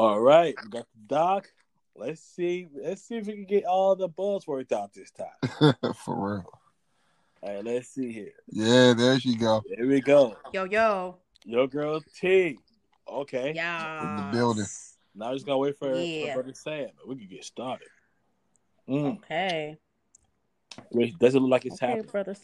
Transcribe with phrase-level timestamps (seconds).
[0.00, 1.52] All right, we got the doc.
[1.94, 2.68] Let's see.
[2.72, 5.74] Let's see if we can get all the buzz worked out this time.
[5.94, 6.50] For real.
[7.42, 8.32] All right, let's see here.
[8.48, 9.62] Yeah, there she go.
[9.76, 10.38] Here we go.
[10.54, 11.18] Yo, yo.
[11.44, 12.58] Your girl T.
[13.06, 13.52] Okay.
[13.54, 14.00] Yeah.
[14.00, 14.64] In the building.
[15.14, 16.28] Now I just gonna wait for, Yeah.
[16.28, 16.88] for brother Sam.
[16.96, 17.88] but We can get started.
[18.88, 19.18] Mm.
[19.18, 19.76] Okay.
[20.92, 22.10] Wait, does it look like it's Okay, happening?
[22.10, 22.40] brothers.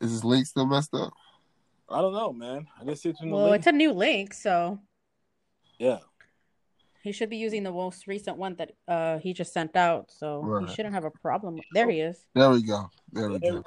[0.00, 1.12] Is this link still messed up?
[1.90, 2.68] I don't know, man.
[2.80, 3.56] I didn't see it in the Well, link.
[3.56, 4.78] it's a new link, so
[5.84, 5.98] Yeah.
[7.02, 10.10] he should be using the most recent one that uh he just sent out.
[10.10, 10.66] So Right.
[10.66, 11.58] he shouldn't have a problem.
[11.72, 12.24] There he is.
[12.34, 12.88] There we go.
[13.12, 13.62] There we go.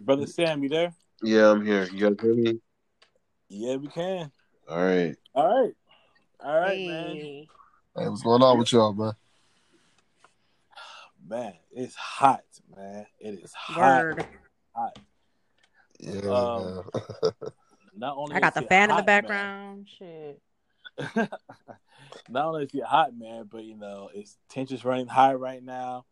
[0.00, 0.92] Brother Sam, you there?
[1.22, 1.84] Yeah, I'm here.
[1.92, 2.60] You guys hear me?
[3.48, 4.32] Yeah, we can.
[4.68, 5.14] All right.
[5.34, 5.72] All right.
[6.40, 7.16] All right, man.
[7.16, 7.48] Hey.
[7.96, 9.12] Hey, what's going on with y'all, man?
[11.28, 12.44] Man, it's hot,
[12.76, 13.06] man.
[13.18, 13.80] It is hot.
[13.80, 14.26] Word.
[15.98, 16.30] Yeah.
[16.30, 16.90] Um,
[17.96, 19.88] Not only I got the fan in the hot, background.
[19.98, 20.40] Shit.
[22.28, 26.04] Not only is it hot, man, but you know, it's tensions running high right now.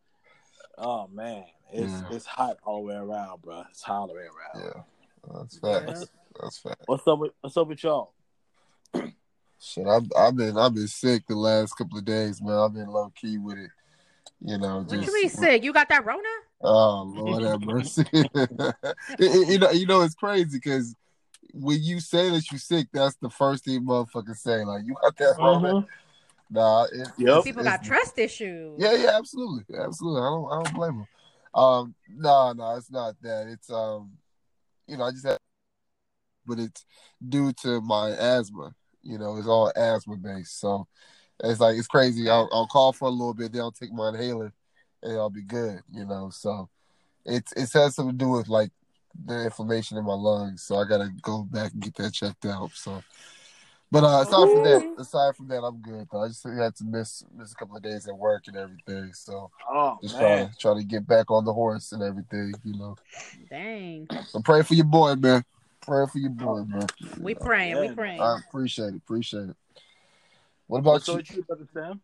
[0.77, 2.03] Oh man, it's Yeah.
[2.11, 3.63] it's hot all the way around, bro.
[3.69, 4.65] It's hot all the way around.
[4.65, 4.81] yeah.
[5.39, 6.05] That's facts.
[6.41, 6.83] That's facts.
[6.87, 8.13] What's up with What's up with y'all?
[9.59, 12.55] Shit, I've, I've been I've been sick the last couple of days, man.
[12.55, 13.71] I've been low key with it.
[14.41, 15.63] You know, What just you mean sick?
[15.63, 16.21] You got that Rona?
[16.61, 18.05] Oh Lord have mercy.
[18.13, 18.73] It-
[19.19, 20.95] it- you know, you know it's crazy because
[21.53, 24.63] when you say that you're sick, that's the first thing motherfuckers say.
[24.65, 25.85] Like you got that wrong.
[26.49, 27.19] Nah, it, Yep.
[27.19, 28.73] it's- People it's- got trust issues.
[28.77, 30.21] Yeah, yeah, absolutely, absolutely.
[30.21, 31.07] I don't, I don't blame them.
[31.53, 33.47] Um, no, no, it's not that.
[33.47, 34.11] It's um,
[34.87, 35.37] you know, I just had,
[36.45, 36.85] but it's
[37.27, 38.75] due to my asthma.
[39.01, 40.59] You know, it's all asthma based.
[40.59, 40.87] So
[41.43, 42.29] it's like it's crazy.
[42.29, 44.53] I'll, I'll call for a little bit, then I'll take my inhaler,
[45.01, 45.81] and I'll be good.
[45.91, 46.69] You know, so
[47.25, 48.71] it's it has something to do with like
[49.25, 50.63] the inflammation in my lungs.
[50.63, 52.71] So I gotta go back and get that checked out.
[52.73, 53.03] So.
[53.91, 56.07] But uh, aside from that, aside from that, I'm good.
[56.11, 56.23] Though.
[56.23, 59.13] I just had to miss miss a couple of days at work and everything.
[59.13, 62.53] So Oh just man, trying to try to get back on the horse and everything,
[62.63, 62.95] you know.
[63.49, 64.07] Dang.
[64.27, 65.45] So pray for your boy, man.
[65.81, 66.87] Pray for your boy, man.
[67.19, 67.79] We You know, praying.
[67.79, 67.93] We Yeah.
[67.93, 68.21] praying.
[68.21, 68.97] I appreciate it.
[68.97, 69.55] Appreciate it.
[70.67, 71.21] What about what's you?
[71.37, 72.01] you, brother Sam?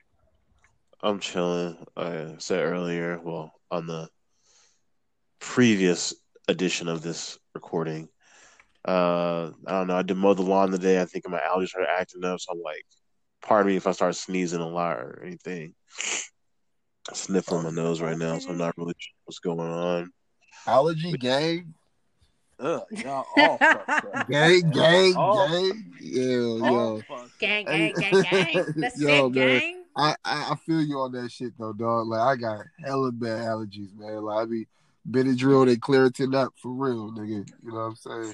[1.02, 1.78] I'm chilling.
[1.98, 4.08] I said earlier, well, on the
[5.40, 6.14] previous
[6.48, 8.10] edition of this recording,
[8.88, 9.98] uh, I don't know.
[9.98, 11.02] I did mow the lawn today.
[11.02, 12.86] I think my allergies started acting up, so I'm like,
[13.42, 15.74] pardon me if I start sneezing a lot or anything.
[17.14, 20.12] Sniffling my nose right now, so I'm not really sure what's going on.
[20.68, 21.74] Allergy gang,
[22.60, 24.28] Ugh, y'all all fucked up.
[24.30, 25.84] gang, gang, gang.
[26.00, 26.24] Yeah,
[26.62, 27.02] All yo.
[27.40, 28.54] gang, gang, gang, gang.
[28.76, 29.60] The Yo, sick man.
[29.60, 29.84] gang.
[29.98, 32.08] I, I I feel you on that shit though, dog.
[32.08, 34.22] Like I got hella bad allergies, man.
[34.22, 34.68] Like I be
[35.10, 37.48] Benadryl and Claritin up for real, nigga.
[37.64, 38.34] You know what I'm saying?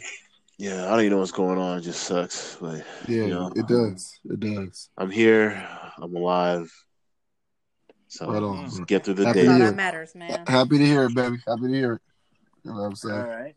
[0.57, 1.77] Yeah, I don't even know what's going on.
[1.77, 3.49] It just sucks, but Yeah, Yeah.
[3.55, 4.19] it does.
[4.29, 4.89] It does.
[4.97, 5.67] I'm here.
[5.97, 6.71] I'm alive.
[8.09, 8.63] So Right on.
[8.63, 9.63] let's get through the Happy That's to all day.
[9.63, 10.45] hear that matters, man.
[10.47, 11.37] Happy to hear it, baby.
[11.47, 12.01] Happy to hear it.
[12.63, 13.15] You know what I'm saying?
[13.15, 13.55] All right.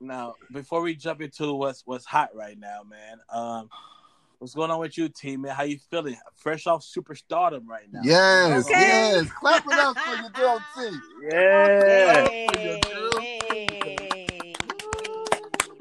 [0.00, 3.68] Now, before we jump into what's what's hot right now, man, um,
[4.38, 5.42] what's going on with you, team?
[5.42, 6.16] Man, how you feeling?
[6.36, 8.00] Fresh off superstardom right now.
[8.04, 8.86] Yes, Okay.
[8.86, 9.26] yes.
[9.38, 10.98] Clap it up for your girl T.
[11.22, 12.28] Yeah.
[12.56, 14.54] Hey, hey.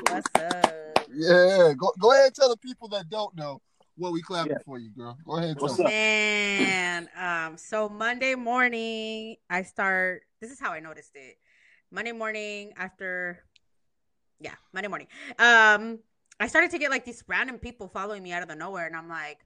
[0.10, 1.08] What's up?
[1.14, 1.74] Yeah.
[1.78, 3.62] Go go ahead and tell the people that don't know
[3.96, 4.58] what we clapping Yeah.
[4.66, 5.18] for you, girl.
[5.26, 5.92] Go ahead and What's tell up?
[5.92, 5.98] them.
[6.58, 10.24] Man, um, so Monday morning I start.
[10.42, 11.36] This is how I noticed it.
[11.92, 13.44] Monday morning after,
[14.42, 15.08] yeah, Monday morning.
[15.40, 16.00] Um,
[16.40, 18.96] I started to get like these random people following me out of the nowhere, and
[18.96, 19.40] I'm like,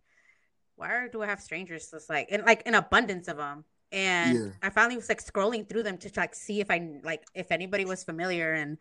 [0.76, 3.66] why do I have strangers just like in like an abundance of them?
[3.92, 4.52] And Yeah.
[4.62, 7.86] I finally was like scrolling through them to like see if I like if anybody
[7.86, 8.78] was familiar, and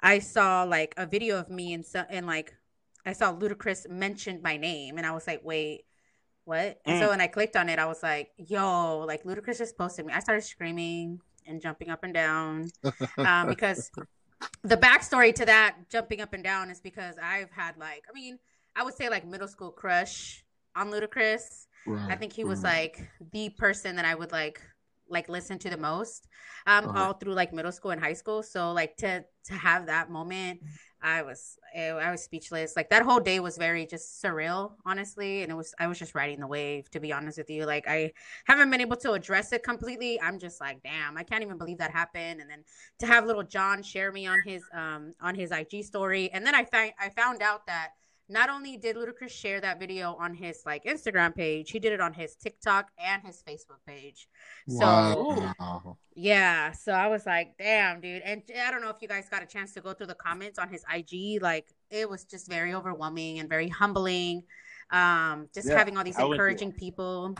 [0.00, 2.54] I saw like a video of me and so and like
[3.06, 5.84] I saw Ludacris mentioned my name, and I was like, wait,
[6.44, 6.80] what?
[6.86, 10.06] And so when I clicked on it, I was like, yo, like Ludacris just posted
[10.06, 10.12] me.
[10.12, 12.72] I started screaming and jumping up and down
[13.24, 13.90] um, because
[14.62, 18.38] the backstory to that jumping up and down is because I've had like, I mean,
[18.76, 20.44] I would say like middle school crush
[20.76, 21.66] on Ludacris.
[21.86, 22.64] Right, I think he was right.
[22.64, 24.60] like the person that I would like
[25.10, 26.28] like listen to the most
[26.66, 27.06] um Uh-huh.
[27.06, 30.60] all through like middle school and high school so like to to have that moment
[31.02, 32.74] I was eh, I was speechless.
[32.76, 36.14] Like that whole day was very just surreal honestly and it was I was just
[36.14, 37.66] riding the wave to be honest with you.
[37.66, 38.12] Like I
[38.46, 40.20] haven't been able to address it completely.
[40.20, 42.40] I'm just like damn I can't even believe that happened.
[42.40, 42.64] And then
[43.00, 46.30] to have Lil Jon share me on his um on his IG story.
[46.32, 47.90] And then I found I found out that
[48.28, 52.00] not only did Ludacris share that video on his like Instagram page, he did it
[52.00, 54.28] on his TikTok and his Facebook page.
[54.66, 55.98] So Wow.
[56.14, 58.22] yeah, so I was like, damn, dude.
[58.22, 60.58] And I don't know if you guys got a chance to go through the comments
[60.58, 61.40] on his IG.
[61.40, 64.42] Like, it was just very overwhelming and very humbling.
[64.90, 67.34] Um, just Yeah, having all these I encouraging people.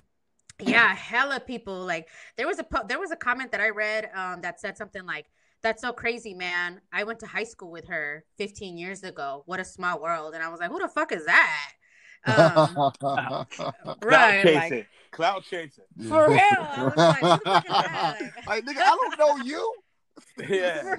[0.60, 1.84] Yeah, hella people.
[1.86, 4.76] Like, there was a po- there was a comment that I read um, that said
[4.76, 5.26] something like,
[5.62, 6.80] "That's so crazy, man.
[6.92, 9.42] I went to high school with her 15 years ago.
[9.46, 11.72] What a small world." And I was like, "Who the fuck is that?"
[12.26, 13.46] Um, Cloud
[14.04, 14.54] right, chasing.
[14.78, 15.84] like Cloud chasing.
[16.08, 16.38] for real.
[16.40, 19.74] I was like, "Who the fuck is that?" Like, Like, nigga, I don't know you.
[20.48, 20.96] Yeah.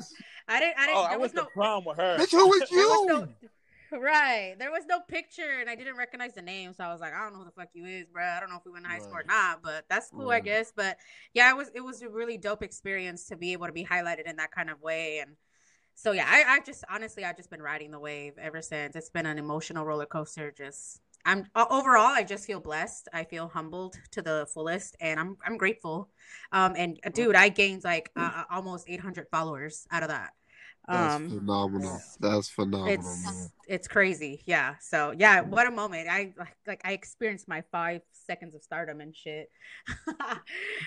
[0.48, 0.80] I didn't.
[0.80, 0.98] I didn't.
[0.98, 1.48] Oh, I there was went to no.
[1.54, 2.18] prom with her.
[2.18, 3.50] Bitch, who is There was you?
[3.92, 4.56] Right.
[4.60, 7.24] There was no picture, and I didn't recognize the name, so I was like, I
[7.24, 8.24] don't know who the fuck you is, bro.
[8.24, 10.40] I don't know if we went to high school or not, but that's cool, I
[10.42, 10.72] guess.
[10.76, 10.98] But
[11.34, 14.28] yeah, it was it was a really dope experience to be able to be highlighted
[14.30, 15.36] in that kind of way, and
[15.96, 18.96] so yeah, I, I just honestly I've just been riding the wave ever since.
[18.96, 20.52] It's been an emotional roller coaster.
[20.52, 23.10] Just I'm overall I just feel blessed.
[23.12, 26.10] I feel humbled to the fullest, and I'm I'm grateful.
[26.52, 30.32] Um, and uh, dude, I gained like uh, almost 800 followers out of that.
[30.90, 32.02] That's Um, phenomenal.
[32.20, 33.00] That's phenomenal, man.
[33.30, 37.62] it's it's crazy yeah so yeah what a moment i like, like i experienced my
[37.72, 39.48] five seconds of stardom and shit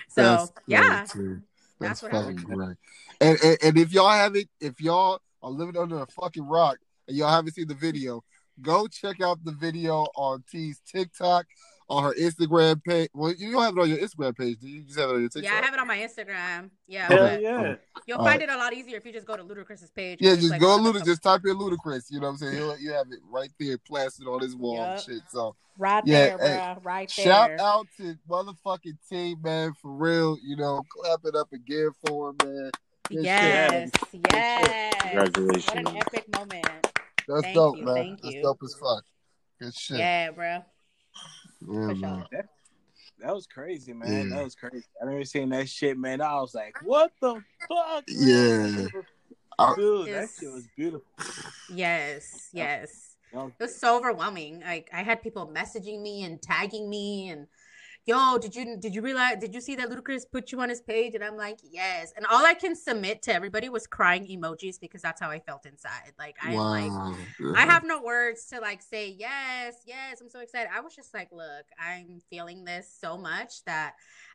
[0.09, 1.41] so That's yeah too.
[1.79, 2.45] That's That's, fucking happened.
[2.45, 2.77] great.
[3.21, 6.77] And, and and if y'all haven't, if y'all are living under a fucking rock
[7.07, 8.23] and y'all haven't seen the video,
[8.61, 11.45] go check out the video on T's TikTok,
[11.89, 13.09] on her Instagram page.
[13.13, 14.75] Well, you don't have it on your Instagram page, do you?
[14.77, 15.51] You just have it on your TikTok.
[15.51, 17.15] yeah i have it on my instagram yeah Okay.
[17.15, 17.75] Hell but yeah.
[18.07, 18.49] you'll All find right.
[18.49, 20.75] it a lot easier if you just go to ludacris's page Yeah, just like, go
[20.77, 22.05] look Luda, up- just type in Ludacris.
[22.09, 22.53] You know what I'm saying?
[22.55, 25.21] He'll, you have it right there, plastered on his wall and shit.
[25.29, 29.91] So right Yeah, there hey, bro right there shout out to motherfucking team, man, for
[29.91, 30.37] real.
[30.43, 32.71] You know, clap it up again for him, man.
[33.09, 33.25] Good shit.
[33.25, 33.91] yes
[34.33, 35.65] yes Congratulations.
[35.67, 36.65] what an epic moment
[37.27, 37.95] That's Thank dope, you, man.
[37.95, 38.41] thank That's you.
[38.43, 39.03] dope as fuck.
[39.61, 39.97] Good shit.
[39.99, 40.63] yeah bro
[41.67, 42.25] Yeah, for man.
[42.31, 42.43] sure
[43.19, 44.29] That was crazy, man.
[44.29, 44.35] Yeah.
[44.37, 44.85] That was crazy.
[45.01, 46.21] I never seen that shit, man.
[46.21, 48.03] I was like, what the fuck?
[48.07, 48.87] Yeah.
[49.59, 51.05] I- Dude, that It's- shit was beautiful.
[51.73, 54.61] yes yes It was so overwhelming.
[54.61, 57.47] Like I had people messaging me and tagging me and
[58.05, 60.81] yo, did you did you realize did you see that Ludacris put you on his
[60.81, 61.15] page?
[61.15, 62.13] And I'm like, yes.
[62.15, 65.65] And all I can submit to everybody was crying emojis because that's how I felt
[65.65, 66.13] inside.
[66.19, 67.15] Like I am like wow.
[67.55, 70.69] I have no words to like say yes, yes, I'm so excited.
[70.73, 73.93] I was just like, look, I'm feeling this so much that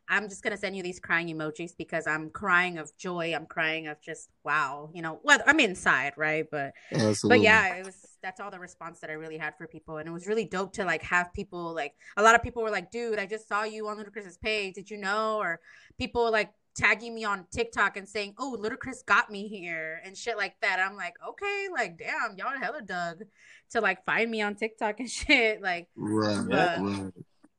[0.09, 3.33] I'm just gonna send you these crying emojis because I'm crying of joy.
[3.35, 5.19] I'm crying of just wow, you know.
[5.23, 6.45] Well, I'm inside, right?
[6.49, 7.37] But Absolutely.
[7.37, 10.05] but yeah it was that's all the response that i really had for people and
[10.09, 12.91] it was really dope to like have people like a lot of people were like
[12.91, 15.57] dude i just saw you on ludacris's page did you know or
[15.97, 20.35] people like tagging me on tiktok and saying oh ludacris got me here and shit
[20.35, 23.23] like that i'm like okay like damn y'all hella dug
[23.69, 26.83] to like find me on tiktok and shit like Right, Yeah.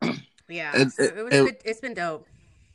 [0.03, 0.21] right.
[0.47, 2.27] yeah And- so it was good- it's been dope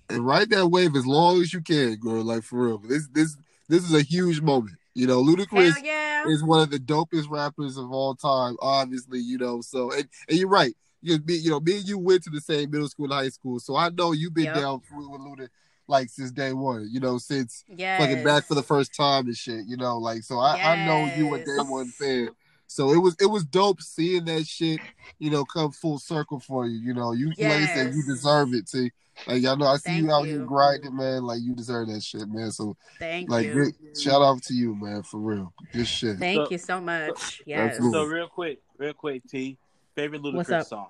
[0.09, 2.23] ride that wave as long as you can, girl.
[2.23, 2.77] Like for real.
[2.79, 3.37] This this
[3.67, 4.75] this is a huge moment.
[4.93, 9.37] You know, Ludacris yeah is one of the dopest rappers of all time, obviously, you
[9.37, 9.61] know.
[9.61, 10.73] So and, and you're right.
[11.01, 13.29] You me, you know, me and you went to the same middle school and high
[13.29, 13.59] school.
[13.59, 14.55] So I know you've been Yep.
[14.55, 15.49] down with with Luda
[15.87, 19.37] like since day one, you know, since yeah fucking back for the first time and
[19.37, 22.29] shit, you know, like so I, I know you a day one fan.
[22.67, 24.79] So it was it was dope seeing that shit,
[25.19, 26.79] you know, come full circle for you.
[26.79, 28.89] You know, you like I said, you deserve it too.
[29.27, 31.23] Like I know I see Thank you out here grinding, man.
[31.23, 32.51] Like you deserve that shit, man.
[32.51, 35.53] So thank like you great shout out to you, man, for real.
[35.71, 36.17] Good shit.
[36.17, 37.93] thank So- you so much yes Absolutely.
[37.99, 39.57] So real quick, real quick, T.
[39.95, 40.67] Favorite What's Ludacris up?
[40.67, 40.87] song.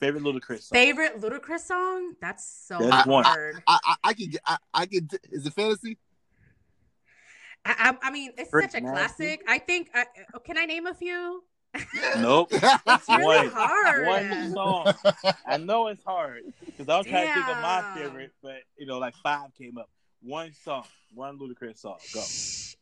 [0.00, 0.76] Favorite Ludacris song.
[0.76, 2.14] Favorite Ludacris song?
[2.20, 3.24] That's so That's one.
[3.24, 3.62] hard.
[3.66, 5.98] I I, I can get I, I can is it fantasy?
[7.66, 8.96] I, I, I mean, it's Freak such a Nasty.
[8.96, 9.42] classic.
[9.48, 9.90] I think.
[9.94, 10.04] I,
[10.34, 11.42] uh, can I name a few?
[12.18, 12.50] Nope.
[12.52, 13.50] It's really One.
[13.52, 14.06] hard.
[14.06, 14.94] One song.
[15.46, 18.86] I know it's hard because I was trying to think of my favorite, but you
[18.86, 19.90] know, like five came up.
[20.22, 21.98] One song, one Ludacris song.
[22.14, 22.22] Go.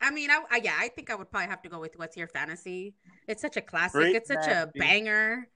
[0.01, 2.17] I mean, I, I yeah, I think I would probably have to go with "What's
[2.17, 2.95] Your Fantasy."
[3.27, 3.93] It's such a classic.
[4.01, 4.53] Freak it's such Nasty.
[4.79, 5.49] a banger.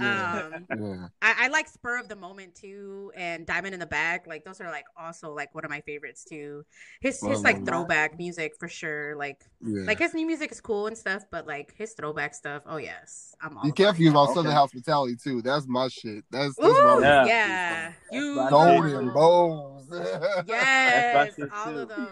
[0.00, 0.48] Yeah.
[0.54, 1.08] Um, yeah.
[1.22, 4.60] I, I like "Spur of the Moment" too, and "Diamond in the Back." Like those
[4.60, 6.64] are like also like one of my favorites too.
[7.00, 7.64] His his like Wow.
[7.64, 9.16] throwback music for sure.
[9.16, 9.84] Like Yeah.
[9.86, 12.62] like his new music is cool and stuff, but like his throwback stuff.
[12.66, 13.64] Oh yes, I'm all.
[13.64, 13.96] you about can't it.
[13.98, 14.34] forget about Okay.
[14.34, 15.42] Southern Hospitality too.
[15.42, 16.24] That's my shit.
[16.30, 17.24] That's that's Ooh, my Yeah.
[17.26, 17.92] yeah.
[18.12, 19.10] You Golden shit, too.
[19.12, 19.86] Bowls.
[20.46, 22.06] Yes, all of those.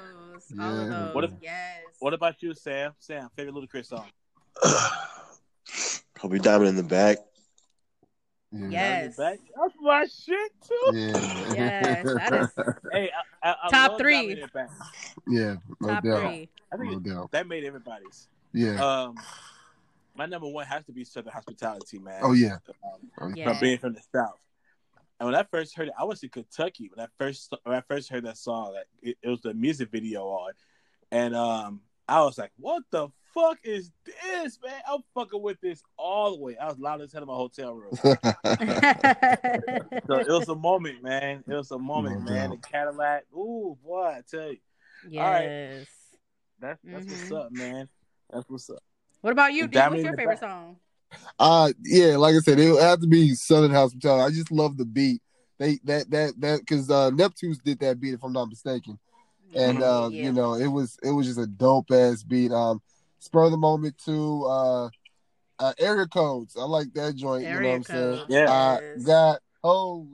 [0.59, 1.14] All of those.
[1.14, 1.83] What if- yes.
[1.99, 2.93] What about you, Sam?
[2.99, 4.07] Sam, favorite Ludacris song.
[6.14, 7.19] Probably diamond in the back.
[8.58, 8.68] Yeah.
[8.70, 9.16] Yes.
[9.16, 9.40] That's
[9.80, 10.90] my shit too.
[10.94, 11.52] Yeah.
[11.54, 13.10] Yes, that is- Hey,
[13.42, 14.12] I, I, I Top love three.
[14.14, 14.70] Diamond in the Back.
[15.28, 16.20] yeah, no Top doubt.
[16.22, 16.48] three.
[16.72, 17.30] I think No doubt.
[17.32, 18.28] that made everybody's.
[18.52, 18.82] Yeah.
[18.84, 19.16] Um,
[20.16, 22.20] my number one has to be Southern Hospitality, man.
[22.22, 22.54] Oh yeah.
[22.84, 23.50] Um, Oh, Yeah.
[23.50, 24.38] from being from the South.
[25.18, 26.90] And when I first heard it, I was in Kentucky.
[26.94, 29.90] When I first when I first heard that song, like it, it was the music
[29.90, 30.52] video on,
[31.10, 34.81] and um, I was like, "What the fuck is this, man?
[34.90, 37.75] I'm fucking with this all the way." I was loud as hell in my hotel
[37.75, 37.93] room.
[40.07, 41.45] so it was a moment, man.
[41.47, 42.50] It was a moment, No man.
[42.50, 42.57] The.
[42.57, 44.59] Cadillac, ooh, boy, I tell you,
[45.09, 45.87] yes.
[46.61, 47.37] that's that's what's Mhm.
[47.40, 47.88] up, man.
[48.31, 48.83] That's what's up.
[49.21, 49.78] What about you, The D?
[49.78, 50.50] What's your favorite Back.
[50.50, 50.76] song?
[51.38, 54.23] Uh yeah, like I said, it would have to be Southern Hospitality.
[54.33, 55.21] I just love the beat.
[55.59, 58.99] They that that that because uh Neptunes did that beat if I'm not mistaken.
[59.55, 60.25] And uh, Yeah.
[60.25, 62.52] you know, it was it was just a dope ass beat.
[62.52, 62.83] Um
[63.18, 64.88] spur of the moment to uh
[65.58, 66.56] uh area codes.
[66.58, 68.16] I like that joint, you know Area what I'm saying?
[68.18, 68.52] Codes, Yeah.
[68.52, 70.06] I got hoes.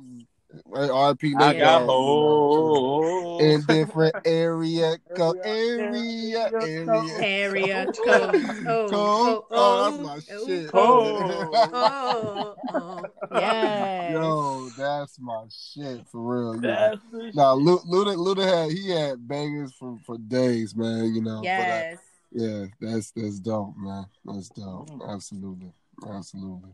[0.70, 3.40] RP I got Dogg, hoes.
[3.42, 8.38] in different area code area area Area codes.
[8.66, 8.92] Oh, Code.
[8.92, 10.70] oh, Oh, that's my oh, shit.
[10.74, 12.54] oh, Oh.
[12.74, 13.38] oh, oh.
[13.40, 14.12] Yes.
[14.12, 16.54] Yo, that's my shit for real.
[16.56, 16.68] You know.
[16.68, 21.14] That's the Nah, Luda, Luda had he had bangers for, for days, man.
[21.14, 21.96] You know, Yes.
[21.96, 22.00] but uh,
[22.34, 24.06] yeah, that's that's dope, man.
[24.24, 24.88] That's dope.
[25.08, 25.72] Absolutely,
[26.08, 26.70] absolutely.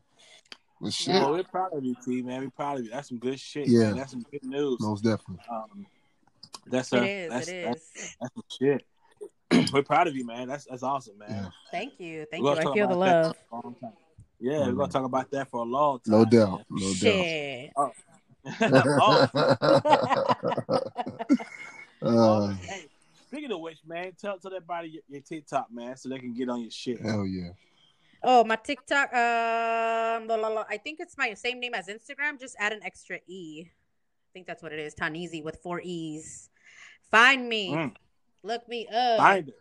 [0.81, 2.43] But shit, Yeah, we're proud of you, T, man.
[2.43, 2.91] We're proud of you.
[2.91, 3.67] That's some good shit.
[3.67, 3.87] Yeah.
[3.89, 3.97] man.
[3.97, 4.79] That's some good news.
[4.81, 5.45] most definitely.
[5.51, 5.87] Um,
[6.67, 7.31] that's It a, is.
[7.31, 8.17] that's, It that's, is.
[8.21, 8.87] that's some shit.
[9.73, 10.49] we're proud of you, man.
[10.49, 11.29] That's that's awesome, man.
[11.31, 11.49] Yeah.
[11.71, 12.27] Thank you.
[12.31, 12.51] Thank you.
[12.51, 13.35] I feel the love.
[13.51, 13.93] for a long time.
[14.41, 16.13] Yeah, we're gonna talk about that for a long time.
[16.13, 16.95] No doubt, no doubt.
[16.97, 17.73] Shit.
[17.77, 18.83] man.
[19.01, 19.29] oh,
[22.03, 22.03] oh,
[22.49, 22.85] Uh, hey,
[23.29, 26.49] speaking of which, man, tell tell everybody your, your TikTok, man, so they can get
[26.49, 27.01] on your shit.
[27.01, 27.51] hell yeah.
[28.23, 29.13] Oh, my TikTok.
[29.15, 32.41] Um, la, la, la, I think it's my same name as Instagram.
[32.41, 33.65] Just add an extra e.
[33.69, 34.95] I think that's what it is.
[34.95, 36.51] Taneezy with four e's.
[37.11, 37.71] Find me.
[37.71, 37.95] Mm.
[38.43, 39.19] Look me up.
[39.19, 39.55] Find it.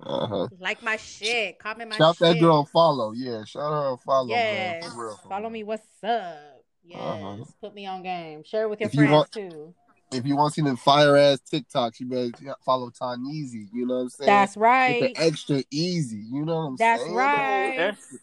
[0.00, 0.48] Uh-huh.
[0.60, 1.58] Like my shit.
[1.58, 2.34] Comment my Shout shit.
[2.34, 3.12] that girl follow.
[3.12, 4.82] Yeah, shout her a follow, Yes.
[4.84, 4.92] man.
[4.92, 5.50] For real, for Follow real.
[5.50, 5.64] me.
[5.64, 6.36] What's up?
[6.84, 6.98] Yes.
[7.00, 7.44] Uh-huh.
[7.60, 8.42] Put me on game.
[8.44, 9.74] Share it with your If you friends want- too.
[10.12, 13.68] If you want to see them fire ass TikToks, you better follow Taneezy.
[13.72, 14.26] You know what I'm saying?
[14.26, 15.00] That's right.
[15.00, 16.24] the extra easy.
[16.30, 17.14] You know what I'm That's saying?
[17.14, 17.74] right.
[17.76, 18.14] That's-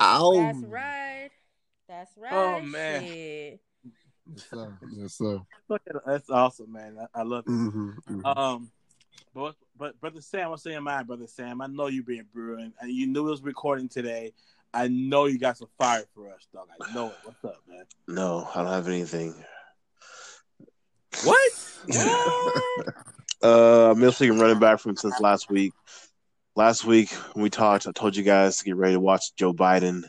[0.00, 0.32] Ow.
[0.34, 1.30] That's right.
[1.88, 2.32] That's right.
[2.32, 3.02] Oh, man.
[3.02, 3.60] Shit.
[4.32, 4.78] Yes, sir.
[4.92, 5.40] Yes, sir.
[5.68, 6.98] Look at That's awesome, man.
[7.14, 7.50] I, I love it.
[7.50, 8.70] hmm hmm Um,
[9.34, 11.60] but but brother Sam, what's in your mind, brother Sam?
[11.60, 14.32] I know you been brewing, and you knew it was recording today.
[14.72, 16.68] I know you got some fire for us, dog.
[16.80, 17.16] I know it.
[17.24, 17.84] What's up, man?
[18.08, 19.34] No, I don't have anything.
[21.24, 21.50] What?
[23.42, 25.72] Uh, I'm mostly running back from since last week.
[26.56, 29.54] Last week when we talked, I told you guys to get ready to watch Joe
[29.54, 30.02] Biden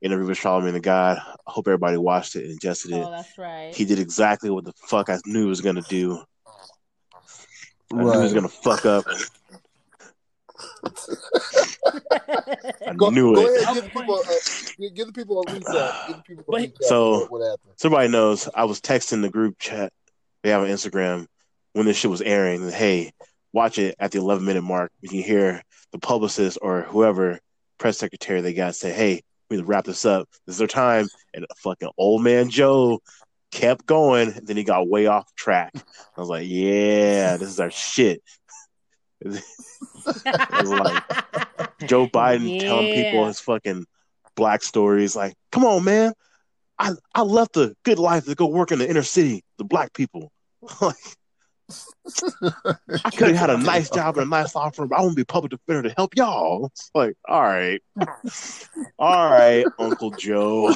[0.00, 1.18] interview with Charlamagne tha God.
[1.18, 3.06] I hope everybody watched it and ingested it.
[3.06, 3.74] Oh, that's right.
[3.74, 6.24] He did exactly what the fuck I knew he was gonna do.
[7.92, 9.04] I knew he was gonna fuck up.
[12.88, 13.66] I Go, knew go it.
[13.66, 14.32] ahead, give the people, uh,
[14.80, 16.06] give, give the people a recap.
[16.06, 16.84] Give the people a Wait, recap.
[16.84, 17.74] so- of what, what happened?
[17.76, 19.92] So everybody knows I was texting the group chat
[20.42, 21.26] they have on Instagram
[21.72, 22.62] when this shit was airing.
[22.62, 23.12] And, Hey,
[23.52, 24.92] watch it at the 11 minute mark.
[25.00, 27.38] You can hear the publicist or whoever
[27.78, 30.28] press secretary they got say, "Hey, we need to wrap this up.
[30.46, 33.00] This is our time." And fucking old man Joe
[33.50, 34.32] kept going.
[34.32, 35.72] And then he got way off track.
[35.74, 38.22] I was like, "Yeah, this is our shit."
[39.24, 41.02] was like,
[41.86, 43.86] Joe Biden telling people his fucking
[44.34, 45.14] black stories.
[45.14, 46.12] Like, come on, man.
[46.82, 49.92] I, I left a good life to go work in the inner city, the black
[49.92, 50.32] people.
[50.80, 50.96] like,
[53.04, 55.16] I could have had a nice job and a nice law firm, I want to
[55.16, 56.66] be a public defender to help y'all.
[56.66, 57.80] It's like, all right.
[58.98, 60.74] All right, Uncle Joe.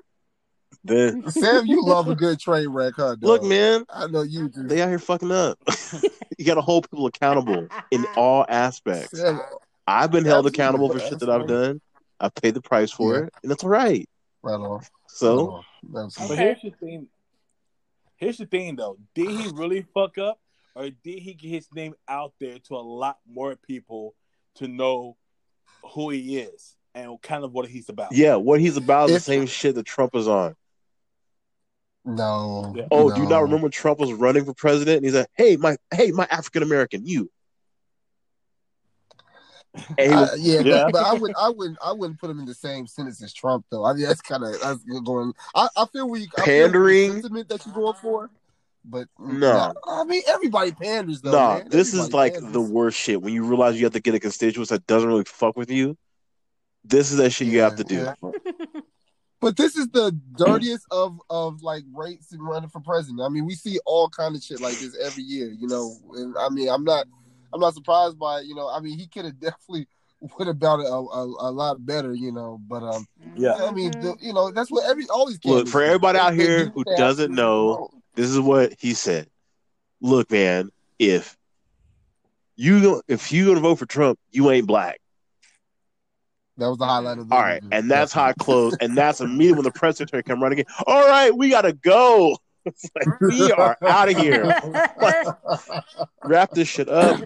[0.84, 3.16] then, Sam, you love a good train wreck, huh?
[3.16, 3.22] Dog?
[3.22, 4.66] look, man, I know you do.
[4.66, 5.58] they out here fucking up.
[6.38, 9.20] you got to hold people accountable in all aspects.
[9.20, 9.42] Sam,
[9.86, 11.82] I've been held accountable for shit that I've done.
[12.18, 13.24] I've paid the price for Yeah.
[13.24, 14.08] it, and that's all right.
[14.42, 14.80] right on.
[15.08, 16.12] So, right.
[16.16, 16.36] But Okay.
[16.36, 17.08] here's the thing.
[18.16, 18.98] Here's the thing, though.
[19.14, 20.40] Did he really fuck up,
[20.74, 24.14] or did he get his name out there to a lot more people
[24.56, 25.16] to know
[25.94, 28.12] who he is and kind of what he's about?
[28.12, 30.56] yeah, what he's about is the same shit that Trump is on.
[32.04, 32.72] No.
[32.74, 32.86] Yeah.
[32.90, 34.98] Oh, do you not remember Trump was running for president?
[34.98, 37.30] And he's like, "Hey, my hey, my African American, you."
[39.74, 40.84] And he I- was, yeah, Yeah.
[40.84, 43.32] But, but I would, I wouldn't, I wouldn't put him in the same sentence as
[43.32, 43.84] Trump, though.
[43.84, 45.32] I mean, that's kind of that's going.
[45.54, 47.12] I, I feel we feel Pandering?
[47.12, 48.30] sentiment that you're going for,
[48.84, 49.72] but mm, No.
[49.86, 51.32] I mean everybody panders though.
[51.32, 51.68] nah, man.
[51.68, 52.52] this is like panders.
[52.52, 53.20] the worst shit.
[53.22, 55.96] When you realize you have to get a constituent that doesn't really fuck with you,
[56.84, 57.96] this is that shit you have to do.
[57.96, 58.14] yeah.
[59.40, 63.20] But this is the dirtiest of of like rates and running for president.
[63.20, 65.94] I mean, we see all kind of shit like this every year, you know.
[66.14, 67.06] And I mean, I'm not
[67.52, 68.68] I'm not surprised by it, you know.
[68.68, 69.86] I mean, he could have definitely
[70.20, 72.60] would about been a, a, a lot better, you know.
[72.66, 73.54] But um, Yeah.
[73.54, 76.66] I mean, the, you know, that's what every all these Look, for everybody out here
[76.66, 79.28] do who doesn't know, this is what he said.
[80.00, 81.36] Look, man, if
[82.56, 84.98] you if you gonna vote for Trump, you ain't black.
[86.56, 88.76] That was the highlight of the All right, and that's how I close.
[88.80, 90.74] And that's immediately when the press secretary come running again.
[90.86, 92.36] All right, we gotta go.
[92.64, 94.44] It's like we are out of here.
[96.24, 97.20] Wrap this shit up.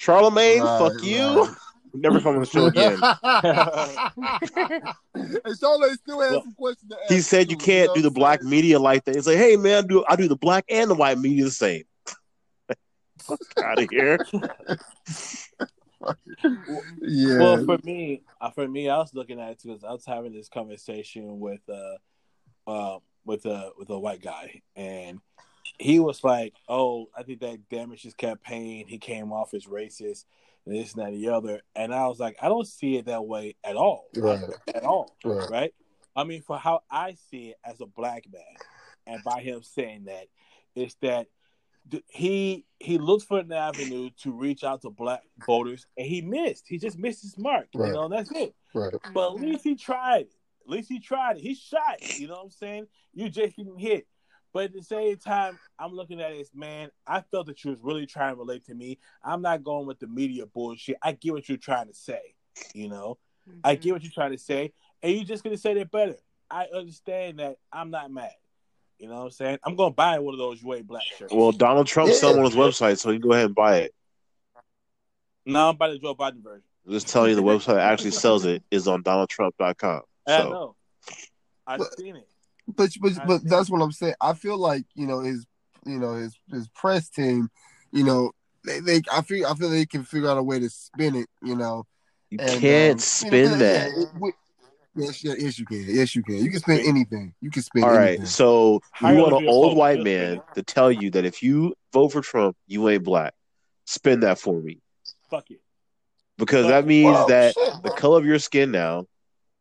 [0.00, 1.54] Charlamagne, Right, fuck you.
[1.94, 2.94] Never come on the show again.
[5.44, 7.12] and Charlotte still has Well, some questions to ask.
[7.12, 9.14] He said you can't know do the black media like that.
[9.14, 11.84] He's like, hey man, do I do the black and the white media the same?
[13.20, 14.18] Fuck out of here.
[17.00, 17.38] Yeah.
[17.38, 20.32] Well, for me, uh, for me, I was looking at it because I was having
[20.32, 25.20] this conversation with uh, uh, with a with a white guy, and
[25.78, 28.86] he was like, "Oh, I think that damaged his campaign.
[28.86, 30.24] He came off as racist,
[30.66, 33.06] and this and that and the other." And I was like, "I don't see it
[33.06, 34.40] that way at all, Right.
[34.74, 35.50] at all, Right.
[35.50, 35.74] right?
[36.14, 38.42] I mean, for how I see it as a black man,
[39.06, 40.26] and by him saying that,
[40.74, 41.28] it's that
[42.08, 46.66] he he looked for an avenue to reach out to black voters, and he missed.
[46.68, 47.68] He just missed his mark.
[47.74, 47.88] Right.
[47.88, 48.54] You know, and that's it.
[48.74, 48.94] Right.
[49.12, 50.28] But at least he tried.
[50.62, 50.70] It.
[50.70, 51.42] At least he tried it.
[51.42, 51.98] He shot.
[52.00, 52.86] it, You know what I'm saying?
[53.12, 54.06] You just didn't hit.
[54.52, 57.80] But at the same time, I'm looking at this man, I felt that you was
[57.82, 58.98] really trying to relate to me.
[59.24, 60.96] I'm not going with the media bullshit.
[61.02, 62.20] I get what you're trying to say.
[62.74, 63.18] You know,
[63.64, 63.82] I mm-hmm.
[63.82, 66.16] get what you're trying to say, and you're just gonna say that better.
[66.50, 67.56] I understand that.
[67.72, 68.32] I'm not mad.
[68.98, 69.58] You know what I'm saying?
[69.64, 71.32] I'm gonna buy one of those you ain't black shirts.
[71.32, 72.18] Well, Donald Trump's Yeah.
[72.18, 73.94] selling on his website, so you can go ahead and buy it.
[75.46, 76.62] no, I'm buying the Joe Biden version.
[76.86, 80.02] I'm just telling you, the website that actually sells it is on DonaldTrump.com.
[80.26, 80.76] I So know.
[81.66, 82.28] I've But- seen it.
[82.68, 83.48] But but I but see.
[83.48, 84.14] that's what I'm saying.
[84.20, 85.44] I feel like you know his
[85.84, 87.50] you know his his press team,
[87.90, 88.30] you know
[88.64, 91.26] they, they I feel I feel they can figure out a way to spin it.
[91.42, 91.84] You know,
[92.30, 93.90] you and, can't um, spin you know, that.
[93.90, 94.32] yeah, it- we-
[94.94, 95.84] yes, yeah, yes, you can.
[95.88, 96.36] Yes, you can.
[96.36, 97.34] You can spin anything.
[97.40, 98.26] You can spin All right, anything.
[98.26, 102.10] so you you want an old white man to tell you that if you vote
[102.12, 103.34] for Trump, you ain't black.
[103.86, 104.78] Spin that for me,
[105.28, 105.60] Fuck it.
[106.38, 109.06] because Fuck that means Well, that shit, the color of your skin now,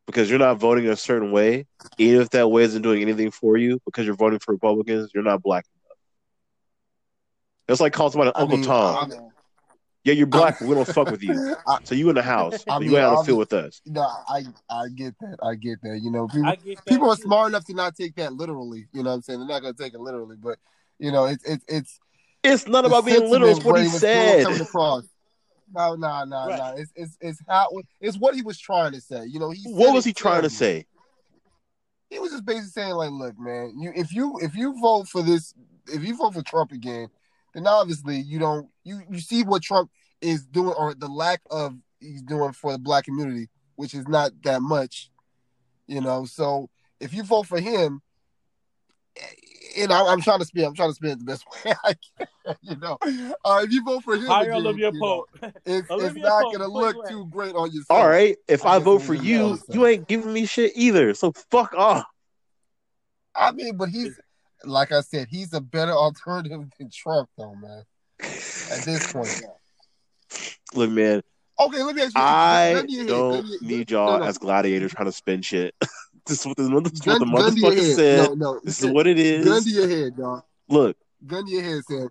[0.07, 1.65] because you're not voting a certain way,
[1.97, 5.23] even if that way isn't doing anything for you, because you're voting for Republicans, you're
[5.23, 5.97] not black enough.
[7.67, 9.11] That's like calling somebody I Uncle mean, Tom.
[9.11, 9.31] I-
[10.03, 11.55] yeah, you're black, but we don't fuck with you.
[11.67, 13.53] I, So you in the house, I but mean, you ain't how to feel with
[13.53, 13.81] us.
[13.85, 15.37] no, I I get that.
[15.43, 15.99] I get that.
[16.01, 18.87] You know, people I get that people are smart enough to not take that literally.
[18.93, 19.39] You know what I'm saying?
[19.39, 20.57] They're not going to take it literally, but
[20.97, 21.99] you know, it's it's it's
[22.43, 23.55] It's not about being literal.
[23.57, 24.43] It's what he said.
[24.43, 25.03] coming across.
[25.73, 26.57] No, no, no, Right.
[26.57, 26.73] no.
[26.81, 27.67] It's it's it's how
[27.99, 29.25] it's what he was trying to say.
[29.25, 30.85] You know, he What was he trying to say?
[32.09, 35.21] He was just basically saying, like, look, man, you if you if you vote for
[35.21, 35.53] this,
[35.87, 37.07] if you vote for Trump again,
[37.53, 41.75] then obviously you don't you you see what Trump is doing or the lack of
[41.99, 45.09] he's doing for the black community, which is not that much,
[45.87, 46.25] you know.
[46.25, 48.01] So if you vote for him,
[49.77, 51.93] and I, I'm trying to spin, I'm trying to spin it the best way I
[52.17, 52.97] can, you know.
[53.45, 55.53] Uh, if you vote for him, Hire again, Olivia you know, Pope.
[55.65, 57.09] it's, it's not Pope, gonna look way.
[57.09, 57.99] too great on yourself.
[57.99, 60.71] All right, if I I vote for you, go with you ain't giving me shit
[60.75, 61.13] either.
[61.13, 62.05] So fuck off.
[63.35, 64.19] I mean, but he's
[64.63, 67.83] like I said, he's a better alternative than Trump, though, man.
[68.21, 69.41] At this point,
[70.73, 71.21] Look, man,
[71.59, 71.83] okay.
[71.83, 74.25] Let me ask you: I gun to don't gun to need y'all no.
[74.25, 75.75] as gladiators trying to spin shit.
[76.25, 78.29] This is what the, this is what the Gun, gun to your motherfucker said.
[78.29, 78.59] No, no.
[78.63, 80.43] This is what it Gun to your head, dog.
[80.69, 82.07] Look, Gun to your head said,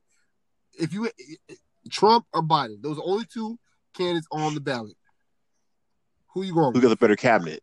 [0.79, 1.11] if you
[1.91, 3.59] Trump or Biden, those are only two
[3.95, 4.97] candidates on the ballot.
[6.35, 6.75] Who you going?
[6.75, 7.63] who got the better cabinet?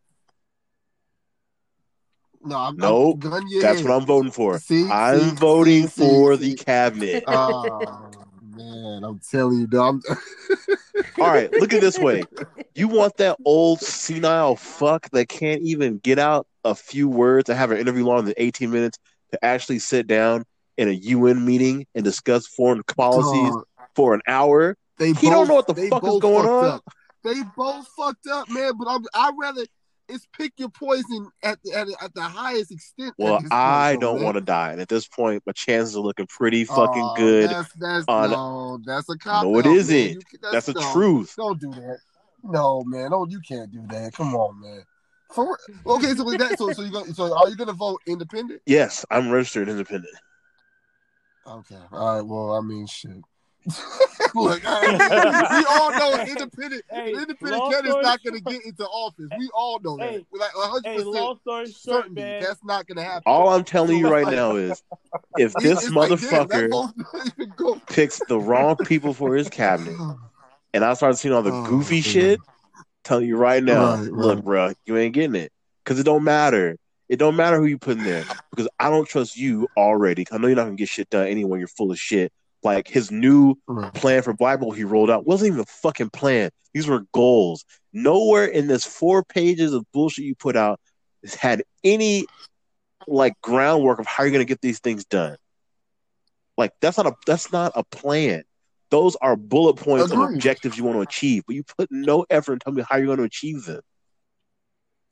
[2.43, 3.15] No, I'm, Nope.
[3.23, 3.89] I'm, gun to your That's head.
[3.89, 4.59] what I'm voting for.
[4.59, 7.23] See, I'm see, voting see, for the cabinet.
[7.27, 8.11] Oh
[8.57, 10.01] man, I'm telling you, dog.
[11.19, 12.23] All right, look at this way.
[12.75, 17.55] You want that old senile fuck that can't even get out a few words to
[17.55, 18.97] have an interview longer than 18 minutes
[19.31, 20.43] to actually sit down
[20.77, 23.65] in a UN meeting and discuss foreign policies Dog,
[23.95, 24.77] for an hour?
[24.97, 26.65] They He both, don't know what the fuck is going on.
[26.65, 26.83] Up.
[27.23, 28.73] They both fucked up, man.
[28.77, 29.65] But I'm, I'd rather
[30.09, 33.13] it's pick your poison at the at, at the highest extent.
[33.17, 36.27] Well, point, I don't want to die, and at this point, my chances are looking
[36.27, 37.49] pretty oh, fucking Oh, good.
[37.49, 39.43] That's that's on- no, that's a cop.
[39.43, 40.11] No, it isn't.
[40.11, 41.33] You That's no, truth.
[41.37, 41.97] Don't do that.
[42.43, 43.11] No, man.
[43.11, 44.13] No, you can't do that.
[44.13, 44.83] Come on, man.
[45.33, 48.61] For, okay, so with that, so so you go, so are you gonna vote independent?
[48.65, 50.15] Yes, I'm registered independent.
[51.45, 51.79] Okay.
[51.91, 52.25] All right.
[52.25, 53.11] Well, I mean, shit.
[54.35, 58.23] Look, I mean, we all know an independent, Hey, an independent long candidate's story not
[58.23, 59.29] going to get into office.
[59.37, 60.09] We all know that.
[60.09, 62.41] Hey, We're like 100 Hey, percent long story short, certainty man.
[62.41, 63.23] that's not going to happen.
[63.25, 64.81] All I'm telling you right now is,
[65.35, 69.13] if this it's like, damn, that motherfucker vote doesn't even go- picks the wrong people
[69.13, 69.95] for his cabinet,
[70.73, 72.01] and I start seeing all the Oh, goofy man.
[72.03, 72.41] shit,
[73.03, 74.45] telling you right now, Right, look, right.
[74.45, 75.51] bro, you ain't getting it
[75.83, 76.77] because it don't matter.
[77.09, 80.25] It don't matter who you put in there because I don't trust you already.
[80.31, 81.59] I know you're not gonna get shit done anyway.
[81.59, 82.33] You're full of shit.
[82.63, 83.93] Like his new Right.
[83.93, 86.49] plan for Bible he rolled out wasn't even a fucking plan.
[86.73, 87.65] These were goals.
[87.93, 90.79] Nowhere in this four pages of bullshit you put out
[91.39, 92.25] had any
[93.07, 95.37] like groundwork of how you're gonna get these things done.
[96.57, 98.43] Like that's not a that's not a plan.
[98.89, 100.35] Those are bullet points of Agreed.
[100.37, 103.05] objectives you want to achieve, but you put no effort in telling me how you're
[103.07, 103.81] going to achieve them.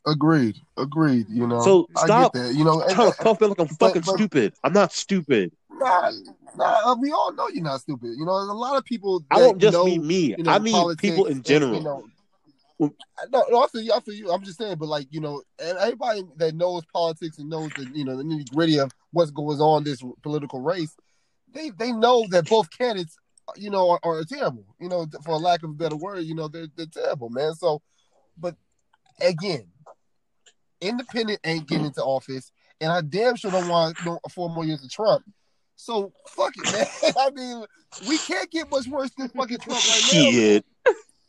[0.08, 0.58] Agreed.
[0.78, 1.28] Agreed.
[1.30, 1.62] You know.
[1.62, 2.56] So I stop get that.
[2.56, 2.82] You know.
[2.82, 4.54] and- Trying to puff me like I'm fucking but- stupid.
[4.64, 5.52] I'm not stupid.
[5.78, 6.12] Nah,
[6.56, 8.16] nah, we all know you're not stupid.
[8.18, 9.24] You know, a lot of people.
[9.30, 10.36] I don't just know, mean me.
[10.38, 11.76] you know, I mean people in and, general.
[11.76, 12.06] you know,
[12.80, 13.94] no, no, I feel you.
[13.94, 14.32] I feel you.
[14.32, 17.90] I'm just saying, but like you know, and everybody that knows politics and knows the
[17.94, 20.96] you know the nitty gritty of what's going on this political race,
[21.54, 23.18] they they know that both candidates,
[23.56, 24.66] you know, are, are terrible.
[24.80, 27.54] You know, for lack of a better word, you know, they're they're terrible, man.
[27.56, 27.82] So,
[28.38, 28.56] but
[29.22, 29.68] again,
[30.82, 34.84] independent ain't getting into office, and I damn sure don't want no, four more years
[34.84, 35.24] of Trump.
[35.76, 36.72] So fuck it,
[37.04, 37.14] man.
[37.18, 37.66] I mean,
[38.08, 40.32] we can't get much worse than fucking Trump right now.
[40.32, 40.66] Shit.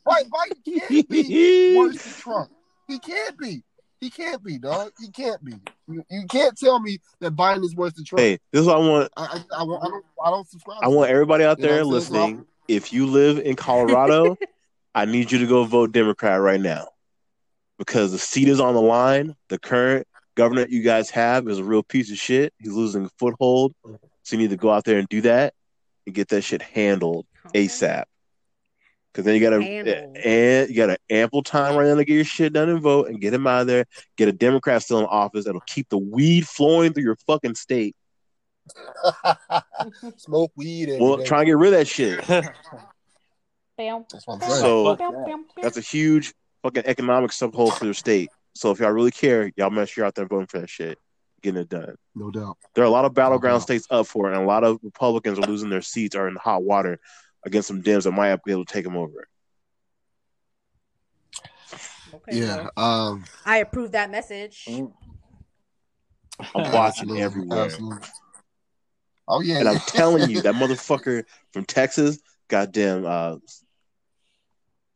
[0.06, 2.50] Right, Biden can't be worse than Trump.
[2.86, 3.62] He can't be.
[4.00, 4.92] He can't be, dog.
[5.00, 5.54] He can't be.
[5.88, 8.20] You, you can't tell me that Biden is worse than Trump.
[8.20, 9.12] Hey, this is what I want.
[9.16, 10.04] I, I, I, I don't.
[10.24, 10.78] I don't subscribe.
[10.82, 11.92] I want everybody out You know there I'm saying?
[11.92, 12.44] listening.
[12.68, 14.36] If you live in Colorado,
[14.94, 16.88] I need you to go vote Democrat right now
[17.78, 19.34] because the seat is on the line.
[19.48, 22.52] The current governor you guys have is a real piece of shit.
[22.58, 23.74] He's losing a foothold.
[23.84, 25.54] So you need to go out there and do that
[26.06, 28.04] and get that shit handled ASAP.
[29.12, 30.16] Because then you got to Handled.
[30.24, 33.08] and you got an ample time right now to get your shit done and vote
[33.08, 33.86] and get him out of there.
[34.18, 37.96] Get a Democrat still in office that'll keep the weed flowing through your fucking state.
[40.18, 40.90] Smoke weed.
[40.90, 41.24] every Well, day.
[41.24, 42.26] try and get rid of that shit.
[42.26, 42.48] That's
[44.26, 44.52] what I'm saying.
[44.60, 45.44] So- Fuck that.
[45.62, 46.34] That's a huge
[46.66, 48.28] fucking economic subhole for your state.
[48.54, 50.98] So if y'all really care, y'all make sure you're out there voting for that shit,
[51.42, 51.94] getting it done.
[52.14, 52.56] no doubt.
[52.74, 53.64] There are a lot of battleground Mhm.
[53.64, 56.36] states up for it, and a lot of Republicans are losing their seats, are in
[56.36, 56.98] hot water
[57.44, 59.28] against some Dems that might be able to take them over.
[62.14, 62.68] Okay, Yeah.
[62.76, 63.24] well, Um.
[63.44, 64.64] I approve that message.
[64.66, 64.92] I'm
[66.72, 66.74] watching
[67.10, 68.08] absolutely, everywhere, Absolutely.
[69.28, 69.58] Oh yeah.
[69.58, 73.36] and I'm telling you, that motherfucker from Texas, goddamn, uh,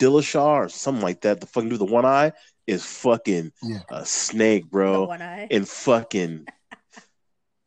[0.01, 2.33] Dillashaw or something like that, the fucking dude with the one eye
[2.67, 3.81] is fucking Yeah.
[3.91, 5.05] a snake, The bro.
[5.07, 5.47] one eye.
[5.51, 6.47] in fucking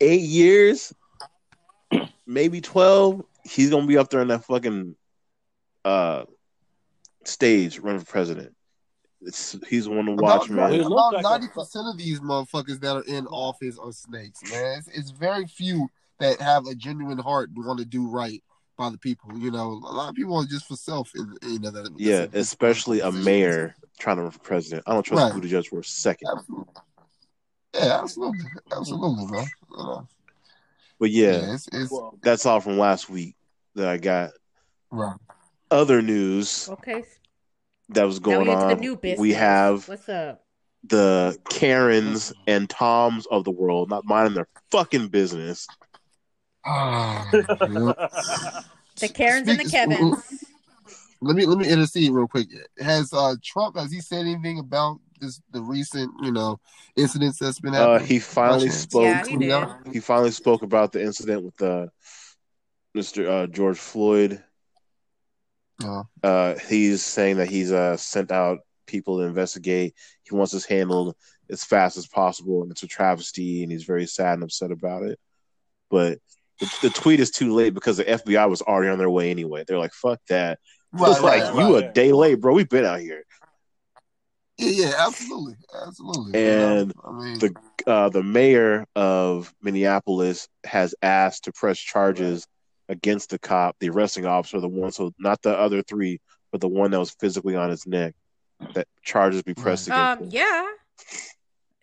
[0.02, 0.91] eight years,
[2.26, 4.96] maybe twelve, he's gonna be up there in that fucking
[5.86, 6.26] uh
[7.26, 8.56] stage running for president.
[9.26, 10.89] It's, he's one to watch, about, He man.
[10.89, 14.80] looks like a- ninety percent of these motherfuckers that are in office are snakes, man.
[14.80, 15.88] It's, it's very few
[16.19, 18.43] that have a genuine heart and want to do right
[18.84, 19.38] by the people.
[19.38, 21.12] You know, a lot of people are just for self.
[21.15, 24.84] in- You know, that, Yeah, that's- that's- especially a mayor trying to run for president.
[24.88, 25.41] I don't trust Right.
[25.41, 26.28] Buttigieg for a second.
[26.36, 26.74] Absolutely.
[27.76, 29.48] Yeah, absolutely, absolutely, man.
[29.72, 30.08] You know,
[31.00, 33.36] But yeah, yeah, it's, it's Well, that's all from last week
[33.76, 34.32] that I got.
[34.91, 35.17] right.
[35.72, 37.04] Other news Okay.
[37.89, 38.80] that was now going we into the on.
[38.80, 39.19] new business.
[39.19, 40.46] We have What's up?
[40.84, 45.67] the Karens and Toms of the world not minding their fucking business.
[46.65, 48.62] Ah, yeah.
[48.99, 50.43] The Karens and the Speak- Kevins.
[51.19, 52.47] Let me let me intercede real quick.
[52.80, 56.60] Has uh Trump has he said anything about this the recent you know
[56.95, 58.08] incidents that's been Uh, happening?
[58.08, 58.82] he finally Russians.
[58.82, 59.04] spoke.
[59.04, 59.65] Yeah, he did.
[59.93, 61.88] he finally spoke about the incident with uh,
[62.95, 63.28] Mr.
[63.28, 64.43] Uh, George Floyd.
[65.84, 69.95] Uh, Uh, he's saying that he's uh, sent out people to investigate.
[70.23, 71.15] He wants this handled
[71.49, 75.04] as fast as possible, and it's a travesty, and he's very sad and upset about
[75.04, 75.19] it.
[75.89, 76.19] But
[76.60, 79.63] the, the tweet is too late because the FBI was already on their way anyway.
[79.68, 80.60] They're like, "Fuck that!"
[80.92, 81.86] right, it's like right, you right.
[81.86, 82.54] a day late, bro.
[82.54, 83.24] We've been out here.
[84.58, 86.39] Yeah, yeah, absolutely, absolutely.
[86.39, 87.02] you And know?
[87.06, 87.56] I mean, the
[87.88, 92.48] uh, the mayor of Minneapolis has asked to press charges
[92.89, 96.20] against the cop, the arresting officer, the one, so not the other three,
[96.52, 98.13] but the one that was physically on his neck.
[98.76, 100.22] That charges be pressed against.
[100.22, 100.30] Um, him.
[100.32, 100.68] yeah.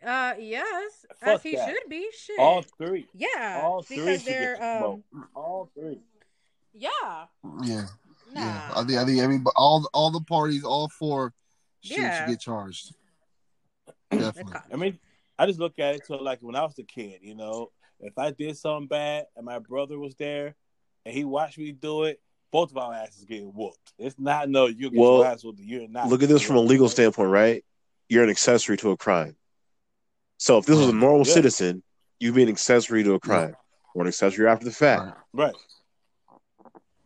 [0.04, 1.68] Uh, yes, Fuck as he that.
[1.68, 2.08] should be.
[2.18, 2.38] Shit.
[2.38, 5.98] all three, yeah, all three because they're um, all three.
[6.72, 6.88] yeah,
[7.62, 7.84] yeah,
[8.32, 8.40] nah.
[8.40, 8.70] yeah.
[8.76, 11.34] I think I think everybody, all all the parties, all four
[11.82, 12.18] should, Yeah.
[12.24, 12.94] should get charged.
[14.10, 14.54] Definitely.
[14.72, 14.98] I mean,
[15.38, 18.16] I just look at it to like when I was a kid, you know, if
[18.18, 20.54] I did something bad and my brother was there
[21.04, 23.92] and he watched me do it, both of our asses getting whooped.
[23.98, 26.08] It's not no you get Well, your ass whooped, you're not.
[26.08, 27.64] Look at this from a legal standpoint, right?
[28.08, 29.36] You're an accessory to a crime.
[30.40, 31.34] So if this was a normal Yeah.
[31.34, 31.82] citizen,
[32.18, 33.54] you'd be an accessory to a crime,
[33.94, 35.02] or an accessory after the fact,
[35.34, 35.52] Right.
[35.52, 35.56] Right.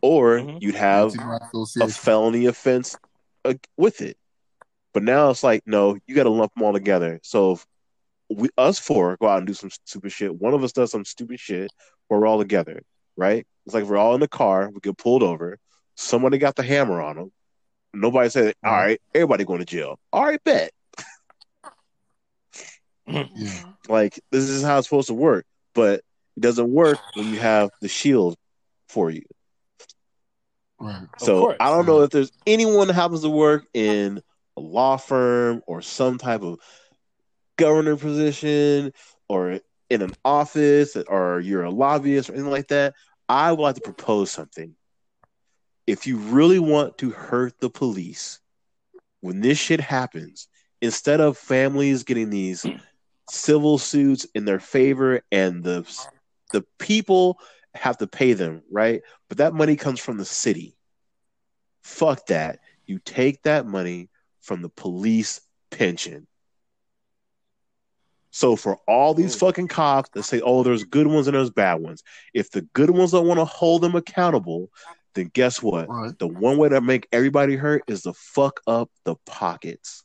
[0.02, 0.62] or Mhm.
[0.62, 1.12] you'd have
[1.80, 2.96] a felony offense
[3.44, 4.16] uh, with it.
[4.92, 7.18] But now it's like, no, you got to lump them all together.
[7.24, 7.66] So if
[8.30, 11.04] we us four go out and do some stupid shit, one of us does some
[11.04, 11.72] stupid shit,
[12.08, 12.82] we're all together,
[13.16, 13.44] right?
[13.66, 15.58] It's like we're all in the car, we get pulled over,
[15.96, 17.32] somebody got the hammer on them.
[17.92, 20.72] Nobody said, "All right, everybody going to jail." All right, bet.
[23.06, 23.24] Yeah.
[23.86, 26.00] Like this is how it's supposed to work, but
[26.36, 28.34] it doesn't work when you have the shield
[28.88, 29.24] for you.
[30.80, 31.06] Right.
[31.18, 31.56] So course.
[31.60, 34.22] I don't know if there's anyone that happens to work in
[34.56, 36.60] a law firm or some type of
[37.56, 38.92] governor position
[39.28, 42.94] or in an office or you're a lobbyist or anything like that.
[43.28, 44.74] I would like to propose something.
[45.86, 48.40] If you really want to hurt the police,
[49.20, 50.48] when this shit happens,
[50.80, 52.64] instead of families getting these
[53.30, 55.86] civil suits in their favor and the
[56.52, 57.38] the people
[57.74, 59.02] have to pay them, right?
[59.28, 60.76] But that money comes from the city.
[61.82, 62.60] Fuck that.
[62.86, 64.10] You take that money
[64.40, 66.26] from the police pension.
[68.30, 69.40] So for all these mm.
[69.40, 72.90] fucking cops that say, "Oh, there's good ones and there's bad ones," if the good
[72.90, 74.70] ones don't want to hold them accountable,
[75.14, 75.88] then guess what?
[75.88, 76.18] Right.
[76.18, 80.03] The one way to make everybody hurt is to fuck up the pockets.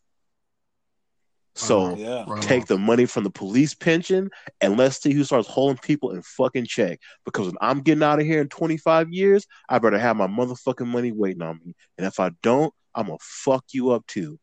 [1.56, 1.96] So Uh-huh.
[1.98, 2.42] Yeah.
[2.42, 4.30] Take the money from the police pension
[4.62, 7.00] and let's see who starts holding people in fucking check.
[7.26, 10.88] Because when I'm getting out of here in 25 years, I better have my motherfucking
[10.88, 11.76] money waiting on me.
[11.98, 14.40] And if I don't, I'm gonna fuck you up too.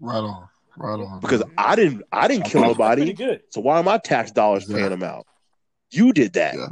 [0.00, 0.48] Right on.
[0.76, 1.20] Right on.
[1.20, 1.54] Because man.
[1.58, 3.12] I didn't I didn't kill nobody.
[3.12, 3.42] good.
[3.50, 4.76] So why are my tax dollars Yeah.
[4.76, 5.26] paying them out?
[5.90, 6.54] You did that.
[6.54, 6.68] Yeah.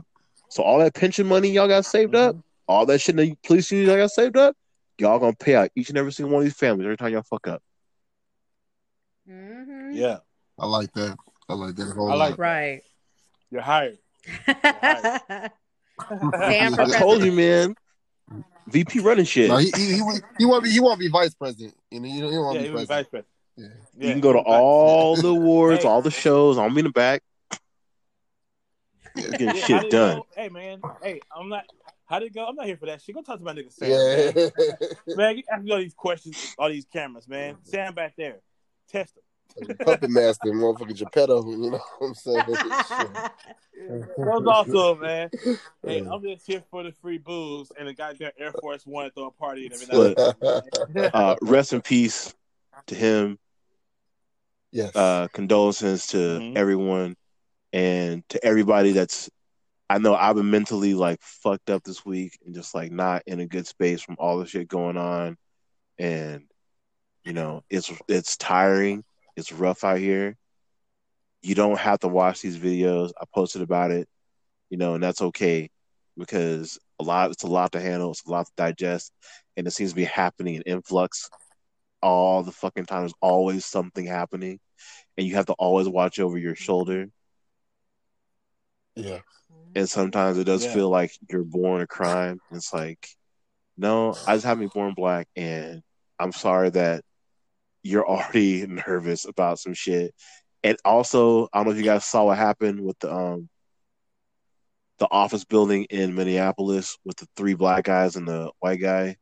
[0.50, 2.36] So all that pension money y'all got saved up,
[2.68, 4.56] all that shit in the police union y'all got saved up,
[4.98, 7.22] y'all gonna pay out each and every single one of these families every time y'all
[7.22, 7.62] fuck up.
[9.28, 9.94] Mhm.
[9.94, 10.18] Yeah.
[10.58, 11.16] I like that.
[11.48, 12.38] I like that whole I like lot.
[12.38, 12.82] Right.
[13.50, 13.98] You're hired.
[14.46, 15.50] Sam
[16.74, 17.74] for I told you, man.
[18.68, 19.48] VP running shit.
[19.48, 21.74] No, he, he, he, won't- he won't be he won't be vice president.
[21.90, 22.88] You know, he don't, he won't Yeah, be he was president.
[22.88, 23.26] vice president.
[23.56, 23.66] Yeah.
[23.98, 25.88] Yeah, you can go to he was vice- all the awards, Hey.
[25.88, 26.58] all the shows.
[26.58, 27.22] I'm in the back.
[29.14, 29.28] Yeah.
[29.30, 30.16] Getting Yeah, shit how did it done.
[30.18, 30.26] go?
[30.36, 31.64] Hey man, hey, I'm not.
[32.06, 32.44] How did it go?
[32.46, 33.14] I'm not here for that shit.
[33.14, 33.90] Go talk to my nigga Sam.
[33.90, 34.32] Yeah.
[35.06, 37.56] Man, man you ask me all these questions, all these cameras, man.
[37.62, 38.40] Sam back there,
[38.88, 39.76] test him.
[39.84, 42.44] Puppet master, motherfucker Geppetto, you know what I'm saying?
[43.78, 45.30] That was awesome, man.
[45.84, 49.26] Hey, I'm just here for the free booze and the goddamn Air Force One throw
[49.26, 51.10] a party and everything.
[51.12, 52.34] Uh, rest in peace
[52.86, 53.38] to him.
[54.72, 54.96] yes.
[54.96, 56.56] Uh, condolences to Mhm.
[56.56, 57.16] everyone
[57.72, 59.30] and to everybody that's.
[59.88, 63.38] I know I've been mentally like fucked up this week and just like not in
[63.40, 65.36] a good space from all the shit going on,
[65.98, 66.44] and
[67.26, 69.04] you know it's it's tiring.
[69.36, 70.36] It's rough out here.
[71.42, 73.12] You don't have to watch these videos.
[73.20, 74.08] I posted about it,
[74.70, 75.70] you know, and that's okay
[76.18, 79.12] because a lot it's a lot to handle, it's a lot to digest,
[79.56, 81.30] and it seems to be happening in influx
[82.02, 83.02] all the fucking time.
[83.02, 84.60] There's always something happening,
[85.18, 87.08] and you have to always watch over your shoulder.
[88.96, 89.20] yeah.
[89.74, 90.72] And sometimes it does Yeah.
[90.72, 92.40] feel like you're born a crime.
[92.52, 93.08] It's like,
[93.76, 95.82] no, I just have me born black, and
[96.18, 97.04] I'm sorry that
[97.86, 100.14] you're already nervous about some shit.
[100.62, 103.48] And also, I don't know if you guys saw what happened with the um
[104.98, 109.16] the office building in Minneapolis with the three black guys and the white guy.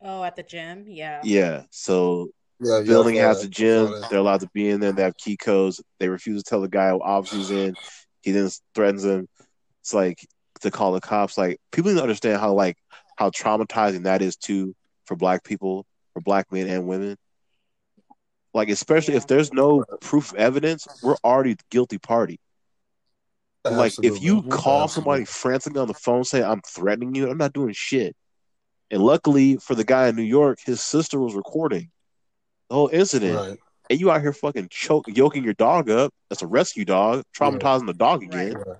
[0.00, 0.84] Oh, at the gym?
[0.88, 1.22] Yeah.
[1.24, 2.28] Yeah, so
[2.60, 3.92] Yeah, yeah, building I has a gym.
[4.08, 4.92] They're allowed to be in there.
[4.92, 5.82] They have key codes.
[5.98, 7.76] They refuse to tell the guy what office he's in.
[8.22, 9.28] He then threatens him.
[9.82, 10.24] It's like
[10.60, 11.36] to call the cops.
[11.36, 12.76] Like people need to understand how like
[13.16, 14.74] how traumatizing that is too
[15.06, 17.16] for black people, for black men and women.
[18.54, 22.38] Like especially if there's no proof of evidence, we're already the guilty party.
[23.64, 24.50] Like if you Absolutely.
[24.50, 28.14] call somebody frantically on the phone saying I'm threatening you, I'm not doing shit.
[28.90, 31.90] And luckily for the guy in New York, his sister was recording
[32.68, 33.36] the whole incident.
[33.36, 33.58] right,
[33.90, 36.12] And you out here fucking choke, yoking your dog up.
[36.28, 38.54] That's a rescue dog, traumatizing the dog again.
[38.54, 38.76] right,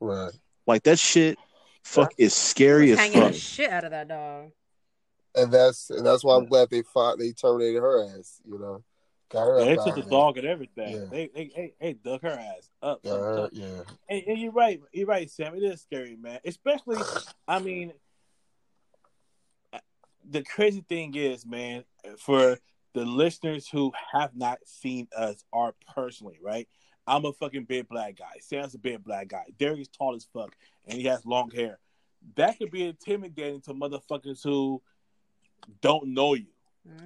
[0.00, 0.32] right.
[0.66, 1.38] Like that shit,
[1.82, 3.32] fuck is scary as hanging fuck.
[3.32, 4.50] the shit out of that dog.
[5.34, 7.18] And that's and that's why I'm glad they fought.
[7.18, 8.40] They terminated her ass.
[8.44, 8.82] You know,
[9.30, 9.60] got her.
[9.60, 10.94] Yeah, they took the dog and everything.
[10.94, 11.04] Yeah.
[11.10, 13.02] They, they, they, they dug her ass up.
[13.02, 13.12] there.
[13.12, 13.82] Got her, yeah.
[14.08, 14.80] And, and you're right.
[14.92, 15.54] You're right, Sam.
[15.54, 16.40] It is scary, man.
[16.44, 16.96] Especially,
[17.46, 17.92] I mean,
[20.28, 21.84] the crazy thing is, man,
[22.18, 22.58] for
[22.94, 26.68] the listeners who have not seen us are personally, right?
[27.06, 28.38] I'm a fucking big black guy.
[28.40, 29.44] Sam's a big black guy.
[29.58, 30.54] Derek is tall as fuck,
[30.86, 31.78] and he has long hair.
[32.36, 34.82] That could be intimidating to motherfuckers who
[35.80, 36.46] don't know you.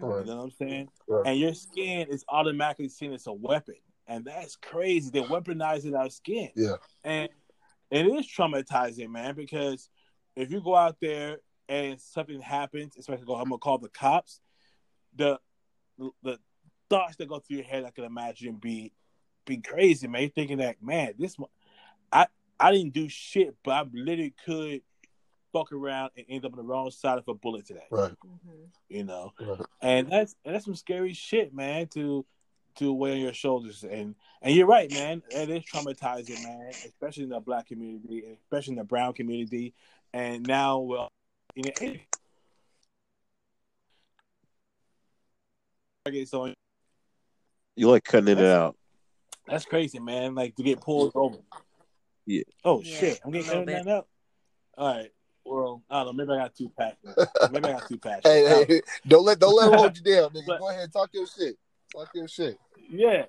[0.01, 0.25] Right.
[0.25, 0.89] You know what I'm saying?
[1.09, 1.27] Right.
[1.27, 3.77] And your skin is automatically seen as a weapon.
[4.07, 5.11] And that's crazy.
[5.11, 6.51] They're weaponizing our skin.
[6.55, 6.77] Yeah.
[7.03, 7.29] And
[7.91, 9.89] it is traumatizing, man, because
[10.37, 14.41] if you go out there and something happens, especially go, I'm gonna call the cops,
[15.15, 15.39] the
[15.99, 16.39] the, the
[16.91, 18.93] thoughts that go through your head, I can imagine be
[19.47, 20.23] be crazy, man.
[20.23, 21.37] You're thinking that, man, this
[22.13, 22.27] I
[22.59, 24.83] I didn't do shit, but I literally could
[25.55, 27.87] fuck around and end up on the wrong side of a bullet today.
[27.91, 28.13] Right.
[28.27, 28.69] Mhm.
[28.89, 29.61] You know, Right.
[29.81, 31.87] and that's and that's some scary shit, man.
[31.95, 32.27] To
[32.77, 35.23] to weigh on your shoulders, and and you're right, man.
[35.31, 39.75] It is traumatizing, man, especially in the black community, especially in the brown community,
[40.13, 41.13] and now, well,
[41.55, 42.01] you know, it-
[46.07, 46.53] Okay, so
[47.77, 48.77] You like cutting it That's- out.
[49.47, 50.35] that's crazy, man.
[50.35, 51.39] Like to get pulled over.
[52.27, 52.43] Yeah.
[52.65, 53.21] Oh Yeah, shit!
[53.25, 53.93] I'm getting little that bit.
[53.93, 54.09] up.
[54.77, 55.13] All right.
[55.45, 56.25] Well, I don't know.
[56.25, 57.29] Maybe I got too passionate.
[57.53, 58.25] Maybe I got too passionate.
[58.25, 60.47] Hey, hey, don't let don't let him hold you down, nigga.
[60.47, 61.57] But- Go ahead, talk your shit.
[61.93, 62.59] Talk your shit.
[62.91, 63.25] Yeah.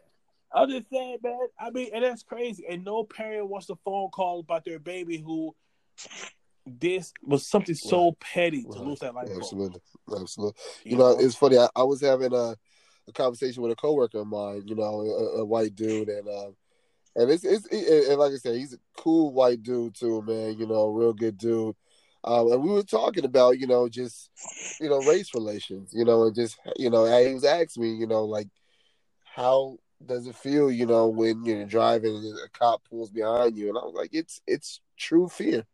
[0.54, 1.38] I'm just saying, man.
[1.60, 2.63] I mean, and that's crazy.
[2.69, 5.54] And no parent wants a phone call about their baby who
[6.65, 8.80] this was something so petty to Right.
[8.88, 9.28] lose that life.
[9.36, 9.82] Absolutely,
[10.17, 10.60] absolutely.
[10.84, 11.58] You, You know, it's funny.
[11.58, 12.56] I, I was having a,
[13.08, 14.63] a conversation with a coworker of mine.
[14.65, 16.56] You know, a, a white dude, and um,
[17.15, 20.58] and it's it's it, and like I said, he's a cool white dude too, man.
[20.58, 21.75] You know, real good dude.
[22.25, 24.29] Um, and we were talking about you know just
[24.81, 25.91] you know race relations.
[25.93, 28.47] You know, and just you know, he was asking me, you know, like
[29.23, 33.69] how does it feel, you know, when you're driving and a cop pulls behind you?
[33.69, 35.65] And I was like, it's it's true fear.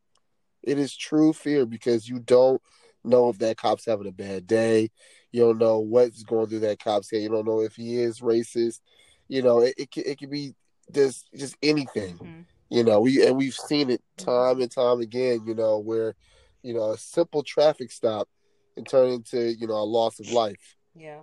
[0.63, 2.61] It is true fear because you don't
[3.03, 4.91] know if that cop's having a bad day.
[5.31, 7.21] You don't know what's going through that cop's head.
[7.21, 8.81] You don't know if he is racist.
[9.27, 10.53] You know, it it could, it could be
[10.93, 12.17] just just anything.
[12.17, 12.45] Mhm.
[12.69, 15.41] You know, we and we've seen it time and time again.
[15.45, 16.15] You know, where
[16.63, 18.27] you know a simple traffic stop
[18.77, 21.21] and turn into you know a loss of life Yeah.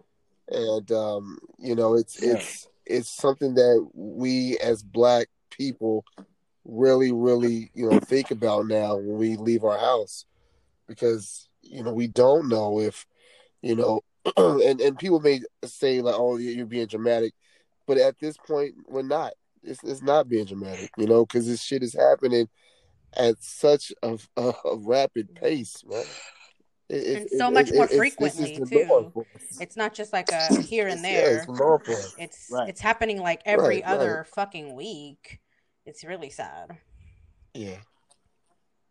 [0.48, 2.34] and um, you know it's Yeah.
[2.34, 6.04] it's it's something that we as black people
[6.64, 10.24] really really you know think about now when we leave our house
[10.86, 13.06] because you know we don't know if
[13.62, 14.00] you know
[14.36, 17.32] and and people may say like oh you're being dramatic
[17.86, 21.62] but at this point we're not it's, it's not being dramatic you know because this
[21.62, 22.48] shit is happening
[23.18, 26.04] at such a, a, a rapid pace man
[26.88, 28.86] It- it- And it- so it- much more it's- this is frequently, too.
[28.86, 29.60] norm for us.
[29.60, 31.36] It's not just like a here and It's- yeah, there.
[31.38, 32.14] it's the norm for us.
[32.18, 32.68] It's Right.
[32.68, 33.92] it's happening like every Right, right.
[33.94, 35.40] other fucking week.
[35.84, 36.78] It's really sad
[37.54, 37.80] Yeah.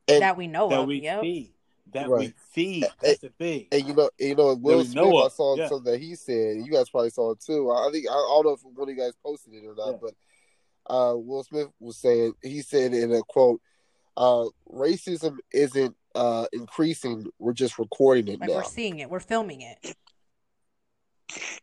[0.08, 0.88] And, that we know that of.
[0.88, 1.22] we Yep.
[1.22, 1.54] see.
[1.94, 2.20] That Right.
[2.20, 2.84] we see.
[3.02, 3.68] That's the thing.
[3.72, 4.96] and you know, you know, Will Smith.
[4.96, 5.68] know I saw yeah.
[5.70, 6.58] something that he said.
[6.58, 7.72] You guys probably saw it too.
[7.72, 9.98] I think I don't know if one of you guys posted it or not, Yeah.
[10.02, 10.14] but
[10.94, 13.60] uh, Will Smith was saying he said in a quote,
[14.18, 17.28] uh, "Racism isn't uh, increasing.
[17.40, 18.56] We're just recording it Like now.
[18.58, 19.10] we're seeing it.
[19.10, 19.96] We're filming it.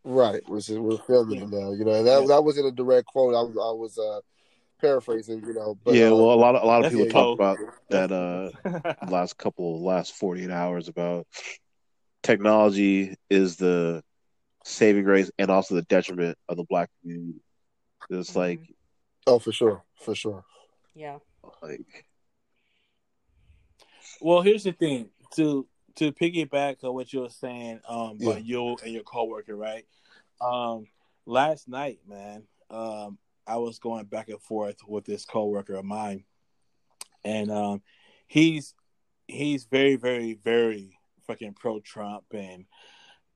[0.05, 0.43] Right?
[0.49, 1.45] We're just, we're filming Yeah.
[1.47, 1.73] it now.
[1.73, 2.27] You know, that Yeah.
[2.29, 3.35] that wasn't a direct quote.
[3.35, 4.21] I was I was uh,
[4.81, 5.43] paraphrasing.
[5.45, 7.59] You know, but yeah, uh, well, a lot of a lot of people talk about
[7.90, 8.51] that uh
[9.09, 11.27] last couple last 48 hours about
[12.23, 14.03] technology is the
[14.64, 17.40] saving grace and also the detriment of the black community.
[18.11, 18.37] It's Mhm.
[18.37, 18.61] like
[19.27, 20.45] oh, for sure, for sure.
[20.95, 21.19] Yeah.
[21.62, 22.05] like
[24.20, 28.31] Well, here's the thing to to piggyback on what you were saying, um, Yeah.
[28.31, 29.87] about you and your coworker, right?
[30.40, 30.88] Um,
[31.24, 36.24] last night, man, um, I was going back and forth with this coworker of mine,
[37.24, 37.83] and um,
[38.27, 38.74] he's
[39.29, 42.66] he's very, very, very fucking pro Trump and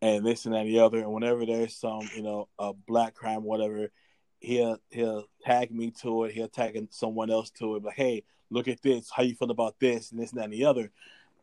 [0.03, 0.99] and this and that and the other.
[0.99, 3.91] And whenever there's some, you know, a black crime, whatever,
[4.41, 6.33] he'll he'll tag me to it.
[6.33, 7.85] He'll tag someone else to it.
[7.85, 9.11] Like, hey, look at this.
[9.11, 10.91] How you feel about this and this and that and the other.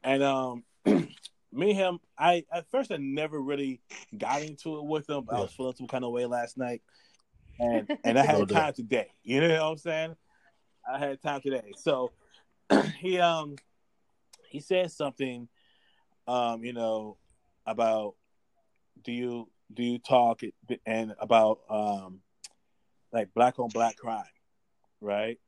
[0.04, 3.82] And um, me and him, I at first I never really
[4.18, 5.24] got into it with him.
[5.26, 6.82] But I was feeling some kind of way last night,
[7.60, 9.08] and and I had No time today.
[9.24, 10.16] You know what I'm saying?
[10.92, 11.74] I had time today.
[11.78, 12.12] So
[13.00, 13.56] he um
[14.50, 15.50] he said something,
[16.28, 17.18] um, you know,
[17.66, 18.16] about
[19.04, 20.42] do you do you talk
[20.86, 22.22] and about um
[23.16, 24.26] like black on black crime,
[25.02, 25.40] right?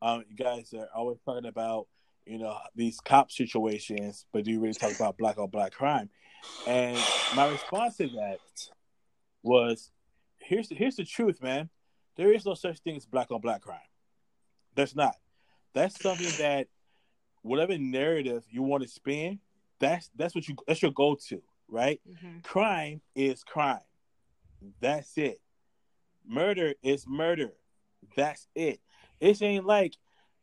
[0.00, 1.88] Um, you guys are always talking about
[2.24, 6.08] you know these cop situations, but do you really talk about black on black crime?
[6.64, 6.98] And
[7.30, 8.38] my response to that
[9.42, 9.92] was,
[10.38, 11.68] here's the, here's the truth, man.
[12.16, 13.78] There is no such thing as black on black crime.
[14.74, 15.14] There's not.
[15.74, 16.68] That's something that
[17.42, 19.40] whatever narrative you want to spin,
[19.78, 22.00] that's that's what you that's your go to, right?
[22.06, 23.80] hmm Crime is crime.
[24.80, 25.40] That's it.
[26.28, 27.52] Murder is murder.
[28.16, 28.80] That's it.
[29.20, 29.96] It ain't like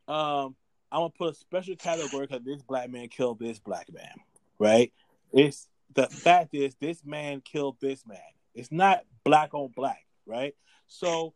[0.07, 0.55] um
[0.91, 4.13] I'm gonna put a special category because this black man killed this black man,
[4.59, 4.93] right?
[5.31, 8.19] It's the fact is this man killed this man.
[8.53, 10.53] It's not black on black, right?
[10.87, 11.33] So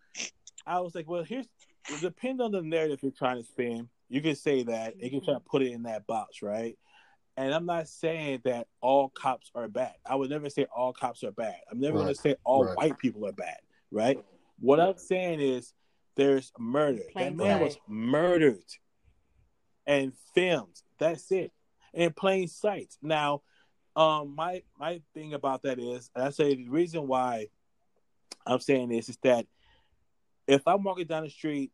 [0.65, 1.47] I was like, well, here's
[1.99, 5.01] depending on the narrative you're trying to spin, you can say that.
[5.01, 6.77] You can try to put it in that box, right?
[7.35, 9.93] And I'm not saying that all cops are bad.
[10.05, 11.55] I would never say all cops are bad.
[11.71, 12.77] I'm never gonna say all Right.
[12.77, 13.57] white people are bad,
[13.91, 14.23] right?
[14.59, 15.73] What I'm saying is
[16.15, 16.97] there's murder.
[16.97, 18.63] That Plain man was murdered
[19.85, 20.81] and filmed.
[20.99, 21.51] That's it.
[21.93, 22.93] In plain sight.
[23.01, 23.41] Now,
[23.95, 27.47] um, my my thing about that is, and I say the reason why
[28.45, 29.45] I'm saying this is that
[30.47, 31.71] if I'm walking down the street,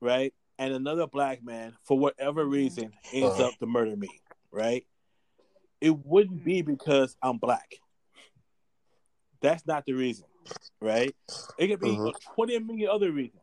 [0.00, 3.48] right, and another black man, for whatever reason, ends Uh-huh.
[3.48, 4.08] up to murder me,
[4.50, 4.86] right,
[5.80, 7.74] it wouldn't be because I'm black.
[9.40, 10.26] That's not the reason,
[10.80, 11.14] right?
[11.58, 12.12] It could be Mhm.
[12.34, 13.42] 20 million other reasons.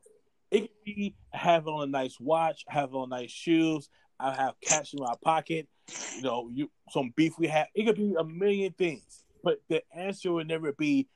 [0.52, 3.90] It could be I have on a nice watch, I have on nice shoes,
[4.20, 5.68] I have cash in my pocket,
[6.16, 7.68] you know, you some beef we have.
[7.76, 11.08] It could be a million things, but the answer would never be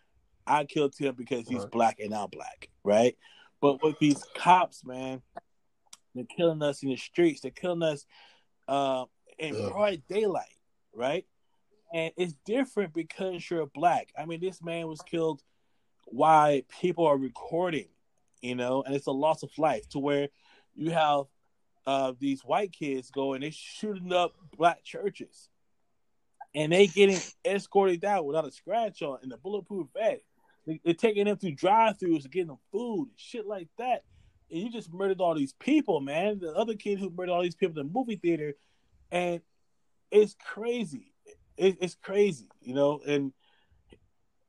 [0.45, 1.71] I killed him because he's Right.
[1.71, 3.17] black and I'm black, right?
[3.61, 5.21] But with these cops, man,
[6.13, 7.41] they're killing us in the streets.
[7.41, 8.05] They're killing us
[8.67, 9.05] uh,
[9.37, 9.69] in Yeah.
[9.69, 10.57] broad daylight,
[10.93, 11.25] right?
[11.93, 14.09] And it's different because you're black.
[14.17, 15.41] I mean, this man was killed
[16.05, 17.87] while people are recording,
[18.41, 20.29] you know, and it's a loss of life to where
[20.75, 21.25] you have
[21.85, 25.49] uh, these white kids go and they shooting up black churches.
[26.53, 30.23] And they getting escorted out without a scratch on in a bulletproof vest.
[30.67, 34.03] They, they're taking them through drive-throughs and getting them food and shit like that.
[34.51, 36.39] And you just murdered all these people, man.
[36.39, 38.55] The other kid who murdered all these people in the movie theater,
[39.09, 39.39] and
[40.11, 41.13] it's crazy.
[41.55, 42.99] It, it's crazy, you know.
[43.07, 43.31] And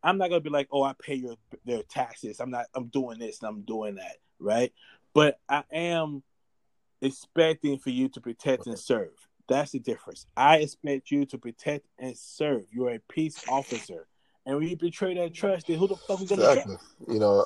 [0.02, 2.40] I'm not gonna be like, oh, I pay your their taxes.
[2.40, 2.66] I'm not.
[2.74, 4.72] I'm doing this and I'm doing that, right?
[5.14, 6.22] But I am
[7.00, 9.12] expecting for you to protect and serve.
[9.48, 10.26] That's the difference.
[10.36, 12.64] I expect you to protect and serve.
[12.70, 14.06] You're a peace officer,
[14.46, 16.76] and when you betray that trust, then who the fuck is gonna Exactly.
[16.76, 16.86] trust?
[17.08, 17.44] You know,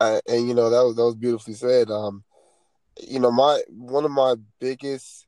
[0.00, 1.90] I, and you know that was that was beautifully said.
[1.90, 2.24] Um,
[3.00, 5.26] you know, my one of my biggest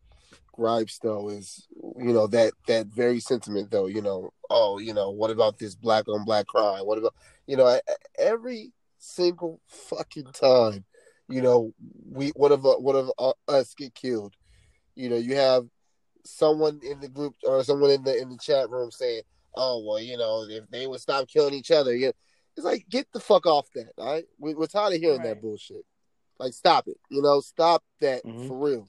[0.53, 1.67] gripes though is
[1.97, 3.87] you know that that very sentiment though.
[3.87, 6.85] You know, oh, you know, what about this black on black crime?
[6.87, 7.15] What about
[7.47, 10.85] you know e- every single fucking time,
[11.29, 11.73] you know,
[12.11, 14.35] we one of one of uh, us get killed.
[14.95, 15.67] You know, you have
[16.25, 19.23] someone in the group or someone in the in the chat room saying,
[19.55, 22.13] "Oh well, you know, if they would stop killing each other, you
[22.57, 23.93] it's like get the fuck off that.
[23.99, 25.85] All right, we, we're tired of hearing that bullshit.
[26.41, 26.97] Like, stop it.
[27.09, 28.49] You know, stop that Mhm.
[28.49, 28.89] for real.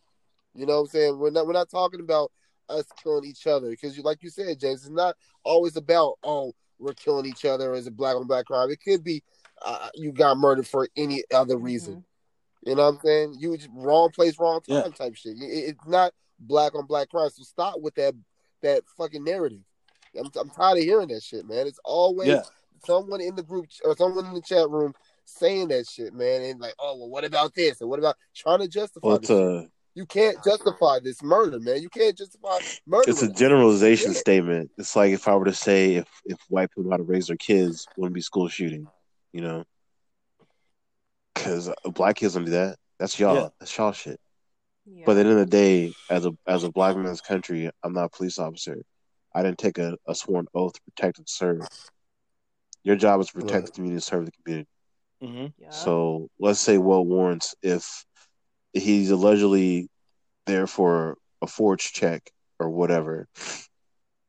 [0.56, 1.20] You know what I'm saying?
[1.20, 2.32] We're not we're not talking about
[2.70, 6.53] us killing each other because, you, like you said, James, it's not always about oh
[6.78, 8.70] we're killing each other as a black on black crime.
[8.70, 9.22] It could be
[9.65, 12.05] uh, you got murdered for any other reason.
[12.65, 13.36] You know what I'm saying?
[13.39, 14.89] You just wrong place, wrong time Yeah.
[14.89, 15.38] type shit.
[15.38, 17.30] It- it's not black on black crime.
[17.30, 18.15] So stop with that
[18.61, 19.59] that fucking narrative.
[20.17, 21.67] I'm, I'm tired of hearing that shit, man.
[21.67, 22.43] It's always Yeah.
[22.86, 24.93] someone in the group or someone in the chat room
[25.26, 26.41] saying that shit, man.
[26.41, 27.82] And like, oh well, what about this?
[27.82, 29.30] And what about trying to justify Well, this?
[29.30, 29.47] it's shit.
[29.65, 31.82] a You can't justify this murder, man.
[31.82, 33.10] You can't justify murder.
[33.10, 34.72] it's a generalization statement.
[34.78, 37.28] It's like if I were to say if if white people know how to raise
[37.28, 38.88] their kids, wouldn't be school shooting,
[39.34, 39.64] you know?
[41.34, 42.78] Because black kids don't do that.
[43.00, 43.36] That's y'all.
[43.36, 43.48] Yeah.
[43.60, 44.20] That's y'all shit.
[44.86, 45.04] Yeah.
[45.06, 47.22] But at the end of the day, as a as a black man in this
[47.22, 48.82] country, I'm not a police officer.
[49.34, 51.62] I didn't take a, a sworn oath to protect and serve.
[52.84, 53.66] Your job is to protect Right.
[53.66, 54.70] the community and serve the community.
[55.22, 55.70] hmm Yeah.
[55.70, 58.06] So let's say Will warrants if
[58.74, 59.89] he's allegedly
[60.45, 63.28] there for a forged check or whatever.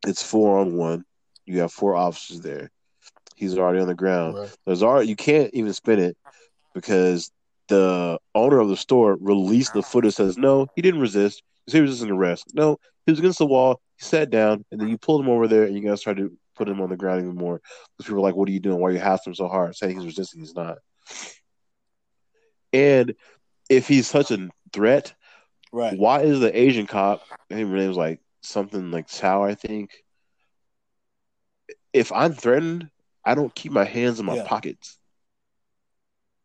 [0.07, 1.05] It's four on one.
[1.47, 2.71] You have four officers there.
[3.37, 4.37] He's already on the ground.
[4.37, 4.57] Right.
[4.67, 6.17] There's already you can't even spin it
[6.75, 7.31] because
[7.69, 11.43] the owner of the store released the footage says no, he didn't resist.
[11.67, 12.53] He was resisting arrest.
[12.55, 13.81] No, he was against the wall.
[13.97, 16.33] He sat down, and then you pulled him over there, and you guys tried to
[16.57, 17.61] put him on the ground even more.
[17.97, 18.79] Because people were like, "What are you doing?
[18.79, 20.79] Why are you hassling him so hard?" Saying he's resisting, he's not.
[22.73, 23.15] And
[23.71, 25.15] if he's such a threat,
[25.73, 25.99] Right.
[25.99, 27.23] why is the Asian cop?
[27.51, 30.05] I think her name's like something like Chow, I think.
[31.93, 32.91] If I'm threatened,
[33.25, 34.45] I don't keep my hands in my Yeah.
[34.45, 34.99] pockets.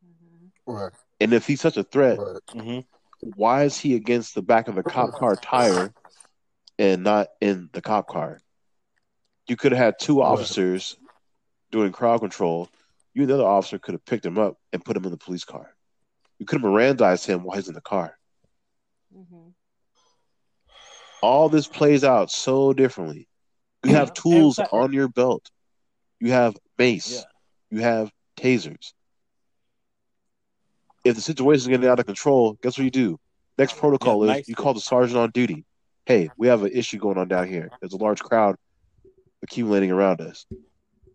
[0.05, 0.51] Mhm.
[0.65, 0.93] Right.
[1.19, 2.41] And if he's such a threat, Right.
[2.51, 2.80] hmm
[3.21, 5.95] why is he against the back of the cop car tire
[6.78, 8.39] and not in the cop car?
[9.47, 10.28] You could have had two Right.
[10.28, 10.97] officers
[11.71, 12.69] doing crowd control.
[13.13, 15.17] You and the other officer could have picked him up and put him in the
[15.17, 15.74] police car.
[16.39, 18.17] You could have Mirandized him while he's in the car.
[19.15, 19.53] Mhm.
[21.21, 23.27] All this plays out so differently.
[23.83, 25.49] You have tools And- on your belt.
[26.19, 27.11] You have mace.
[27.13, 27.23] Yeah.
[27.71, 28.93] You have tasers.
[31.03, 33.19] If the situation is getting out of control, guess what you do?
[33.57, 35.65] Next protocol Yeah, is nice you call the sergeant on duty.
[36.05, 37.69] Hey, we have an issue going on down here.
[37.79, 38.57] There's a large crowd
[39.41, 40.45] accumulating around us.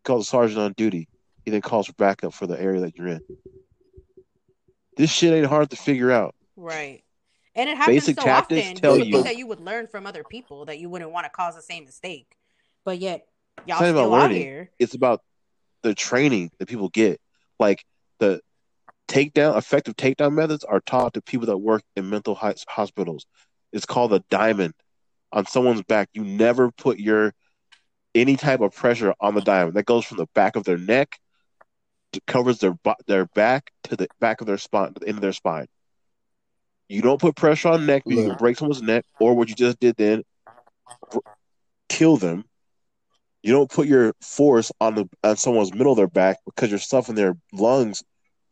[0.05, 1.09] Call the sergeant on duty.
[1.45, 3.21] He then calls for backup for the area that you're in.
[5.01, 6.35] This shit ain't hard to figure out.
[6.57, 7.03] Right.
[7.55, 8.77] And it happens Basic so tactics often.
[8.77, 11.11] tell you would you- think that you would learn from other people that you wouldn't
[11.11, 12.37] want to cause the same mistake,
[12.85, 13.27] but yet
[13.67, 14.71] y'all It's still out here.
[14.79, 15.23] it's about
[15.83, 17.19] the training that people get.
[17.59, 17.83] Like
[18.19, 18.43] the
[19.09, 23.25] takedown, effective takedown methods are taught to people that work in mental hospitals.
[23.73, 24.75] It's called a diamond
[25.33, 26.11] on someone's back.
[26.13, 27.33] You never put your
[28.15, 29.77] any type of pressure on the diamond.
[29.77, 31.19] That goes from the back of their neck,
[32.27, 35.33] covers their their back to the back of their spine, to the end of their
[35.33, 35.67] spine.
[36.89, 39.55] You don't put pressure on neck because you can break someone's neck, or what you
[39.55, 40.25] just did then,
[41.89, 42.45] kill them.
[43.43, 46.79] You don't put your force on the on someone's middle of their back because you're
[46.79, 48.03] stuffing their lungs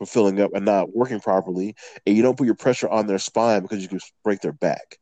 [0.00, 1.74] are filling up and not working properly,
[2.06, 4.98] and you don't put your pressure on their spine because you can break their back.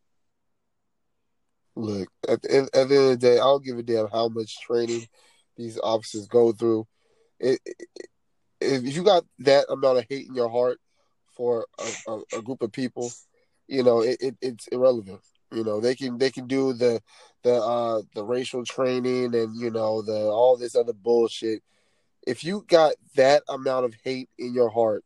[1.75, 4.09] Look, at the, end, at the end of the day, I don't give a damn
[4.09, 5.07] how much training
[5.59, 6.87] these officers go through.
[7.39, 7.77] It, it,
[8.61, 10.79] if you got that amount of hate in your heart
[11.37, 13.13] for a, a, a group of people,
[13.69, 15.21] you know it, it, it's irrelevant.
[15.53, 17.01] You know they can they can do the
[17.43, 21.63] the uh the racial training and you know the all this other bullshit.
[22.27, 25.05] If you got that amount of hate in your heart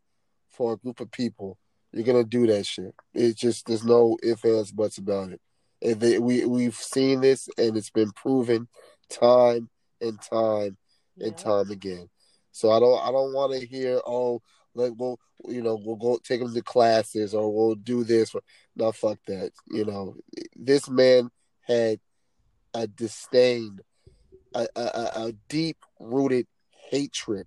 [0.50, 1.58] for a group of people,
[1.92, 2.94] you're gonna do that shit.
[3.14, 5.40] It's just there's no ifs ands buts about it.
[5.82, 8.68] And they, we we've seen this, and it's been proven
[9.10, 9.68] time
[10.00, 10.76] and time
[11.18, 11.42] and Yeah.
[11.42, 12.08] time again.
[12.52, 14.42] So I don't I don't want to hear oh
[14.74, 18.34] like we'll you know we'll go take them to classes or we'll do this.
[18.76, 19.52] No, fuck that.
[19.68, 20.16] You know
[20.56, 21.30] this man
[21.62, 21.98] had
[22.74, 23.80] a disdain,
[24.54, 24.80] a a,
[25.26, 26.46] a- deep rooted
[26.90, 27.46] hatred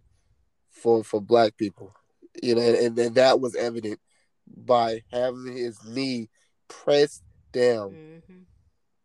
[0.69, 1.93] for for black people.
[2.41, 3.99] You know, and, and that was evident
[4.47, 6.29] by having his knee
[6.67, 8.45] pressed down Mhm.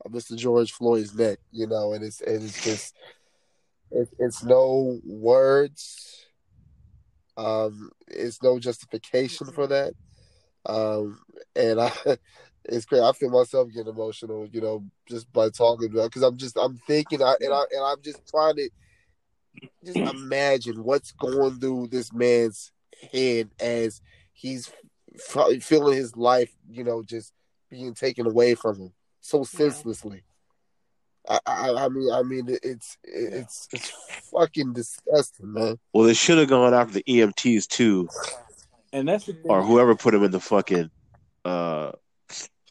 [0.09, 0.35] Mr.
[0.37, 2.95] George Floyd's neck, you know, and it's and it's just
[3.91, 6.27] it, it's no words,
[7.37, 9.95] um, it's no justification for that,
[10.67, 11.21] um,
[11.57, 11.93] and I,
[12.65, 13.03] it's great.
[13.03, 16.77] I feel myself getting emotional, you know, just by talking about because I'm just I'm
[16.87, 18.71] thinking, I and I and I'm just trying to
[19.85, 22.73] just imagine what's going through this man's
[23.13, 24.01] head as
[24.33, 24.71] he's
[25.15, 27.33] f- feeling his life, you know, just
[27.71, 30.23] being taken away from him so senselessly.
[31.29, 33.93] I, I, I mean, I mean, it's it's it's
[34.33, 35.79] fucking disgusting, man.
[35.93, 38.09] Well, they should have gone after the EMTs too,
[38.93, 39.43] And that's the thing.
[39.51, 40.91] or whoever put them in the fucking
[41.45, 41.93] uh,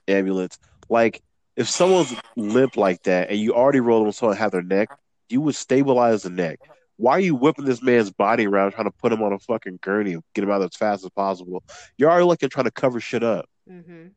[0.08, 0.58] ambulance.
[0.90, 1.22] Like,
[1.56, 4.90] if someone's limp like that and you already roll them so and have their neck,
[5.30, 6.60] you would stabilize the neck.
[6.96, 9.80] Why are you whipping this man's body around trying to put him on a fucking
[9.84, 11.64] gurney and get him out as fast as possible?
[11.98, 13.46] You're already like you're trying to cover shit up.
[13.70, 14.12] Mhm.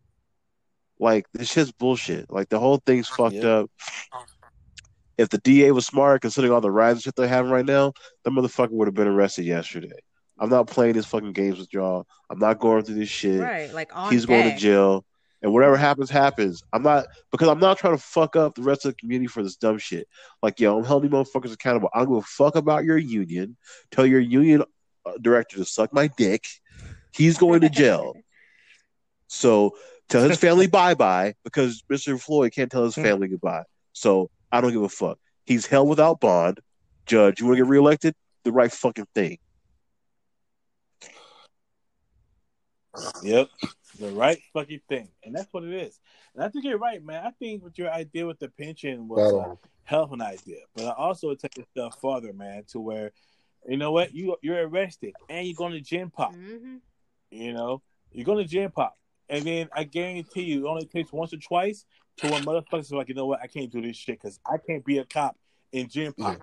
[1.00, 2.30] Like this shit's bullshit.
[2.30, 3.48] Like the whole thing's fucked Yeah.
[3.50, 3.70] up.
[5.16, 7.92] If the DA was smart, considering all the riots and shit they're having right now,
[8.24, 9.92] the motherfucker would have been arrested yesterday.
[10.38, 12.06] I'm not playing these fucking games with y'all.
[12.30, 13.40] I'm not going through this shit.
[13.40, 15.04] Right, like on He's going to jail,
[15.42, 16.62] and whatever happens, happens.
[16.72, 19.42] I'm not because I'm not trying to fuck up the rest of the community for
[19.42, 20.06] this dumb shit.
[20.42, 21.90] Like, yo, I'm holding motherfuckers accountable.
[21.92, 23.58] I'm gonna fuck about your union.
[23.90, 24.64] Tell your union
[25.04, 26.44] uh, director to suck my dick.
[27.12, 28.14] He's going to jail.
[29.32, 29.76] So
[30.10, 32.20] tell his family bye bye because Mr.
[32.20, 33.64] Floyd can't tell his family goodbye.
[33.94, 35.18] So I don't give a fuck.
[35.46, 36.60] He's held without bond.
[37.06, 38.14] Judge, you want to get reelected?
[38.44, 39.38] The right fucking thing.
[43.22, 43.48] Yep.
[43.98, 45.08] The right fucking thing.
[45.24, 45.98] And that's what it is.
[46.34, 47.24] And I think you're right, man.
[47.24, 49.58] I think what your idea with the pension was a on.
[49.84, 50.58] hell of an idea.
[50.74, 53.12] But I also take it a step farther, man, to where
[53.68, 54.14] you know what?
[54.14, 56.34] You you're arrested and you're going to gen pop.
[56.34, 56.80] Mhm.
[57.30, 57.82] You know?
[58.12, 58.94] You're going to gen pop.
[59.30, 61.84] And then I guarantee you it only takes once or twice
[62.18, 64.56] to when motherfuckers are like, you know what, I can't do this shit because I
[64.58, 65.36] can't be a cop
[65.72, 66.40] in gen pop.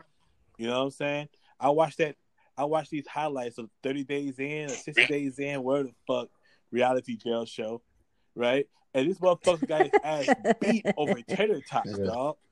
[0.57, 1.27] You know what I'm saying?
[1.59, 2.15] I watched that
[2.57, 6.29] I watched these highlights of 30 days in or 60 days in, where the fuck
[6.71, 7.83] reality jail show,
[8.33, 8.65] right?
[8.95, 10.27] And this motherfucker got his ass
[10.59, 12.05] beat over tater tots, Yeah.
[12.05, 12.37] dog.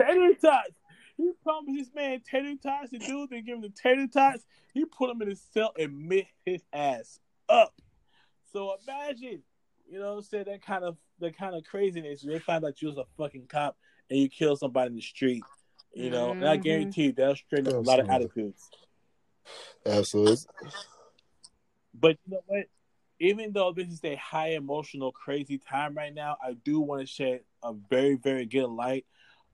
[0.00, 0.70] tater tots.
[1.16, 2.90] He promised this man tater tots.
[2.92, 4.46] The dude didn't give him the tater tots.
[4.72, 7.18] He put him in his cell and mit his ass
[7.50, 7.74] up.
[8.52, 9.42] So imagine,
[9.88, 12.22] you know what I'm saying, that kind of that kind of craziness.
[12.22, 13.76] They find out you was a fucking cop
[14.08, 15.44] and you kill somebody in the street.
[15.92, 16.62] You know, and I Mhm.
[16.62, 18.70] guarantee you that'll straighten up a lot of attitudes.
[19.84, 20.46] Absolutely.
[21.94, 22.66] But you know what?
[23.18, 27.06] Even though this is a high emotional, crazy time right now, I do want to
[27.06, 29.04] shed a very, very good light.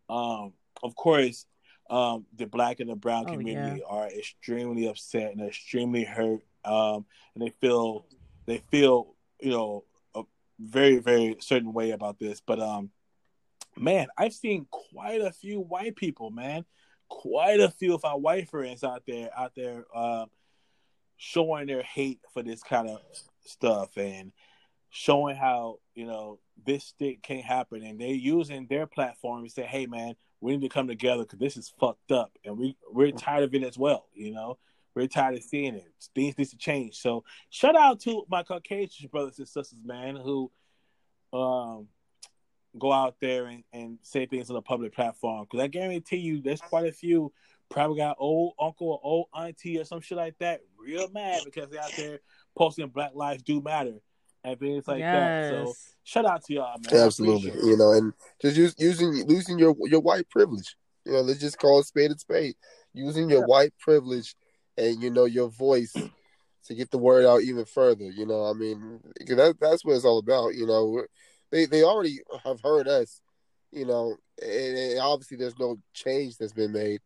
[0.09, 1.47] Um, of course,
[1.91, 6.43] um, the black and the brown Oh, community are extremely upset and extremely hurt.
[6.67, 8.07] Um, and they feel
[8.47, 10.23] they feel, you know, a
[10.59, 12.41] very, very certain way about this.
[12.41, 12.91] But um,
[13.77, 16.65] man, I've seen quite a few white people, man,
[17.09, 20.27] quite a few of our white friends out there, out there, um,
[21.17, 23.01] showing their hate for this kind of
[23.45, 24.33] stuff and
[24.91, 29.63] showing how you know this shit can't happen, and they're using their platform to say,
[29.65, 33.13] "Hey, man, we need to come together because this is fucked up, and we we're
[33.13, 34.59] tired of it as well." You know,
[34.97, 35.93] we're tired of seeing it.
[36.15, 36.97] Things need to change.
[36.97, 40.51] So, shout out to my Caucasian brothers and sisters, man, who
[41.33, 41.87] um
[42.79, 45.45] go out there and, and say things on a public platform.
[45.45, 47.33] Because I guarantee you, there's quite a few
[47.69, 51.69] probably got old uncle or old auntie or some shit like that real mad because
[51.71, 52.21] they're out there
[52.57, 54.01] posting Black Lives Do Matter
[54.45, 55.47] and things like that.
[55.49, 55.95] So Yes.
[56.05, 57.01] shout out to y'all, man.
[57.03, 60.77] Absolutely, you know, and just use, using losing your your white privilege.
[61.05, 62.57] You know, let's just call it spade a spade.
[62.95, 64.35] Using your white privilege
[64.77, 65.95] and you know your voice
[66.67, 68.05] to get the word out even further.
[68.05, 70.55] You know, I mean, that that's what it's all about.
[70.55, 71.05] You know,
[71.51, 73.21] they they already have heard us.
[73.73, 77.01] You know, and, and obviously there's no change that's been made.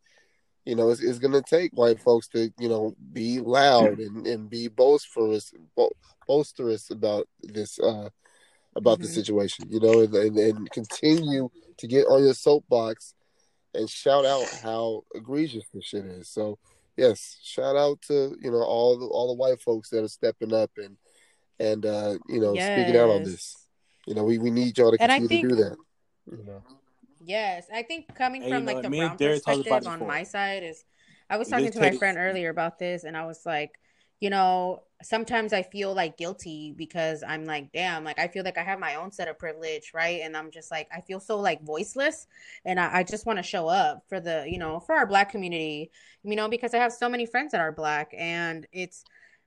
[0.64, 4.27] You know, it's, it's going to take white folks to you know be loud and,
[4.27, 5.93] and be boisterous bo-
[6.27, 8.09] boisterous about this uh
[8.77, 9.14] about the Mhm.
[9.14, 9.66] situation.
[9.71, 11.49] You know, and, and, and continue
[11.79, 13.14] to get on your soapbox
[13.75, 16.29] and shout out how egregious this shit is.
[16.29, 16.59] So
[17.01, 20.53] yes, shout out to you know all the all the white folks that are stepping
[20.53, 20.97] up and
[21.59, 23.57] and uh, you know speaking out on this.
[24.07, 26.39] You know, we, we need y'all to And I continue to think- do that.
[26.39, 26.63] You know,
[27.23, 30.03] Yes, I think coming And, from you know, like the brown Derek talked about perspective
[30.03, 30.85] on my side is,
[31.29, 33.73] I was talking to my friend earlier about this, and I was like,
[34.21, 38.59] you know, sometimes I feel like guilty because I'm like, damn, like I feel like
[38.59, 40.21] I have my own set of privilege, right?
[40.23, 42.27] And I'm just like, I feel so like voiceless,
[42.64, 45.31] and I, I just want to show up for the, you know, for our black
[45.31, 45.91] community,
[46.23, 49.05] you know, because I have so many friends that are black, and it's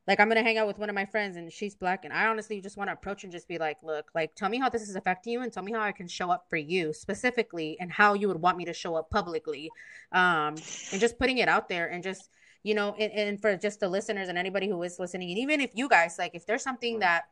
[0.07, 2.26] like I'm gonna hang out with one of my friends and she's black, and I
[2.26, 4.82] honestly just want to approach and just be like, look, like tell me how this
[4.82, 7.91] is affecting you, and tell me how I can show up for you specifically, and
[7.91, 9.69] how you would want me to show up publicly,
[10.13, 10.55] um,
[10.91, 12.30] and just putting it out there, and just
[12.64, 15.61] you know, and, and for just the listeners and anybody who is listening, and even
[15.61, 17.26] if you guys like, if there's something that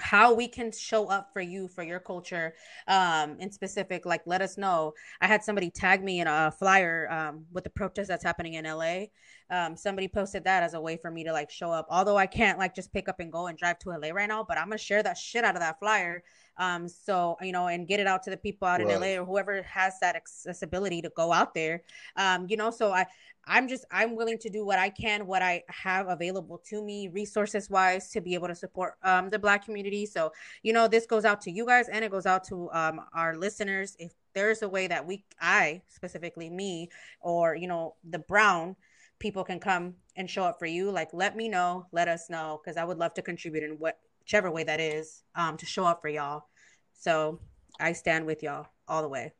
[0.00, 2.54] how we can show up for you for your culture
[2.88, 4.92] um in specific like let us know.
[5.20, 8.64] I had somebody tag me in a flyer um with the protest that's happening in
[8.64, 9.04] la
[9.50, 11.86] um somebody posted that as a way for me to like show up.
[11.90, 14.44] Although i can't like just pick up and go and drive to la right now
[14.46, 16.24] but i'm gonna share that shit out of that flyer
[16.58, 19.24] um so you know and get it out to the people out in la or
[19.24, 21.82] whoever has that accessibility to go out there.
[22.16, 23.06] Um you know so i
[23.46, 27.08] i'm just i'm willing to do what i can what i have available to me
[27.08, 30.06] resources wise to be able to support um the black community.
[30.06, 30.32] So
[30.62, 33.36] you know this goes out to you guys and it goes out to um our
[33.36, 33.96] listeners.
[33.98, 36.88] If there's a way that we i specifically me
[37.20, 38.76] or you know the brown
[39.18, 42.60] people can come and show up for you like let me know let us know
[42.62, 45.84] because i would love to contribute in what whichever way that is um to show
[45.84, 46.44] up for y'all
[46.92, 47.38] so
[47.80, 49.32] i stand with y'all all the way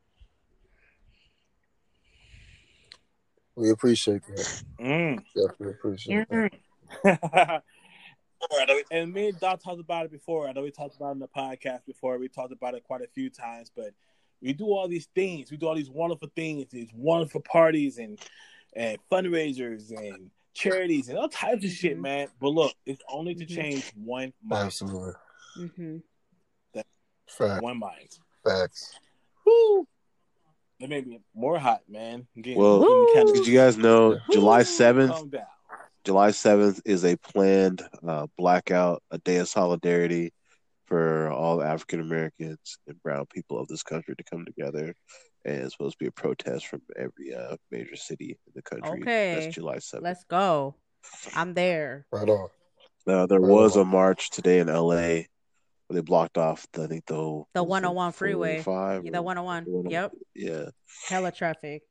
[3.56, 4.62] we appreciate that.
[4.80, 5.22] Mm.
[5.34, 7.62] Definitely appreciate that.
[8.90, 10.48] and me and Doc talked about it before.
[10.48, 12.18] I know we talked about it in the podcast before.
[12.18, 13.90] We talked about it quite a few times, but
[14.42, 15.50] we do all these things.
[15.50, 18.18] We do all these wonderful things, these wonderful parties and
[18.76, 22.02] and fundraisers and charities and all types of shit, Mhm.
[22.02, 22.28] man.
[22.40, 23.54] But look, it's only to Mhm.
[23.54, 24.66] change one mind.
[24.66, 25.12] Absolutely.
[25.58, 25.98] mm-hmm.
[27.26, 28.18] Fact, One mind.
[28.44, 28.94] facts.
[29.46, 29.88] Woo!
[30.78, 32.26] It made me more hot, man.
[32.36, 32.80] Getting- Well,
[33.14, 34.18] getting Did you guys know Yeah.
[34.30, 35.34] July seventh?
[36.04, 40.32] July seventh is a planned uh, blackout, a day of solidarity
[40.86, 44.94] for all African Americans and brown people of this country to come together.
[45.46, 49.02] And it's supposed to be a protest from every uh, major city in the country.
[49.02, 49.34] Okay.
[49.34, 50.04] That's July seventh.
[50.04, 50.74] let's go
[51.34, 52.48] i'm there Right on.
[53.06, 55.24] Uh, there Right was a march today in LA
[55.86, 58.62] where they blocked off, the, I think, the whole The what was it, 101 freeway.
[58.62, 59.90] 405 Yeah, or the 101 101?
[59.90, 60.70] yep Yeah.
[61.08, 61.82] hella traffic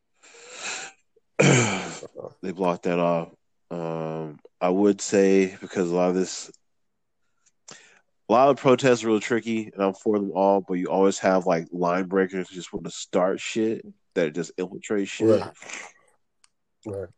[1.39, 3.29] they blocked that off.
[3.69, 6.51] Um, I would say because a lot of this,
[8.30, 10.61] a lot of protests are real tricky, and I'm for them all.
[10.61, 14.51] But you always have like line breakers who just want to start shit that just
[14.57, 15.28] infiltrate shit.
[15.41, 15.51] Right.
[16.86, 17.09] Right.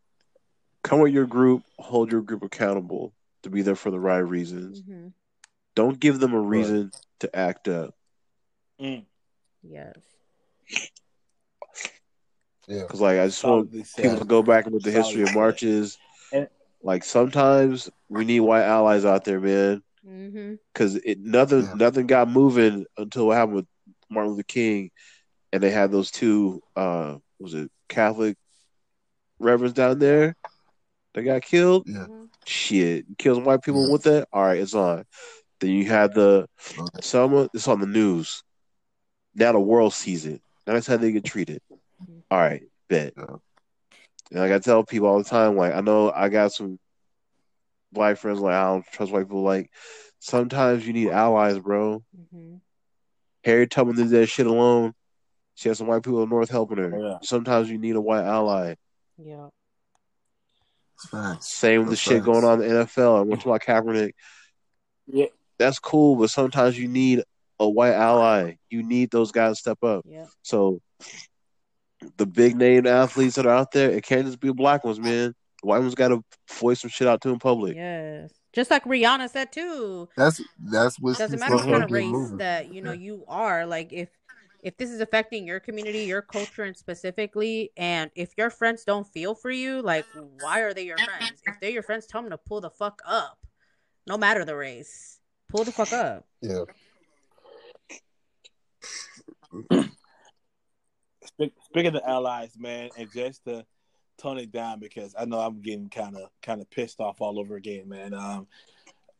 [0.82, 4.82] Come with your group, hold your group accountable to be there for the right reasons.
[4.86, 5.08] hmm
[5.74, 7.94] Don't give them a reason to act up.
[8.80, 9.04] Mm.
[9.62, 9.94] yes
[12.68, 12.82] Yeah.
[12.82, 15.22] Because like I just want Solidly people to go back and look at the history
[15.22, 15.98] of marches.
[16.32, 16.48] And-
[16.82, 19.82] Like sometimes we need white allies out there, man.
[20.06, 21.74] Hmm because it nothing Yeah.
[21.74, 23.66] nothing got moving until what happened with
[24.10, 24.90] Martin Luther King,
[25.52, 28.36] and they had those two uh was it Catholic
[29.38, 30.36] reverends down there
[31.14, 31.86] that got killed.
[31.86, 32.06] Yeah.
[32.46, 33.90] Shit, you kill some white people Yeah.
[33.90, 34.28] with that.
[34.32, 35.04] All right, it's on.
[35.60, 36.46] Then you had the
[36.76, 37.00] Okay.
[37.00, 37.48] someone.
[37.54, 38.42] It's on the news.
[39.34, 40.40] Now the world sees it.
[40.66, 41.60] Now that's how they get treated.
[42.30, 43.14] All right, bet.
[43.16, 43.36] Yeah.
[44.30, 46.78] And like I tell people all the time, like I know I got some
[47.92, 49.42] black friends like I don't trust white people.
[49.42, 49.70] Like
[50.18, 52.02] Sometimes you need allies, bro.
[52.34, 52.60] Mhm.
[53.44, 54.92] Harriet Tubman did that shit alone.
[55.54, 56.94] She had some white people in North helping her.
[56.94, 57.18] Oh, yeah.
[57.22, 58.74] Sometimes you need a white ally.
[59.16, 59.48] Yeah.
[61.40, 63.18] Same with the That's shit going on in the NFL.
[63.18, 64.12] I went to about Kaepernick.
[65.06, 65.26] Yeah.
[65.58, 67.22] That's cool, but sometimes you need
[67.60, 68.56] a white ally.
[68.68, 70.04] You need those guys to step up.
[70.08, 70.26] Yeah.
[70.42, 70.80] So
[72.16, 75.34] the big name athletes that are out there, it can't just be black ones, man.
[75.66, 76.22] The white ones got to
[76.60, 77.74] voice some shit out to in public.
[77.74, 78.30] Yes.
[78.52, 80.08] Just like Rihanna said too.
[80.16, 82.36] That's that's what Doesn't matter what kind of race moving.
[82.36, 83.66] that you know you are.
[83.66, 84.08] Like if
[84.62, 89.08] if this is affecting your community, your culture, and specifically, and if your friends don't
[89.08, 90.06] feel for you, like
[90.40, 91.42] why are they your friends?
[91.44, 93.36] If they're your friends, tell them to pull the fuck up,
[94.06, 95.18] no matter the race.
[95.50, 96.24] Pull the fuck up.
[96.40, 96.62] Yeah.
[101.24, 103.64] Speak, speaking of the allies, man, and just to
[104.18, 107.38] tone it down because I know I'm getting kind of kind of pissed off all
[107.38, 108.14] over again, man.
[108.14, 108.46] Um,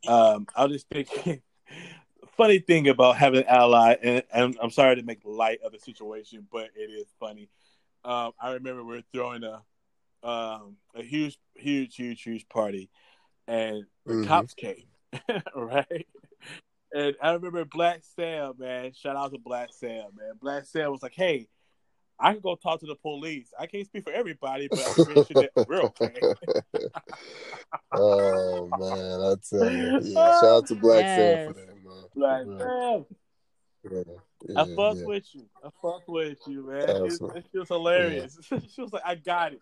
[0.07, 1.43] um, I was just thinking,
[2.37, 5.79] funny thing about having an ally, and, and I'm sorry to make light of the
[5.79, 7.49] situation, but it is funny.
[8.05, 9.63] Um, I remember we are throwing a
[10.23, 12.91] um, a huge, huge, huge, huge party,
[13.47, 14.27] and the Mhm.
[14.27, 14.87] cops came,
[15.55, 16.07] right?
[16.93, 18.93] And I remember Black Sam, man.
[18.93, 20.33] Shout out to Black Sam, man.
[20.41, 21.49] Black Sam was like, "Hey,
[22.19, 23.53] I can go talk to the police.
[23.59, 26.23] I can't speak for everybody, but I'm pretty sure that we're okay."
[27.93, 30.01] oh man, I tell you.
[30.15, 32.05] Yeah, shout out to Black Sam for that, man.
[32.15, 32.59] Black Yeah.
[32.59, 33.07] Sam,
[33.91, 35.05] Yeah, I yeah, fuck yeah.
[35.07, 35.47] with you.
[35.65, 36.89] I fuck with you, man.
[36.89, 37.39] It, Absolutely.
[37.41, 38.39] it feels hilarious.
[38.75, 39.61] she was like, "I got it.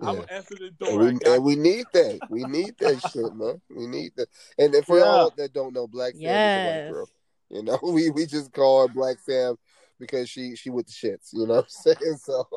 [0.00, 1.02] I'm gonna answer the And door.
[1.02, 2.20] I we, and we need that.
[2.28, 3.60] We need that shit, man.
[3.70, 4.28] We need that.
[4.58, 5.04] And then for Yeah.
[5.04, 6.66] y'all that don't know, Black Sam is a Yes.
[6.66, 7.08] white girl.
[7.50, 9.56] You know, we, we just call her Black Sam
[9.98, 11.30] because she she with the shits.
[11.32, 12.16] You know what I'm saying?
[12.18, 12.48] So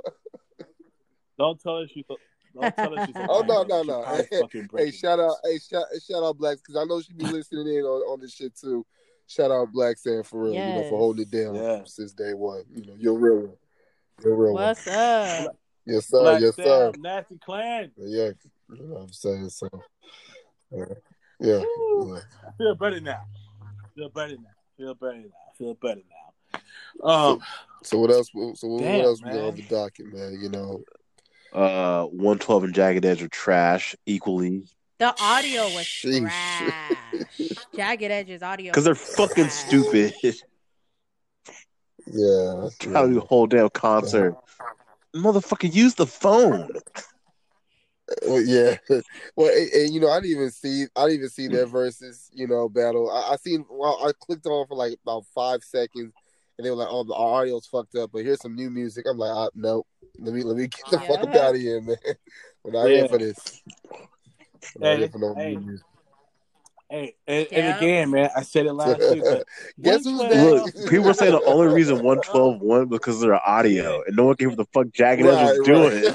[1.38, 2.06] Don't tell her she's.
[2.10, 2.16] A,
[2.60, 3.16] don't tell her she's.
[3.30, 4.04] Oh, no, no, no.
[4.04, 7.68] Hey, hey, shout out, hey, shout, shout out Blacks because I know she be listening
[7.68, 8.86] in on, on this shit too.
[9.28, 11.82] Shout out Black Sam for real, you know, for holding it down Yeah.
[11.86, 12.64] since day one.
[12.74, 13.58] You know, you're real one.
[14.24, 14.64] You're a real one.
[14.64, 15.56] What's up?
[15.86, 16.22] Yes, sir.
[16.22, 16.92] Black yes, Sam, sir.
[16.98, 17.92] Nasty Clan.
[17.98, 18.30] Yeah,
[18.72, 19.50] you know what I'm saying.
[19.50, 19.70] So,
[20.72, 20.86] yeah,
[21.42, 21.58] yeah.
[21.60, 23.22] I feel better now.
[23.96, 24.50] Feel better now.
[24.78, 25.52] Feel better now.
[25.58, 26.27] Feel better now.
[27.04, 27.42] Um,
[27.84, 28.30] So what else?
[28.32, 29.46] So what, Damn, what else we got man.
[29.46, 30.40] on the docket, man?
[30.42, 30.84] You know,
[31.54, 34.64] Uh, 112 and Jagged Edge are trash equally
[35.00, 36.30] The audio was Sheesh.
[36.30, 37.68] trash.
[37.76, 39.68] Jagged Edge's audio because they're was fucking trash.
[39.68, 40.14] stupid.
[42.08, 44.36] yeah, Trying to do a whole damn concert.
[45.16, 46.70] Motherfucker, use the phone.
[48.26, 48.78] Well, yeah.
[49.36, 52.30] Well, and, and, you know, I didn't even see, I didn't even see their Verzuz,
[52.34, 53.12] you know, battle.
[53.12, 56.14] I, I seen, well, I clicked on for like about five seconds,
[56.58, 59.06] and they were like, "Oh, the audio's fucked up," but here's some new music.
[59.10, 59.88] I'm like, ah, "Nope,
[60.20, 61.98] let me let me get the fuck up out of here, man.
[62.64, 62.98] We're not Yeah.
[62.98, 63.62] here for this.
[64.78, 65.56] We're Hey, for no hey.
[65.56, 65.86] music."
[66.90, 67.58] hey, and, Yeah.
[67.60, 69.24] and again, man, I said it last week,
[69.82, 70.76] Guess who's 112 next?
[70.78, 74.26] Look, people were saying the only reason 112 won because of their audio, and no
[74.26, 76.04] one gave a the fuck Jagged Edge was doing.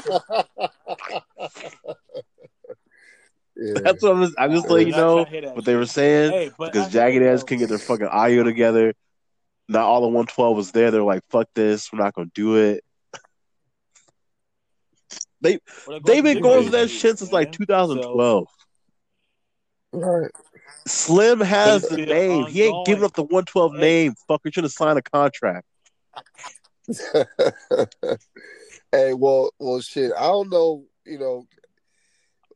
[3.57, 3.75] yeah.
[3.83, 5.87] That's what I'm just, I'm just letting you know to hear that what they were
[5.87, 8.95] saying Hey, but I because heard Jagged Edge though- can get their fucking audio together.
[9.73, 10.91] Not all the 112 was there.
[10.91, 12.85] They're like, fuck this, we're not gonna do it.
[15.41, 15.59] They're
[16.05, 17.53] They've been going do for that it, shit since like man.
[17.53, 18.47] 2012.
[19.93, 20.31] right.
[20.87, 22.47] Slim has the it's still name.
[22.47, 23.81] He ain't giving up the 112 Hey.
[23.81, 24.15] name.
[24.29, 25.67] Fucker should have signed a contract.
[28.93, 30.13] hey, well, well, shit.
[30.17, 30.85] I don't know.
[31.05, 31.47] You know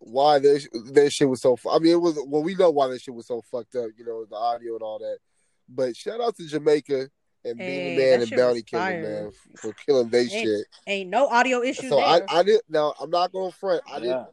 [0.01, 1.57] why this that shit was so.
[1.57, 2.19] fu- I mean, it was.
[2.27, 3.91] Well, we know why that shit was so fucked up.
[3.97, 5.19] You know, the audio and all that.
[5.69, 7.09] But shout out to Jamaica
[7.45, 10.67] and Hey, Beenie Man that and Bounty Killer man for killing they Ain't shit.
[10.87, 12.27] Ain't no audio issue So I, there.
[12.31, 12.63] I didn't.
[12.69, 13.83] Now I'm not gonna front.
[13.87, 14.01] I Yeah.
[14.01, 14.27] didn't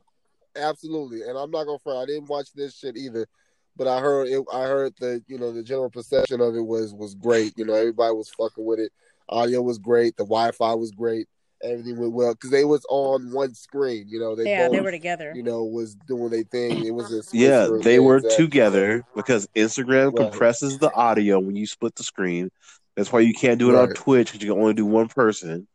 [0.55, 1.99] absolutely, and I'm not gonna front.
[1.99, 3.27] I didn't watch this shit either.
[3.75, 4.43] But I heard it.
[4.53, 7.53] I heard the you know the general perception of it was was great.
[7.57, 8.91] You know, everybody was fucking with it.
[9.29, 10.15] Audio was great.
[10.15, 11.27] The Wi-Fi was great.
[11.63, 14.05] Everything went well because they was on one screen.
[14.09, 15.31] You know, they yeah, both they were together.
[15.35, 16.85] you know was doing their thing.
[16.85, 18.45] It was a Yeah, they were exactly.
[18.45, 20.29] together because Instagram Right.
[20.29, 22.51] compresses the audio when you split the screen.
[22.95, 25.67] That's why you can't do it on Twitch because you can only do one person.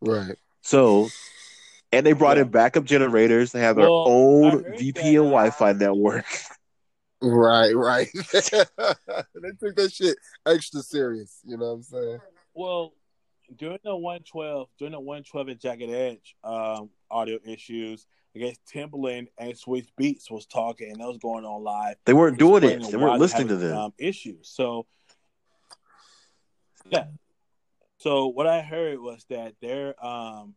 [0.00, 0.36] Right.
[0.62, 1.08] So,
[1.90, 2.44] and they brought Yeah.
[2.44, 3.52] in backup generators.
[3.52, 6.26] They have their Well, I own VPN that, uh, Wi-Fi network.
[7.20, 7.74] Right.
[7.74, 8.08] Right.
[8.14, 10.16] they took that shit
[10.46, 11.40] extra serious.
[11.44, 12.20] You know what I'm saying?
[12.54, 12.92] Well,
[13.56, 19.28] during the 112, during the 112 and Jagged Edge um, audio issues, I guess Timbaland
[19.38, 21.96] and Swizz Beatz was talking, and that was going on live.
[22.04, 22.82] They weren't doing it.
[22.82, 23.76] They weren't they're listening to them.
[23.76, 24.48] Um, issues.
[24.48, 24.86] So,
[26.90, 27.06] yeah.
[27.98, 30.54] So what I heard was that they're um,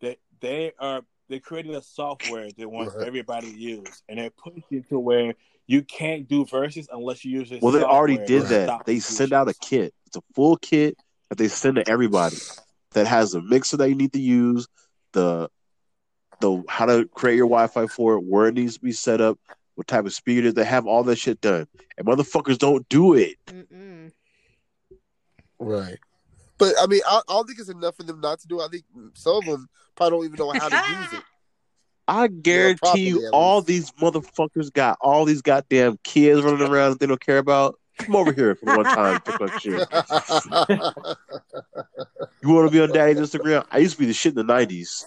[0.00, 3.06] that they are they created a software they want Right.
[3.06, 5.34] everybody to use, and they're pushing it to where
[5.66, 7.62] you can't do Verzuz unless you use it.
[7.62, 8.84] Well, they already did that.
[8.86, 9.94] They send out a kit.
[10.06, 10.96] It's a full kit
[11.28, 12.36] that they send to everybody
[12.92, 14.66] that has the mixer that you need to use,
[15.12, 15.48] the
[16.40, 19.38] the how to create your Wi-Fi for it, where it needs to be set up,
[19.74, 20.54] what type of speed it is.
[20.54, 21.66] They have all that shit done,
[21.96, 23.36] and motherfuckers don't do it.
[23.46, 24.12] Mm-mm.
[25.58, 25.98] Right.
[26.58, 28.64] But I mean, I, I don't think it's enough for them not to do it.
[28.64, 31.24] I think some of them probably don't even know how to use it.
[32.06, 33.66] I guarantee you, properly, at all least.
[33.66, 37.78] these motherfuckers got all these goddamn kids running around that they don't care about.
[37.98, 39.88] Come over here for one time, pick up shit.
[42.42, 43.64] You want to be on Daddy's Instagram?
[43.70, 45.06] I used to be the shit in the '90s.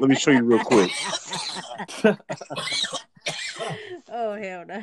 [0.00, 0.92] Let me show you real quick.
[4.08, 4.82] oh hell no!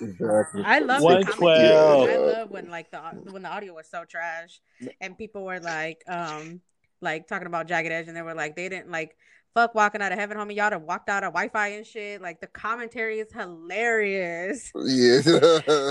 [0.00, 0.62] exactly.
[0.64, 2.98] I love One the I love when like the
[3.30, 4.60] when the audio was so trash
[5.00, 6.60] and people were like um
[7.00, 9.16] like talking about Jagged Edge and they were like they didn't like
[9.54, 10.56] fuck walking out of heaven, homie.
[10.56, 12.20] Y'all have walked out of Wi-Fi and shit.
[12.22, 14.72] Like the commentary is hilarious.
[14.84, 15.20] Yeah.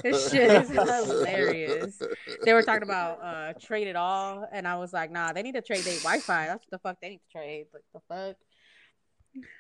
[0.03, 2.01] This shit is hilarious.
[2.43, 5.55] They were talking about uh trade it all, and I was like, nah, they need
[5.55, 6.47] to trade their Wi-Fi.
[6.47, 7.67] That's the fuck they need to trade.
[7.73, 8.35] Like the fuck.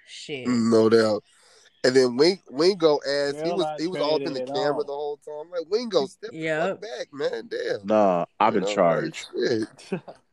[0.05, 0.47] Shit.
[0.47, 1.23] No doubt.
[1.83, 4.73] And then Wing, Wingo asked, he They're was he was all up in the camera
[4.77, 4.83] all.
[4.83, 5.45] the whole time.
[5.45, 6.69] I'm like Wingo, step the Yep.
[6.69, 7.49] fuck back, man.
[7.49, 7.87] Damn.
[7.87, 9.25] Nah, I'm You in know, charge.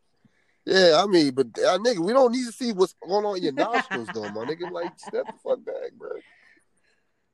[0.68, 0.90] like, shit.
[0.92, 3.42] Yeah, I mean, but uh, nigga, we don't need to see what's going on in
[3.42, 4.70] your nostrils, though, my nigga.
[4.70, 6.10] Like, step the fuck back, bro.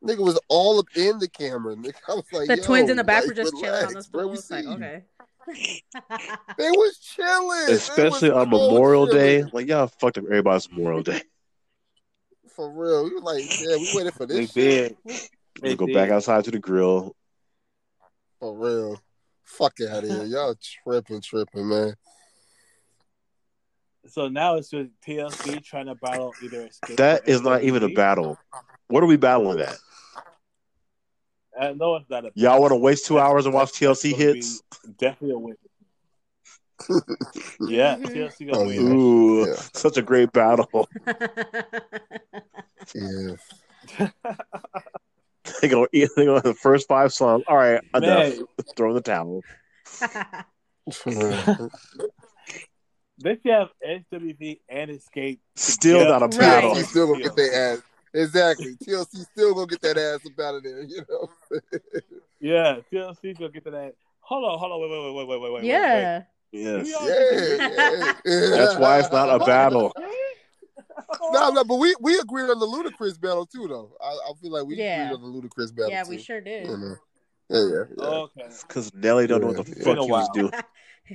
[0.04, 1.74] Nigga was all up in the camera.
[1.74, 3.88] Nigga, I was like, the twins in the back like, were just chilling on the
[3.88, 4.20] relax, bro.
[4.22, 4.30] stool.
[4.30, 5.04] We It's like, okay.
[6.58, 9.44] They was chilling, They was Especially on cold Memorial Day.
[9.44, 11.22] Like, y'all fucked up everybody's Memorial Day.
[12.54, 14.96] For real, we was like, yeah, we waited for They this shit.
[15.04, 15.20] did.
[15.62, 15.94] We go did.
[15.94, 17.16] back outside to the grill.
[18.38, 19.00] For real,
[19.42, 21.94] fuck out of here, y'all tripping, tripping, man.
[24.06, 26.96] So now it's just TLC trying to battle either Xscape.
[26.96, 28.38] That or is not even a battle.
[28.88, 29.76] What are we battling at?
[31.58, 32.32] I know it's not a.
[32.34, 34.62] Y'all want to waste two hours and watch TLC hits?
[34.98, 35.56] Definitely a win.
[37.60, 38.92] Yeah, TLC gonna Oh, win.
[38.92, 39.54] Ooh, Yeah.
[39.72, 40.88] such a great battle.
[42.94, 43.36] Yeah,
[45.60, 47.44] they go, they go the first five songs.
[47.48, 48.02] All right, enough.
[48.02, 48.44] Man,
[48.76, 49.42] Throw in the towel.
[53.22, 53.36] For real.
[53.36, 53.68] they should have
[54.12, 55.38] SWV and Xscape.
[55.56, 56.10] Still together.
[56.10, 56.38] not a Right.
[56.38, 56.74] battle.
[56.74, 57.82] TLC still gonna get their ass.
[58.12, 58.76] Exactly.
[58.86, 60.82] TLC still gonna get that ass up out of there.
[60.82, 61.30] You know.
[62.40, 63.94] Yeah, TLC gonna get to that.
[64.20, 65.64] Hold on, hold on, wait, wait, wait, wait, wait, wait, wait.
[65.64, 66.22] yeah.
[66.52, 66.86] Yes.
[66.86, 68.12] Yeah.
[68.24, 68.56] yeah.
[68.56, 69.92] That's why it's not a battle.
[71.32, 73.92] No, no, but we we agreed on the Ludacris battle too, though.
[74.02, 75.06] I, I feel like we Yeah.
[75.10, 75.90] agreed on the Ludacris battle.
[75.90, 76.10] Yeah, too.
[76.10, 76.66] we sure did.
[76.66, 76.96] You know.
[77.50, 77.84] Yeah, yeah, yeah.
[77.98, 79.84] Oh, okay, Because Nelly don't know what the Yeah.
[79.84, 80.52] fuck he was doing.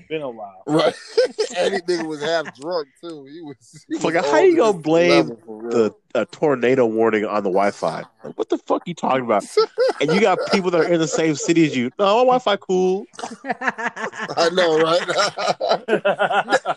[0.07, 0.61] been a while.
[0.67, 0.93] Right.
[1.57, 3.25] and he nigga was half drunk too.
[3.25, 3.85] He was.
[3.89, 5.71] He Fuck, was how on you to gonna blame level, for real.
[5.71, 8.03] The a tornado warning on the Wi-Fi.
[8.23, 9.45] Like, what the fuck you talking about?
[10.01, 11.91] And you got people that are in the same city as you.
[11.99, 13.05] No, my Wi-Fi cool.
[13.43, 15.05] I know, right?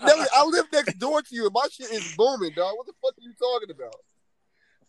[0.03, 2.75] Nelly, I live next door to you, and my shit is booming, dog.
[2.77, 3.95] What the fuck are you talking about?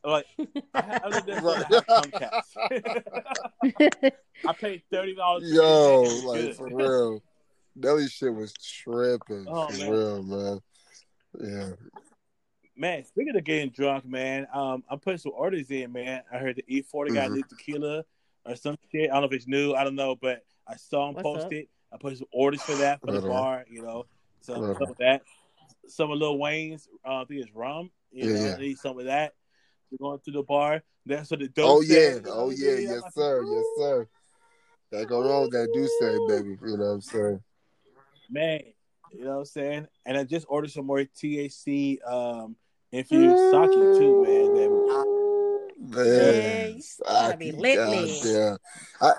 [0.05, 0.25] like,
[0.73, 1.65] I, I live there for Right.
[1.87, 2.57] Comcast.
[4.47, 5.43] I paid thirty dollars.
[5.45, 7.23] Yo, like for real,
[7.75, 9.91] Nelly shit was tripping Oh, for man.
[9.91, 10.59] real, man.
[11.39, 11.69] Yeah.
[12.75, 16.23] Man, speaking of getting drunk, man, um, I'm putting some orders in, man.
[16.31, 17.33] I heard the E-40 got Mhm.
[17.33, 18.03] new tequila
[18.45, 19.09] or some shit.
[19.11, 19.73] I don't know if it's new.
[19.73, 21.53] I don't know, but I saw him What's post up?
[21.53, 21.69] it.
[21.91, 23.27] I put some orders for that for the on.
[23.27, 23.65] bar.
[23.69, 24.05] You know,
[24.41, 25.21] some, Right some of that.
[25.87, 27.91] Some of Lil Wayne's, uh, I think it's rum.
[28.11, 28.55] You Yeah, know, yeah.
[28.55, 29.33] I need some of that.
[29.91, 30.81] We're going to the bar.
[31.05, 31.77] That's what the dope.
[31.77, 32.25] Oh yeah, said.
[32.27, 34.07] oh yeah, I'm yes like, sir, yes sir.
[34.93, 36.55] That go wrong with that do say, baby.
[36.61, 37.39] You know what I'm saying?
[38.29, 38.61] man.
[39.11, 39.87] You know what I'm saying?
[40.05, 42.55] And I just ordered some more THC um,
[42.91, 44.53] infused sake too, man.
[44.53, 44.83] That-
[45.85, 48.23] Man, Yeah, gotta be lit, lit.
[48.23, 48.57] goddamn.
[49.01, 49.11] I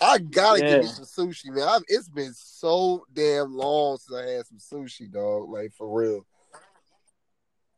[0.00, 0.68] I gotta Yeah.
[0.70, 1.68] give me some sushi, man.
[1.68, 5.50] I've, it's been so damn long since I had some sushi, dog.
[5.50, 6.26] Like for real.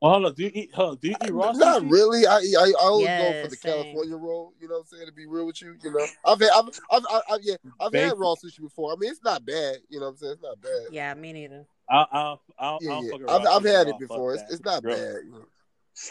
[0.03, 0.35] Well, hold on.
[0.35, 0.75] Do you eat?
[0.75, 0.97] Hold on.
[0.97, 1.93] Do you eat raw Not sushi?
[1.93, 2.27] really.
[2.27, 3.73] I I, I always go for the same.
[3.73, 4.53] California roll.
[4.61, 5.07] You know what I'm saying?
[5.07, 7.95] To be real with you, you know, I've had I've I've, I've, I've yeah I've
[7.95, 8.93] had raw sushi before.
[8.93, 9.77] I mean, it's not bad.
[9.89, 10.33] You know what I'm saying?
[10.33, 10.73] It's not bad.
[10.91, 11.67] yeah, me neither.
[11.89, 13.11] I, I, I, Yeah, I yeah.
[13.13, 14.35] fuck I've, around I've had it before.
[14.35, 14.99] It's, it's not Gross.
[14.99, 15.15] bad.
[15.25, 15.47] you know.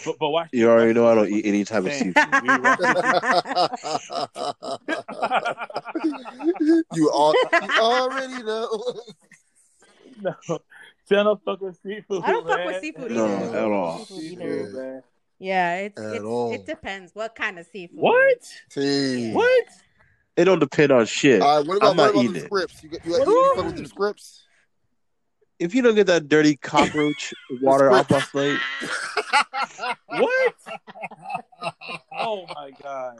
[0.06, 0.48] But, but watch.
[0.54, 2.14] You already know I don't eat any type of Damn.
[2.14, 2.80] seafood.
[6.64, 8.70] You you, all, you already know.
[10.22, 10.34] no,
[11.12, 12.24] Tell no fuck with seafood.
[12.24, 13.58] I don't fuck with seafood No, either.
[13.58, 14.06] at all.
[14.06, 15.04] Seafood Seafood, either.
[15.40, 16.54] Yeah, it's, At it's all.
[16.54, 18.00] it depends what kind of seafood.
[18.00, 18.38] What?
[18.70, 19.32] T.
[19.34, 19.66] What?
[20.38, 21.42] It don't depend on shit.
[21.42, 22.46] All right, what about, I'm not what about eating it.
[22.46, 22.82] scripts?
[22.84, 24.44] You, got- you, you, you fuck with the scripts?
[25.60, 28.60] if you don't get that dirty cockroach water off my plate,
[30.08, 30.54] What?
[32.18, 33.20] Oh my god.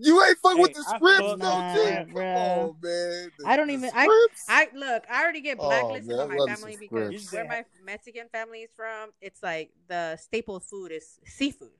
[0.00, 2.06] You ain't fuck with the I scripts, fuck- though, Nah, Tim.
[2.08, 3.30] Come on, man.
[3.38, 4.44] The- I don't even- I- scripts?
[4.48, 8.28] I look, I already get Oh, blacklisted man, by my family because where my Mexican
[8.28, 11.72] family is from, it's like the staple food is seafood,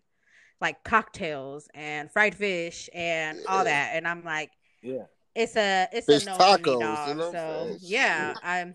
[0.60, 3.90] like cocktails and fried fish and all that.
[3.94, 4.50] And I'm like,
[4.82, 5.04] Yeah.
[5.36, 7.78] it's a it's Fish a no tacos, for me, you know what so I'm saying?
[7.82, 8.74] yeah, I'm.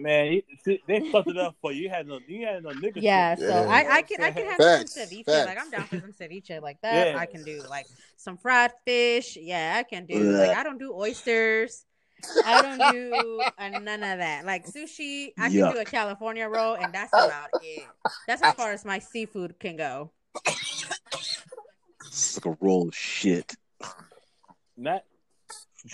[0.00, 1.82] Man, you- see, they fucked it up for you.
[1.84, 2.92] You had no, you had no nigga.
[2.96, 3.48] Yeah, shit.
[3.48, 3.68] so Yeah.
[3.68, 5.24] I, I can I can have Facts, some ceviche.
[5.24, 5.46] facts.
[5.46, 7.08] Like I'm down for some ceviche like that.
[7.14, 7.18] Yeah.
[7.18, 7.86] I can do like
[8.16, 9.36] some fried fish.
[9.40, 10.18] Yeah, I can do.
[10.20, 11.84] Like I don't do oysters.
[12.44, 14.44] I don't do uh, none of that.
[14.44, 17.84] Like sushi, I can do a California roll, and that's about it.
[18.26, 20.10] That's as far as my seafood can go.
[22.06, 23.54] it's like a roll of shit.
[24.76, 25.04] Not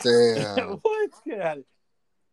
[0.03, 0.57] Damn.
[0.83, 1.11] what?
[1.27, 1.65] Get out of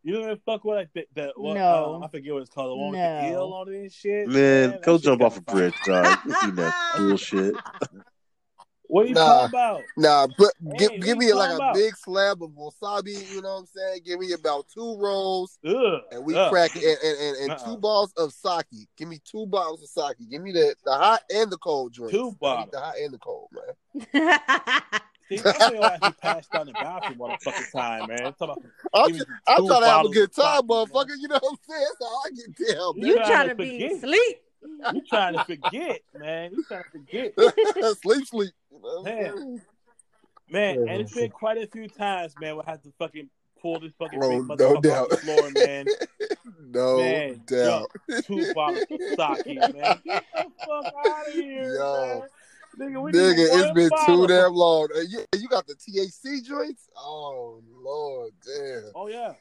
[0.04, 1.96] You don't even fuck with like the, the what, No.
[1.96, 2.72] um, I forget what it's called.
[2.72, 3.20] The one with No.
[3.22, 4.28] the eel on it and shit.
[4.28, 6.18] Man, that go shit jump off a bridge, dog.
[6.26, 7.56] You seen that bullshit.
[8.88, 9.26] What are you Nah.
[9.26, 9.84] talking about?
[9.96, 13.54] Nah, but Hey, give, give me like talking a big slab of wasabi, you know
[13.54, 14.02] what I'm saying?
[14.04, 16.02] Give me about two rolls Ugh.
[16.12, 16.50] and we Ugh.
[16.50, 17.64] crack it and, and, and, and Uh-uh.
[17.64, 18.88] two bottles of sake.
[18.98, 20.18] Give me two bottles of sake.
[20.30, 22.14] Give me the, the hot and the cold drinks.
[22.14, 22.72] Two bottles.
[22.72, 24.40] The hot and the cold, man.
[25.38, 28.22] See, I feel like he passed down the bathroom motherfucking time, man.
[28.28, 28.62] I'm about
[28.94, 30.78] I'm, Give me tr- I'm trying to have a good of sake, time, man.
[30.78, 31.16] motherfucker.
[31.20, 31.88] You know what I'm saying?
[32.00, 34.02] That's how I get down, you trying trying to to be forget.
[34.02, 34.38] sleep?
[34.94, 36.52] you trying to forget, man.
[36.54, 37.98] You trying to forget.
[38.02, 38.52] sleep, sleep.
[38.72, 39.62] You know what I'm Man.
[40.50, 40.92] Man, Yeah.
[40.94, 43.30] and it's been quite a few times, man, we'll have to fucking
[43.62, 45.04] pull this fucking Bro, big no motherfucker doubt.
[45.04, 45.86] off the floor, man.
[46.72, 47.92] no Man, doubt.
[48.26, 49.72] Two bottles of sake, man.
[50.04, 52.20] Get the fuck out of here, Yo.
[52.20, 52.30] man.
[52.82, 54.28] Nigga, we Nigga, need it's one been bottle.
[54.28, 54.88] too damn long.
[54.96, 56.90] Uh, you, you got the THC joints?
[56.98, 58.92] Oh, Lord, damn.
[58.96, 59.34] Oh yeah.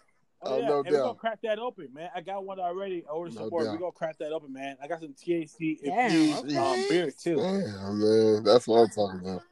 [0.43, 0.69] Oh, Oh, yeah.
[0.69, 1.19] no and we're gonna doubt.
[1.19, 2.11] crack that open, man.
[2.15, 3.05] I got one already.
[3.09, 3.65] I ordered No some more.
[3.65, 3.73] doubt.
[3.73, 4.77] We're gonna crack that open, man.
[4.83, 7.37] I got some THC Damn, infused um, beer too.
[7.37, 8.45] Damn, man.
[8.45, 9.43] That's what I'm talking about.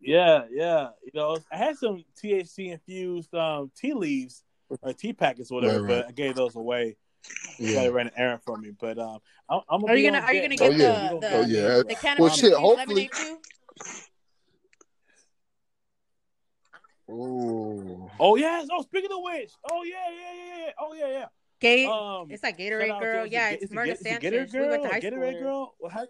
[0.00, 0.88] Yeah, yeah.
[1.04, 4.42] You know, I had some THC infused um, tea leaves
[4.82, 6.02] or tea packets, or whatever, Right, right.
[6.02, 6.96] but I gave those away.
[7.58, 7.68] Yeah.
[7.74, 9.18] Somebody ran an errand for me, but um,
[9.48, 11.08] I'm, I'm gonna Are you gonna Are you gonna Oh, get yeah.
[11.12, 11.82] the the, Oh, yeah.
[11.86, 13.38] the cannabis shit, hopefully- lemonade too?
[17.10, 18.10] Ooh.
[18.18, 18.66] Oh yes.
[18.72, 20.72] Oh, speaking of which, oh yeah, yeah, yeah, yeah.
[20.80, 21.26] Oh yeah, yeah.
[21.60, 21.86] Gate.
[21.88, 23.24] Um, it's like Gatorade girl.
[23.26, 24.32] is Yeah, Ga- it's is it Myrna Ga- is it Sanchez.
[24.32, 24.70] Gatorade girl.
[24.70, 25.40] went Gatorade school.
[25.42, 25.74] girl.
[25.78, 26.06] What, how-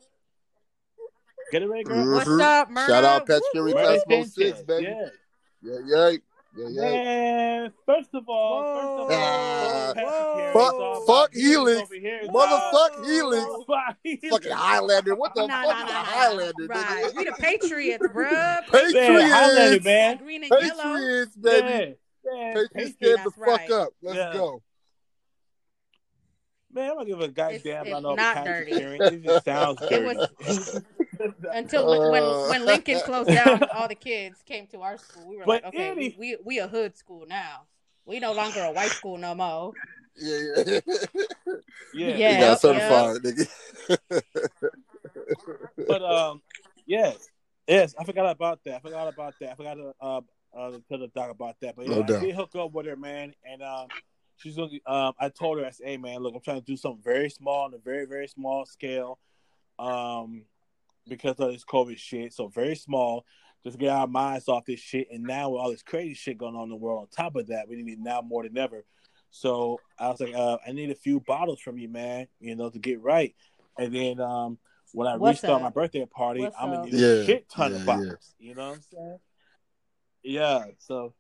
[1.52, 2.14] Gatorade girl.
[2.14, 2.86] What's up, Myrna?
[2.86, 4.24] Shout out Patrick Woo, Henry woo.
[4.24, 4.84] 6, baby.
[4.84, 5.08] Yeah.
[5.62, 5.78] Yeah,
[6.10, 6.16] yeah.
[6.56, 6.80] Yeah, yeah.
[6.80, 9.08] Man, first of all, Whoa.
[9.08, 10.04] first of all.
[10.04, 10.50] Whoa.
[10.50, 11.82] Uh, fuck- it's all fuck Helix Helix.
[11.82, 12.18] over here.
[12.22, 13.44] It's Motherfuck Helix.
[13.66, 14.28] Fuck Helix.
[14.30, 15.14] Fucking Highlander.
[15.16, 16.04] What the Nah, fuck nah, is a nah, nah.
[16.04, 17.04] Highlander, Right.
[17.06, 17.16] nigga?
[17.16, 18.60] We the Patriots, bruh.
[18.70, 18.94] Patriots.
[18.94, 20.16] Man, Highlander, man.
[20.18, 20.82] Green and yellow.
[20.94, 21.66] Patriots, baby.
[21.66, 22.32] Yeah.
[22.32, 22.54] Yeah.
[22.54, 22.94] Patriots Patriots.
[23.02, 23.70] stand the fuck right.
[23.72, 23.88] up.
[24.02, 24.32] Let's Yeah.
[24.34, 24.62] go.
[26.72, 29.04] Man, I'm gonna give a goddamn It's- about it's no not Patrick dirty.
[29.16, 30.04] It just sounds It
[30.46, 30.80] was
[31.52, 32.48] until when, when Uh.
[32.48, 35.28] when Lincoln closed down, all the kids came to our school.
[35.28, 37.62] We were But like, okay, any- we, we we a hood school now.
[38.06, 39.74] We no longer a white school no more.
[40.16, 40.80] Yeah, yeah.
[41.94, 42.16] yeah.
[42.16, 42.34] Yeah.
[42.34, 44.22] he got Yep, certified, nigga.
[45.86, 46.42] But um,
[46.86, 47.28] yes,
[47.66, 48.76] yes, I forgot about that.
[48.76, 49.52] I forgot about that.
[49.52, 50.20] I forgot to uh,
[50.56, 51.76] uh tell the doc about that.
[51.76, 52.20] But yeah, No I doubt.
[52.22, 53.88] did hook up with her, man, and um,
[54.36, 54.70] she's gonna.
[54.86, 57.30] Um, I told her, I said, hey, man, look, I'm trying to do something very
[57.30, 59.18] small on a very very small scale,
[59.78, 60.42] um,
[61.08, 62.32] because of this COVID shit.
[62.32, 63.24] So very small.
[63.64, 66.54] Just get our minds off this shit, and now with all this crazy shit going
[66.54, 68.84] on in the world, on top of that, we need it now more than ever.
[69.30, 72.68] So I was like, uh, I need a few bottles from you, man, you know,
[72.68, 73.34] to get right.
[73.78, 74.58] And then um,
[74.92, 75.62] when I What's restart up?
[75.62, 76.84] my birthday party, What's I'm gonna up?
[76.86, 77.86] need a shit ton yeah, of yeah.
[77.86, 78.34] bottles.
[78.38, 79.18] You know what I'm saying?
[80.22, 80.64] Yeah.
[80.78, 81.14] So,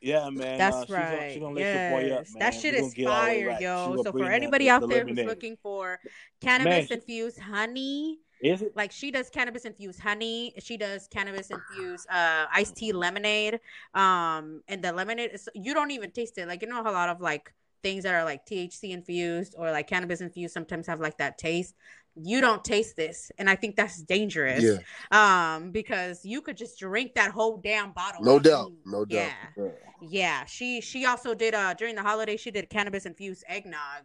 [0.00, 0.56] yeah, man.
[0.56, 1.10] That's uh, she's right.
[1.10, 2.38] Gonna, she's gonna lace your boy up, man.
[2.38, 3.60] that We shit gonna is get all the fire, right.
[3.60, 4.02] Yo.
[4.04, 5.98] So for anybody out there who's looking for
[6.40, 6.98] cannabis Man.
[6.98, 8.72] infused honey, is it?
[8.76, 13.60] like she does cannabis infused honey she does cannabis infused uh iced tea lemonade
[13.94, 16.46] um and the lemonade is you don't even taste it.
[16.48, 19.86] Like you know a lot of like things that are like thc infused or like
[19.86, 21.74] cannabis infused sometimes have like that taste?
[22.20, 26.78] You don't taste this and i think that's dangerous Yeah, um because you could just
[26.78, 28.72] drink that whole damn bottle no doubt.
[28.84, 29.30] No doubt.
[29.56, 29.68] yeah.
[30.00, 30.44] Yeah.
[30.44, 34.02] She she also did uh during the holiday she did cannabis infused eggnog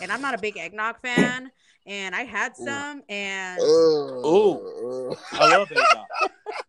[0.00, 1.50] and i'm not a big eggnog fan
[1.86, 2.64] and i had Ooh.
[2.64, 5.78] some and uh, I love it.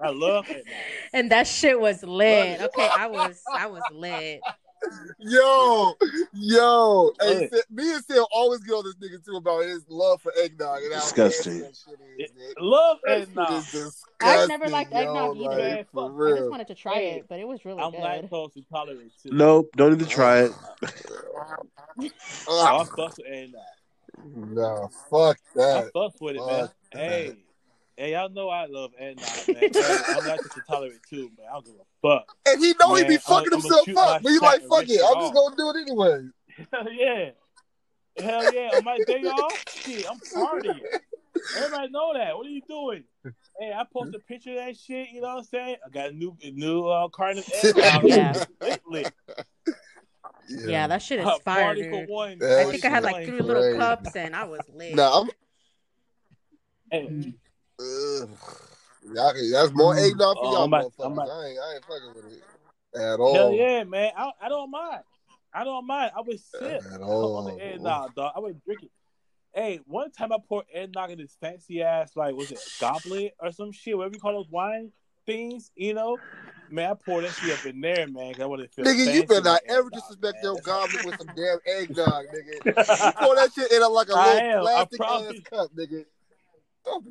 [0.01, 0.65] I love it.
[1.13, 2.61] and that shit was lit.
[2.61, 4.41] Okay, I was I was lit.
[5.19, 5.93] Yo,
[6.33, 7.61] yo, hey, Hey.
[7.69, 10.93] Me and Sil always get on this nigga too about his love for eggnog and
[10.93, 11.61] how Disgusting.
[11.61, 12.53] nasty that shit is.
[12.59, 13.57] Love That and shit nah.
[13.57, 14.03] is disgusting.
[14.21, 15.69] I've never liked yo, eggnog either.
[15.69, 17.91] like, for I I just wanted to try Hey, it, but it was really I'm
[17.91, 18.01] good.
[18.01, 19.29] lactose intolerant too.
[19.31, 20.51] Nope, don't even try it.
[22.47, 23.61] So I fuss with eggnog.
[24.35, 25.77] nah, fuck that.
[25.77, 25.91] I that.
[25.93, 26.69] fuss with it, man.
[26.93, 26.99] That.
[26.99, 27.35] Hey,
[27.97, 29.57] hey, y'all know I love eggnog, man.
[29.57, 31.47] Hey, I'm lactose intolerant too, man.
[31.49, 32.35] I don't give a fuck.
[32.47, 34.89] And he know he be fucking I'm- I'ma himself up, but he like, fuck it,
[34.91, 36.27] it I'm just gonna do it anyway.
[36.73, 37.29] Hell yeah.
[38.19, 38.69] Hell yeah.
[38.75, 40.79] On my day off, shit, I'm partying.
[41.55, 42.35] Everybody know that.
[42.35, 43.03] What are you doing?
[43.59, 45.75] Hey, I post a picture of that shit, you know what I'm saying?
[45.85, 48.03] I got a new new uh, carton of eggnog.
[48.05, 48.43] Yeah.
[48.61, 49.13] Lit, lit.
[50.49, 52.39] Yeah, that shit is Uh, fire, Party for one.
[52.39, 54.95] That I think I had like shit three little cups, and I was lit.
[54.95, 55.29] Nah, I'm.
[56.89, 57.33] Hey,
[57.79, 58.29] Ugh.
[59.13, 60.05] Y'all can- that's more mm-hmm.
[60.05, 61.05] eggnog for Oh, y'all I'm about- motherfuckers.
[61.05, 63.33] I'm about- I ain't, I ain't fucking with it at all.
[63.33, 64.11] Hell yeah, man.
[64.17, 65.03] I, I don't mind.
[65.53, 66.11] I don't mind.
[66.15, 66.61] I would sip
[66.93, 68.33] At on the eggnog, dog.
[68.35, 68.91] I would drink it.
[69.53, 73.51] Hey, one time I poured eggnog in this fancy ass, like, was it goblet or
[73.51, 74.91] some shit, whatever you call those wine
[75.25, 76.17] things, you know?
[76.69, 79.05] Man, I poured that shit up in there, man, I wanted to feel Nigga, you
[79.05, 80.43] fancy better not ever eggnog, disrespect man.
[80.43, 82.65] your goblet with some damn eggnog, nigga.
[82.65, 84.87] You pour that shit in a, like a I little am.
[84.87, 86.05] Plastic ass cup, nigga.
[86.85, 87.05] Don't-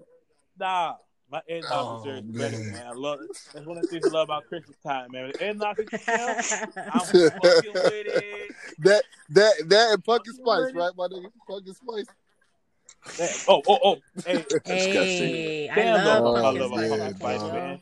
[0.59, 0.95] Nah,
[1.31, 2.73] my eggnog Oh, deserves better, man.
[2.73, 2.87] man.
[2.87, 3.31] I love it.
[3.53, 5.25] That's one of the things I love about Christmas time, man.
[5.25, 8.51] When eggnog is shelf, I'm fucking with it.
[8.79, 11.31] That that that and pumpkin Fucking spice, right, my nigga?
[11.49, 12.07] Pumpkin spice.
[13.19, 13.97] That- oh, oh, oh.
[14.25, 17.81] Hey, hey, I Damn, love though, I love pumpkin spice, told man.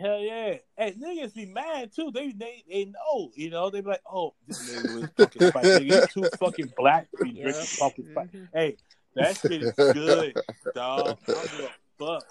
[0.00, 0.54] Hell yeah.
[0.78, 2.10] Hey, niggas be mad too.
[2.10, 3.68] They they they know, you know.
[3.68, 5.64] They be like, oh, this nigga with pumpkin spice.
[5.64, 8.28] Nigga, you too fucking black to be drinking pumpkin spice.
[8.34, 8.48] Mhm.
[8.54, 8.76] Hey,
[9.14, 10.40] that shit is good,
[10.74, 11.18] dog.
[11.28, 12.24] I give a fuck.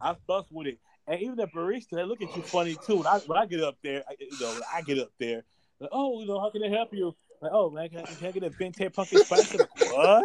[0.00, 0.78] I fuck with it.
[1.08, 2.98] And even the barista, they look at you funny too.
[2.98, 5.42] When I when I get up there, I, you know, when I get up there,
[5.80, 7.16] like, oh, you know, how can I help you?
[7.40, 9.54] Like, oh man, can I, can I get a venti pumpkin spice?
[9.54, 10.24] Like, what?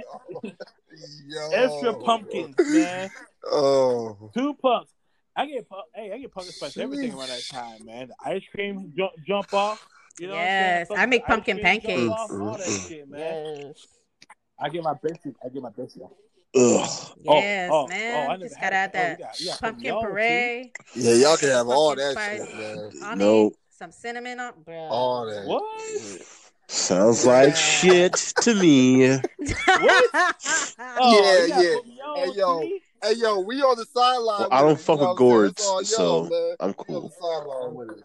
[1.27, 1.49] Yo.
[1.53, 3.09] Extra pumpkins, man.
[3.49, 4.29] Oh.
[4.35, 4.91] Two pumps.
[5.35, 8.09] I get pu- hey, I get pumpkin spice everything around that time, man.
[8.09, 9.87] The ice cream jump, jump off.
[10.19, 11.03] You know Yes, what I'm?
[11.03, 12.11] I make pumpkin ice cream jump pancakes.
[12.11, 13.19] off, all that shit, man.
[13.67, 13.87] Yes.
[14.59, 15.33] I get my basic.
[15.43, 16.01] I get my basic.
[16.53, 16.89] Ugh.
[17.23, 18.27] Yes, oh, man.
[18.27, 18.77] oh, I Just gotta it.
[18.77, 21.67] add Oh, that you got- you got pumpkin some yellow puree Yeah, y'all can have
[21.69, 22.41] all that spice.
[22.41, 22.91] shit, man.
[23.03, 23.55] on Nope.
[23.69, 24.75] some cinnamon on, bro.
[24.75, 25.45] All that.
[25.45, 26.21] What?
[26.67, 27.53] Sounds like Yeah.
[27.55, 29.17] shit to me.
[29.17, 30.09] What?
[30.77, 31.75] Yeah, Oh, you gotta yeah.
[31.75, 32.69] put me on, Hey, yo.
[33.03, 34.39] Hey, yo, we on the sideline.
[34.41, 36.55] Well, I don't fuck with what gourds, It's so y'all, man.
[36.59, 37.01] I'm We on cool.
[37.01, 38.03] the sideline.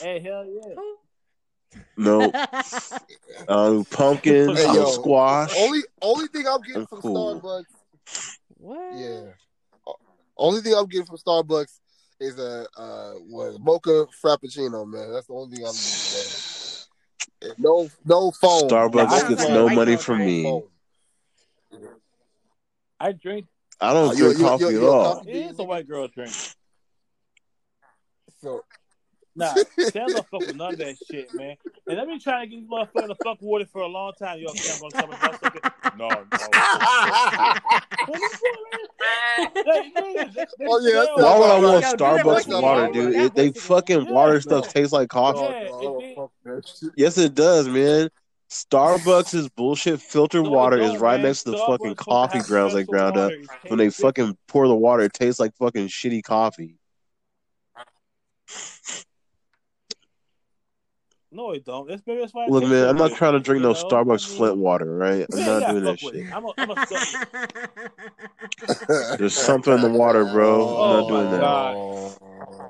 [0.00, 1.80] Hey, hell yeah.
[1.96, 2.32] No.
[3.48, 4.84] Um, pumpkins, Hey, no yo.
[4.86, 5.52] squash.
[5.56, 7.40] Only only thing I'm getting I'm from cool.
[7.40, 7.64] Starbucks,
[8.58, 8.96] what?
[8.98, 9.32] yeah.
[10.38, 11.80] Only thing I'm getting from Starbucks
[12.20, 15.12] is a uh what mocha frappuccino, man.
[15.12, 16.30] That's the only thing I'm getting.
[17.42, 17.50] Man.
[17.50, 18.68] And No, no phone.
[18.68, 20.42] Starbucks Sounds gets like no white money girls, from me.
[20.44, 20.62] phone.
[22.98, 23.46] I drink.
[23.80, 25.14] I don't Uh, drink you- coffee you- at you a all.
[25.16, 26.32] coffee- It is a white girl drink.
[28.42, 28.64] So
[29.36, 31.56] Nah, Sam don't fuck with none of that shit, man.
[31.86, 34.12] And I've been trying to get these motherfuckers to fuck with it for a long
[34.18, 34.38] time.
[34.40, 35.60] Yo, Sam gonna tell me about something.
[35.96, 36.16] No, no.
[36.20, 39.48] What is that, man?
[39.54, 42.86] Hey, nigga, they- they Oh, yeah, Why would I want do that voice Starbucks water,
[42.92, 43.14] dude?
[43.14, 44.40] It, they fucking Yeah, water no.
[44.40, 45.40] stuff tastes like coffee.
[45.40, 46.16] Yeah, no, I it oh, don't did.
[46.16, 46.90] fuck that shit.
[46.96, 48.10] Yes, it does, man.
[48.50, 51.26] Starbucks is bullshit filtered No, it water is right man.
[51.28, 53.30] next to the Starbucks fucking coffee grounds they ground up.
[53.30, 53.42] water.
[53.64, 56.76] It When they fucking pour the water, it tastes like fucking shitty coffee.
[61.32, 61.88] No, it don't.
[61.88, 62.46] That's maybe that's why.
[62.48, 63.84] Look, man, I'm not trying to drink You no know?
[63.88, 65.26] Starbucks Flint water, right?
[65.32, 66.32] I'm yeah, not you gotta doing that shit.
[66.32, 66.76] I'm a, I'm a.
[69.18, 70.68] There's something in the water, bro.
[70.68, 71.40] I'm Oh not doing that.
[71.40, 72.16] God.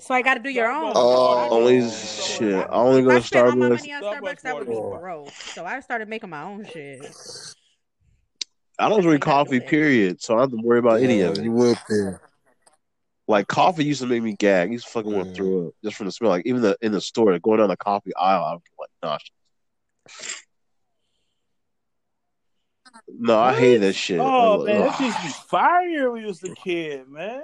[0.02, 0.94] so I got to do your own.
[0.94, 1.36] Starbucks Oh.
[1.36, 1.54] water.
[1.54, 2.54] Only shit.
[2.54, 3.78] I- I only If go I to spent all my Starbucks.
[3.78, 5.30] money on Starbucks Starbucks, I would be broke.
[5.54, 7.02] So I started making my own shit.
[8.78, 10.22] I don't drink You gotta do coffee, period.
[10.22, 11.44] So I don't have to worry about any of it.
[11.44, 12.20] you went there.
[13.28, 14.68] Like coffee used to make me gag.
[14.68, 15.44] I used to fucking want to mm.
[15.46, 15.50] Yeah.
[15.50, 16.30] throw up just from the smell.
[16.30, 19.18] Like even the in the store, going down the coffee aisle, I'm like, nah.
[23.08, 24.20] No, I hate that shit.
[24.20, 24.92] Oh Like, man, ugh.
[24.92, 27.42] that used to be fire when we was a kid, man.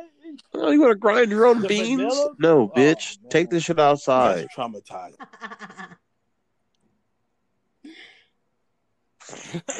[0.54, 1.98] Oh, you want to grind your own The beans?
[2.00, 2.30] vanilla?
[2.38, 3.20] No, Oh, bitch.
[3.22, 3.30] man.
[3.30, 4.38] Take this shit outside.
[4.38, 5.16] That's traumatizing.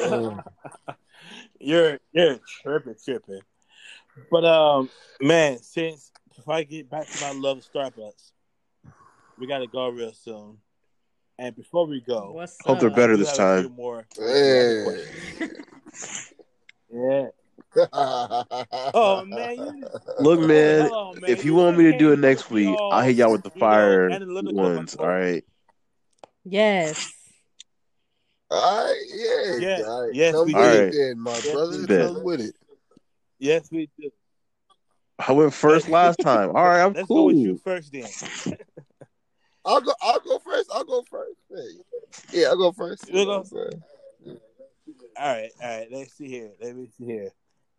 [0.01, 0.39] Oh.
[1.59, 3.41] you're you're tripping, tripping.
[4.29, 4.89] But um,
[5.21, 8.31] man, since if I get back to my love of Starbucks,
[9.37, 10.57] we gotta go real soon.
[11.39, 13.75] And before we go, What's Hope they're better this have a few time.
[13.75, 14.97] More Hey.
[16.93, 17.27] Yeah.
[18.93, 19.87] Oh man, you,
[20.19, 23.03] Look, man, oh, man, if you want me to do it next week, all, I'll
[23.03, 24.95] hit y'all with the you know, fire analytical ones.
[24.95, 25.43] All right.
[26.43, 27.11] Yes.
[28.51, 29.57] All right, yeah.
[29.57, 30.13] Yes, all right.
[30.13, 30.77] yes, Come we with do.
[30.77, 31.87] it then, my Yes, brother.
[31.87, 32.55] Come with it.
[33.43, 34.09] Yes, we do.
[35.19, 36.55] I went first last time.
[36.55, 38.07] All right, I'm Let's go with you first then.
[39.65, 39.91] I'll go.
[40.01, 40.71] I'll go first.
[40.73, 41.35] I'll go first.
[41.53, 42.39] Hey.
[42.39, 43.09] Yeah, I'll go first.
[43.09, 43.49] You You know go?
[43.49, 44.39] what
[45.19, 45.87] All right, all right.
[45.91, 46.51] Let's see here.
[46.61, 47.31] Let me see here.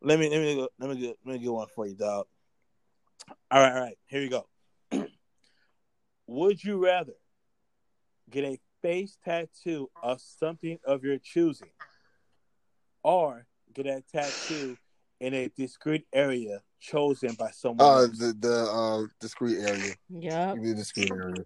[0.02, 2.26] Let me let me go, let me get let me get one for you, dog.
[3.50, 3.96] All right, all right.
[4.04, 4.46] Here we go.
[6.26, 7.14] Would you rather
[8.28, 11.70] get a face tattoo of something of your choosing,
[13.02, 14.76] or get a tattoo
[15.24, 17.86] in a discrete area chosen by someone?
[17.86, 19.94] Uh, the the um discreet area.
[20.10, 20.54] Yep.
[20.54, 21.44] Give me the discreet area.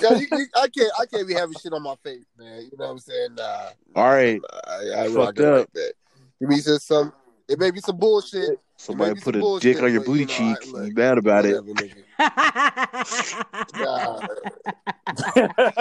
[0.00, 0.92] Yeah, you, you, I can't.
[1.00, 2.62] I can't be having shit on my face, man.
[2.62, 3.34] You know what I'm saying?
[3.36, 4.40] Nah, All right.
[4.66, 5.58] I, I rock Fucked it up.
[5.60, 5.92] like that.
[6.40, 7.12] Give me just some.
[7.48, 8.58] It may be some bullshit.
[8.82, 10.72] Somebody Maybe put a dick on your booty you know, I- cheek.
[10.72, 11.64] look, you mad about it?
[11.64, 12.02] Whatever, nigga.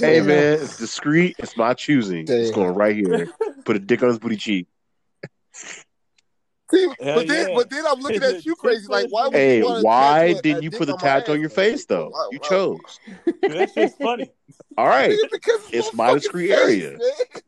[0.00, 1.36] Hey man, it's discreet.
[1.38, 2.24] It's my choosing.
[2.28, 3.28] It's going right here.
[3.64, 4.66] Put a dick on his booty cheek.
[6.70, 7.54] See, but then, yeah.
[7.54, 8.86] but then I'm looking at you crazy.
[8.88, 11.48] Like, why would Hey, you want why a- didn't you put the tattoo on your
[11.48, 11.54] though?
[11.54, 12.08] face though?
[12.10, 13.00] Why- You why- chose.
[13.42, 14.30] That shit's funny.
[14.76, 15.10] All right.
[15.10, 15.38] Nigga,
[15.72, 16.90] It's my my discreet face, area.
[16.98, 17.42] Man.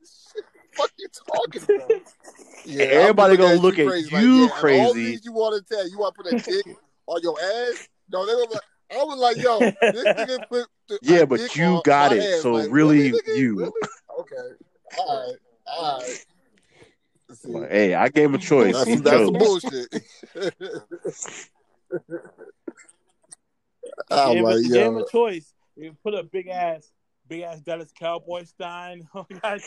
[0.79, 1.91] Fuck you talking about?
[2.65, 5.89] Yeah, Everybody gonna look at crazy, you yeah, and All these you want to tell
[5.89, 6.77] you want to put a dick
[7.07, 7.89] on your ass?
[8.11, 11.57] No, they gonna like, I was like, yo, this nigga put the, Yeah, but dick
[11.57, 12.43] you on got it, ass.
[12.43, 13.37] so Like, really, nigga?
[13.37, 13.59] you.
[13.59, 13.73] Really?
[14.21, 14.37] Okay,
[14.99, 15.37] all right,
[15.67, 16.25] all right.
[17.45, 18.75] Like, hey, I gave him a choice.
[18.75, 19.89] that's, that's some bullshit.
[24.11, 25.53] I'm Gave, like, him, gave him a choice.
[25.77, 26.91] You put a big ass,
[27.29, 29.07] big ass Dallas Cowboy sign.
[29.15, 29.63] Oh, goddamn.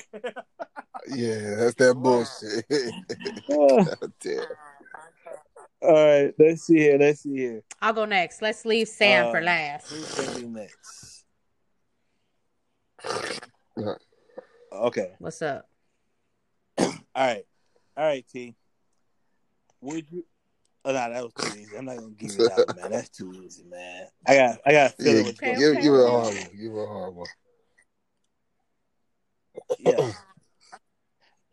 [1.09, 2.65] yeah, that's that bullshit.
[4.21, 4.45] Damn.
[5.81, 6.97] All right, let's see here.
[6.97, 7.63] Let's see here.
[7.81, 8.41] I'll go next.
[8.41, 9.89] Let's leave Sam for Um, last.
[9.89, 11.25] Who's gonna be next?
[14.71, 15.11] Okay.
[15.19, 15.67] What's up?
[16.77, 17.43] All right.
[17.97, 18.55] All right, T.
[19.81, 20.25] Would you?
[20.85, 21.75] Oh, no, that was too easy.
[21.77, 22.91] I'm not gonna give you that one, man.
[22.91, 24.07] That's too easy, man.
[24.27, 26.09] I got, I got a feeling Yeah, what Okay, you're give, gonna give it a
[26.09, 26.57] hard one.
[26.57, 27.27] Give it a hard one.
[29.79, 30.11] Yeah.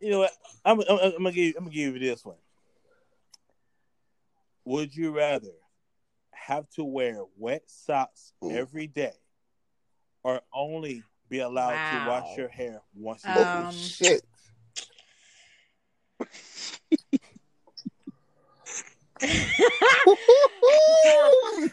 [0.01, 0.31] You know what?
[0.65, 2.37] I'm, I'm, I'm gonna give, you, I'm gonna give you this one.
[4.65, 5.55] Would you rather
[6.31, 8.53] have to wear wet socks Ooh.
[8.53, 9.17] every day,
[10.23, 13.67] or only be allowed to wash your hair once a Um, week?
[13.67, 14.25] Oh shit!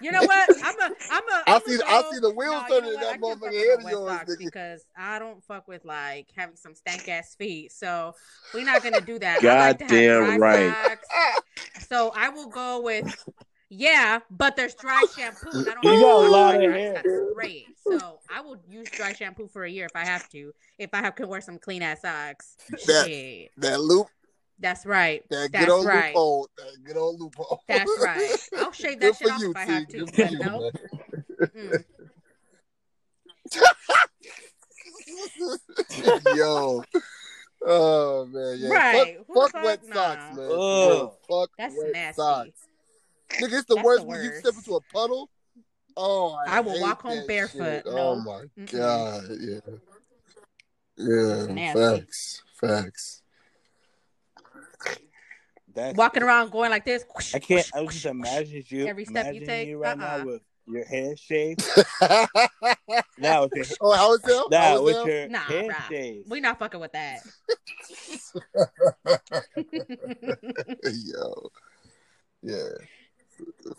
[0.02, 0.50] you know what?
[0.64, 1.44] I'm a, I'm a.
[1.48, 3.20] I I'm see- a I go- see the wheels no, you turning know in that
[3.22, 3.40] what?
[3.40, 7.36] Motherfucking fuck head of yours, because I don't fuck with like having some stank ass
[7.36, 7.72] feet.
[7.72, 8.14] So
[8.54, 9.40] we're not gonna do that.
[9.40, 10.74] I God like damn right.
[10.86, 11.08] socks.
[11.88, 13.14] So I will go with
[13.70, 15.50] yeah, but there's dry shampoo.
[15.52, 16.92] And I don't You got a to lot wash of my hair.
[16.92, 18.00] I gotta spray it.
[18.00, 20.52] So I will use dry shampoo for a year if I have to.
[20.78, 22.56] If I have to wear some clean ass socks.
[22.88, 23.52] That- Shit.
[23.58, 24.08] That loop,
[24.60, 25.24] That's right.
[25.30, 26.14] that That's good old right.
[26.14, 27.62] loophole, that good old loophole.
[27.68, 28.38] That's right.
[28.58, 29.72] I'll shave Good that shit off you, if I T.
[29.72, 29.98] have to.
[29.98, 30.60] Good for But you, no.
[30.62, 30.72] man.
[31.56, 31.84] Mm.
[36.36, 36.84] Yo.
[37.68, 38.70] Oh man, yeah.
[38.70, 39.18] Right.
[39.28, 39.64] Fuck, fuck fuck?
[39.64, 39.94] wet Nah.
[39.96, 40.52] socks, man.
[40.52, 41.12] Ugh.
[41.30, 42.22] Fuck That's wet nasty.
[42.22, 42.68] socks.
[43.32, 45.30] Nigga, it's the That's worst the when you step into a puddle.
[45.98, 47.84] Oh, I, I will walk home barefoot.
[47.86, 47.92] No.
[47.98, 48.72] Oh my Mm-mm.
[48.72, 49.60] god, yeah,
[50.98, 51.74] That's yeah.
[51.74, 53.22] Facts, facts.
[55.76, 57.04] That's Walking around going like this.
[57.34, 57.70] I can't.
[57.76, 58.88] I was just imagining you.
[58.88, 60.18] Every step you take, you right uh-uh.
[60.20, 61.64] now with your head shaved.
[62.02, 62.26] oh,
[63.18, 63.66] Now with your
[63.96, 64.48] how was that?
[64.50, 65.06] now with that?
[65.06, 65.88] your Nah, head bruh.
[65.90, 66.30] shaved.
[66.30, 67.20] We not fucking with that.
[70.84, 71.50] Yo,
[72.42, 72.70] yeah.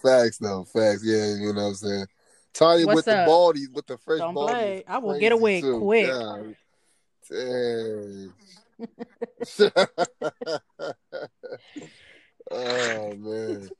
[0.02, 1.02] Facts though, facts.
[1.02, 2.06] Yeah, you know what I'm saying.
[2.52, 3.28] Tanya What's with the up?
[3.28, 4.48] baldies, with the fresh Don't baldies.
[4.48, 4.84] play.
[4.86, 5.78] I will get away too.
[5.78, 6.08] quick.
[6.08, 6.56] God
[7.28, 8.32] Dang.
[12.50, 13.70] oh man,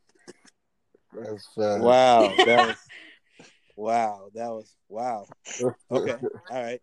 [1.13, 1.81] that's fast.
[1.81, 2.77] Wow, that was
[3.77, 4.29] wow.
[4.35, 5.27] That was wow.
[5.91, 6.17] Okay,
[6.51, 6.81] all right.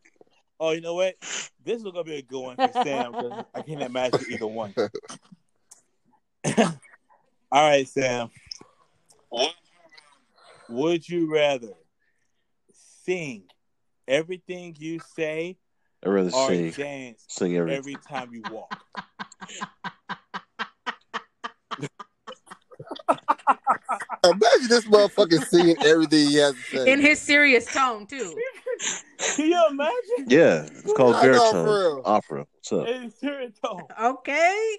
[0.59, 1.15] Oh, you know what?
[1.63, 4.73] This is gonna be a good one for Sam because I can't imagine either one.
[6.57, 8.29] all right, Sam.
[10.69, 11.73] Would you rather
[13.05, 13.43] sing
[14.07, 15.57] everything you say
[16.03, 16.71] I'd rather or sing.
[16.71, 17.75] dance Sing every.
[17.75, 18.71] every time you walk?
[24.25, 26.91] Imagine this motherfucker seeing everything he has to say.
[26.93, 28.33] in his serious tone too.
[29.35, 30.25] Can you imagine?
[30.27, 32.45] Yeah, it's called I baritone opera.
[32.53, 32.87] What's up?
[32.87, 33.87] In serious tone.
[34.01, 34.77] Okay.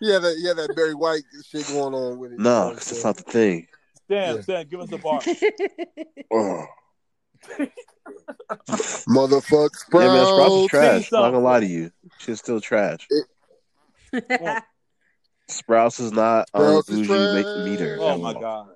[0.00, 2.38] yeah, that yeah, that Barry White shit going on with it.
[2.38, 3.66] you No, what I'm 'cause that's not the thing.
[4.08, 4.42] Damn, Yeah.
[4.42, 5.22] Sam, give us a bar.
[8.68, 8.78] Ugh.
[9.08, 10.68] Motherfuck Yeah, man, Sprouts is Sprouts.
[10.68, 11.12] trash.
[11.12, 13.06] Not gonna lie to you, She's still trash.
[14.38, 14.64] What?
[15.48, 17.98] Sprouts is not on Sprouts the is bougie make meter.
[18.00, 18.40] Oh my all.
[18.40, 18.68] god.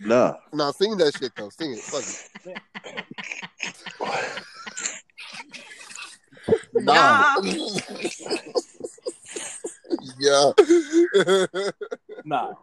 [0.00, 0.34] Nah.
[0.52, 1.50] Nah, sing that shit though.
[1.50, 1.78] Sing it.
[1.80, 2.28] Fuck it.
[6.72, 7.36] Nah.
[10.18, 10.52] yeah.
[12.24, 12.54] Nah.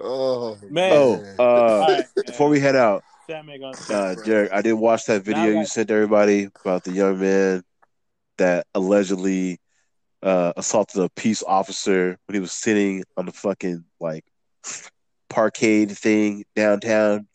[0.00, 0.92] Oh Man.
[0.92, 1.36] Oh, man.
[1.38, 5.06] uh, All right, before we head out, Sam ain't gonna uh, Derek, I did watch
[5.06, 7.62] that video you sent to everybody about the young man
[8.38, 9.58] that allegedly
[10.22, 14.24] uh, assaulted a peace officer when he was sitting on the fucking like
[15.28, 17.26] parkade thing downtown.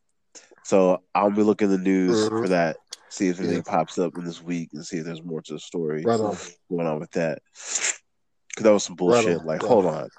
[0.63, 2.41] So I'll be looking the news Mhm.
[2.41, 2.77] for that.
[3.09, 3.71] See if anything Yeah.
[3.71, 6.37] pops up in this week and see if there's more to the story Right on.
[6.69, 7.39] going on with that.
[7.53, 9.39] Because that was some bullshit.
[9.39, 9.93] on, like, right hold on.
[9.95, 10.09] on.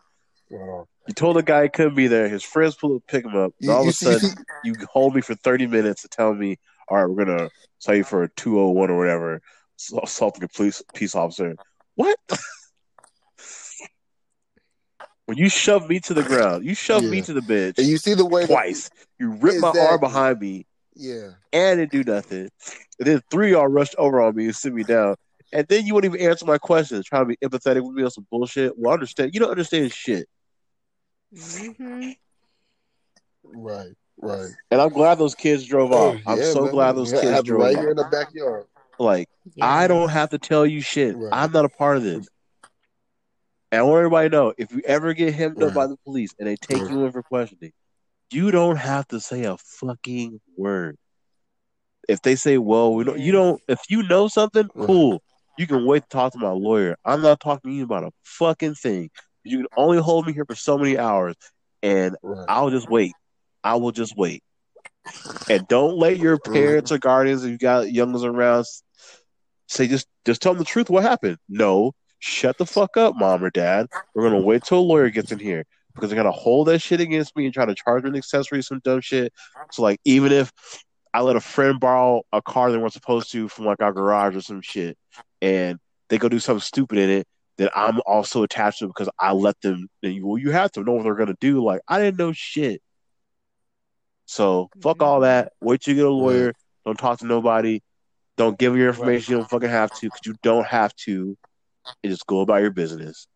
[0.50, 0.86] Right on.
[1.06, 2.28] You told a guy he couldn't be there.
[2.28, 3.52] His friends pull up, pick him up.
[3.60, 4.34] And all of a sudden,
[4.64, 6.58] you hold me for 30 minutes to tell me,
[6.88, 7.50] all right, we're going to
[7.80, 9.40] tell you for a 201 or whatever,
[10.02, 11.54] assaulting a police peace officer.
[11.94, 12.18] What?
[15.26, 17.98] when you shoved me to the ground, you shoved me to the bench And you
[17.98, 18.90] see the way that- twice.
[19.18, 21.30] You ripped my arm behind me yeah.
[21.52, 22.48] and didn't do nothing.
[22.98, 25.16] And then three of y'all rushed over on me and sit me down.
[25.52, 28.10] And then you wouldn't even answer my questions, trying to be empathetic with me on
[28.10, 28.76] some bullshit.
[28.76, 29.32] Well, I understand.
[29.32, 30.28] You don't understand shit.
[31.34, 32.10] Hmm
[33.44, 33.92] Right.
[34.18, 34.50] Right.
[34.70, 36.16] And I'm glad those kids drove off.
[36.26, 36.72] I'm Yeah, so man.
[36.72, 37.82] glad those Yeah, kids have it drove right off.
[37.82, 38.64] here in the backyard.
[38.98, 39.28] Like,
[39.60, 41.16] I don't have to tell you shit.
[41.16, 41.28] Right.
[41.32, 42.26] I'm not a part of this.
[43.70, 46.34] And I want everybody to know if you ever get hemmed up by the police
[46.38, 46.90] and they take Right.
[46.90, 47.72] you in for questioning,
[48.30, 50.96] you don't have to say a fucking word.
[52.08, 54.86] If they say, well, we don't, you don't, if you know something, Right.
[54.86, 55.22] cool.
[55.58, 56.96] You can wait to talk to my lawyer.
[57.04, 59.10] I'm not talking to you about a fucking thing.
[59.46, 61.34] You can only hold me here for so many hours,
[61.82, 62.46] and Right.
[62.48, 63.14] I'll just wait.
[63.64, 64.42] I will just wait.
[65.48, 68.66] And don't let your parents or guardians, if you got young ones around,
[69.68, 70.90] say just just tell them the truth.
[70.90, 71.38] What happened?
[71.48, 73.86] No, shut the fuck up, mom or dad.
[74.14, 75.64] We're gonna wait till a lawyer gets in here
[75.94, 78.62] because they're gonna hold that shit against me and try to charge me an accessory,
[78.62, 79.32] some dumb shit.
[79.72, 80.52] So like, even if
[81.14, 84.36] I let a friend borrow a car they weren't supposed to from like our garage
[84.36, 84.96] or some shit,
[85.40, 85.78] and
[86.08, 87.26] they go do something stupid in it,
[87.58, 89.88] then I'm also attached to because I let them.
[90.02, 91.62] You, well, you have to know what they're gonna do.
[91.64, 92.82] Like I didn't know shit.
[94.26, 95.52] So fuck all that.
[95.60, 96.52] Wait till you get a lawyer.
[96.84, 97.80] Don't talk to nobody.
[98.36, 99.32] Don't give your information.
[99.32, 101.36] You don't fucking have to because you don't have to.
[102.02, 103.26] And just go about your business.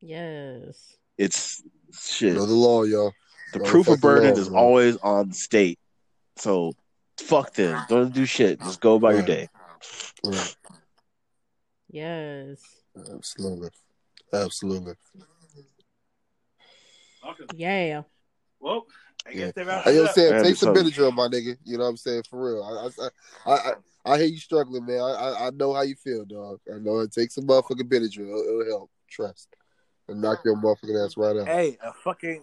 [0.00, 0.96] Yes.
[1.16, 1.62] It's
[1.92, 2.34] shit.
[2.34, 3.12] Know the law, y'all.
[3.52, 4.58] The Know proof the of burden law, is man.
[4.58, 5.78] always on the state.
[6.36, 6.72] So
[7.18, 7.84] fuck them.
[7.88, 8.60] Don't do shit.
[8.60, 9.48] Just go about your day.
[10.22, 10.54] Right.
[11.94, 12.58] Yes.
[12.96, 13.68] Absolutely.
[14.32, 14.94] Absolutely.
[17.24, 17.44] Okay.
[17.54, 18.02] Yeah.
[18.58, 18.86] Well,
[19.24, 19.50] I guess Yeah.
[19.54, 20.10] they wrapped Hey, it yo, up.
[20.10, 21.56] Sam, Man, take some Benadryl, my nigga.
[21.64, 22.24] You know what I'm saying?
[22.28, 22.64] For real.
[22.64, 23.74] I I I, I,
[24.12, 24.98] I hear you struggling, man.
[24.98, 26.58] I, I I know how you feel, dog.
[26.68, 28.28] I know it takes some motherfucking Benadryl.
[28.28, 28.90] It'll, it'll help.
[29.08, 29.54] Trust.
[30.08, 31.46] And knock your motherfucking ass right out.
[31.46, 32.42] Hey, a fucking.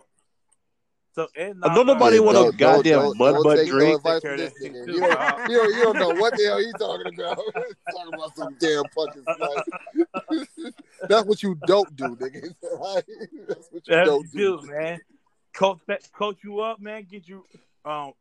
[1.14, 3.96] So in don't nobody Yeah, want no don't- goddamn don't- mud butt take no drink.
[3.98, 4.86] advice Take care from of this that shit nigga.
[4.86, 7.38] too, You don't, you, don't, you don't know what the hell he's talking about.
[7.92, 10.74] talking about some damn fucking slut.
[11.10, 12.54] That's what you don't do, nigga.
[12.62, 14.62] That's what you That's don't you do.
[14.62, 15.00] do, man.
[15.54, 15.80] Coach,
[16.18, 17.06] coach you up, man.
[17.12, 17.44] Get you
[17.84, 18.14] um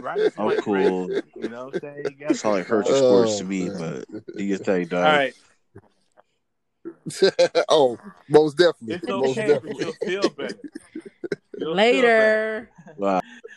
[0.00, 0.32] right.
[0.38, 1.10] I'm cool.
[1.10, 2.04] You know what I'm saying?
[2.20, 4.04] You got Sound like hurt All your Oh, sports to me, man.
[4.12, 5.02] but do your thing, dog.
[5.02, 5.34] right.
[7.68, 7.98] oh,
[8.28, 8.94] most definitely.
[8.94, 9.84] It's most okay, but definitely.
[9.84, 9.92] you'll
[10.22, 10.58] feel better.
[10.94, 10.99] You'll feel better.
[11.60, 12.68] Later.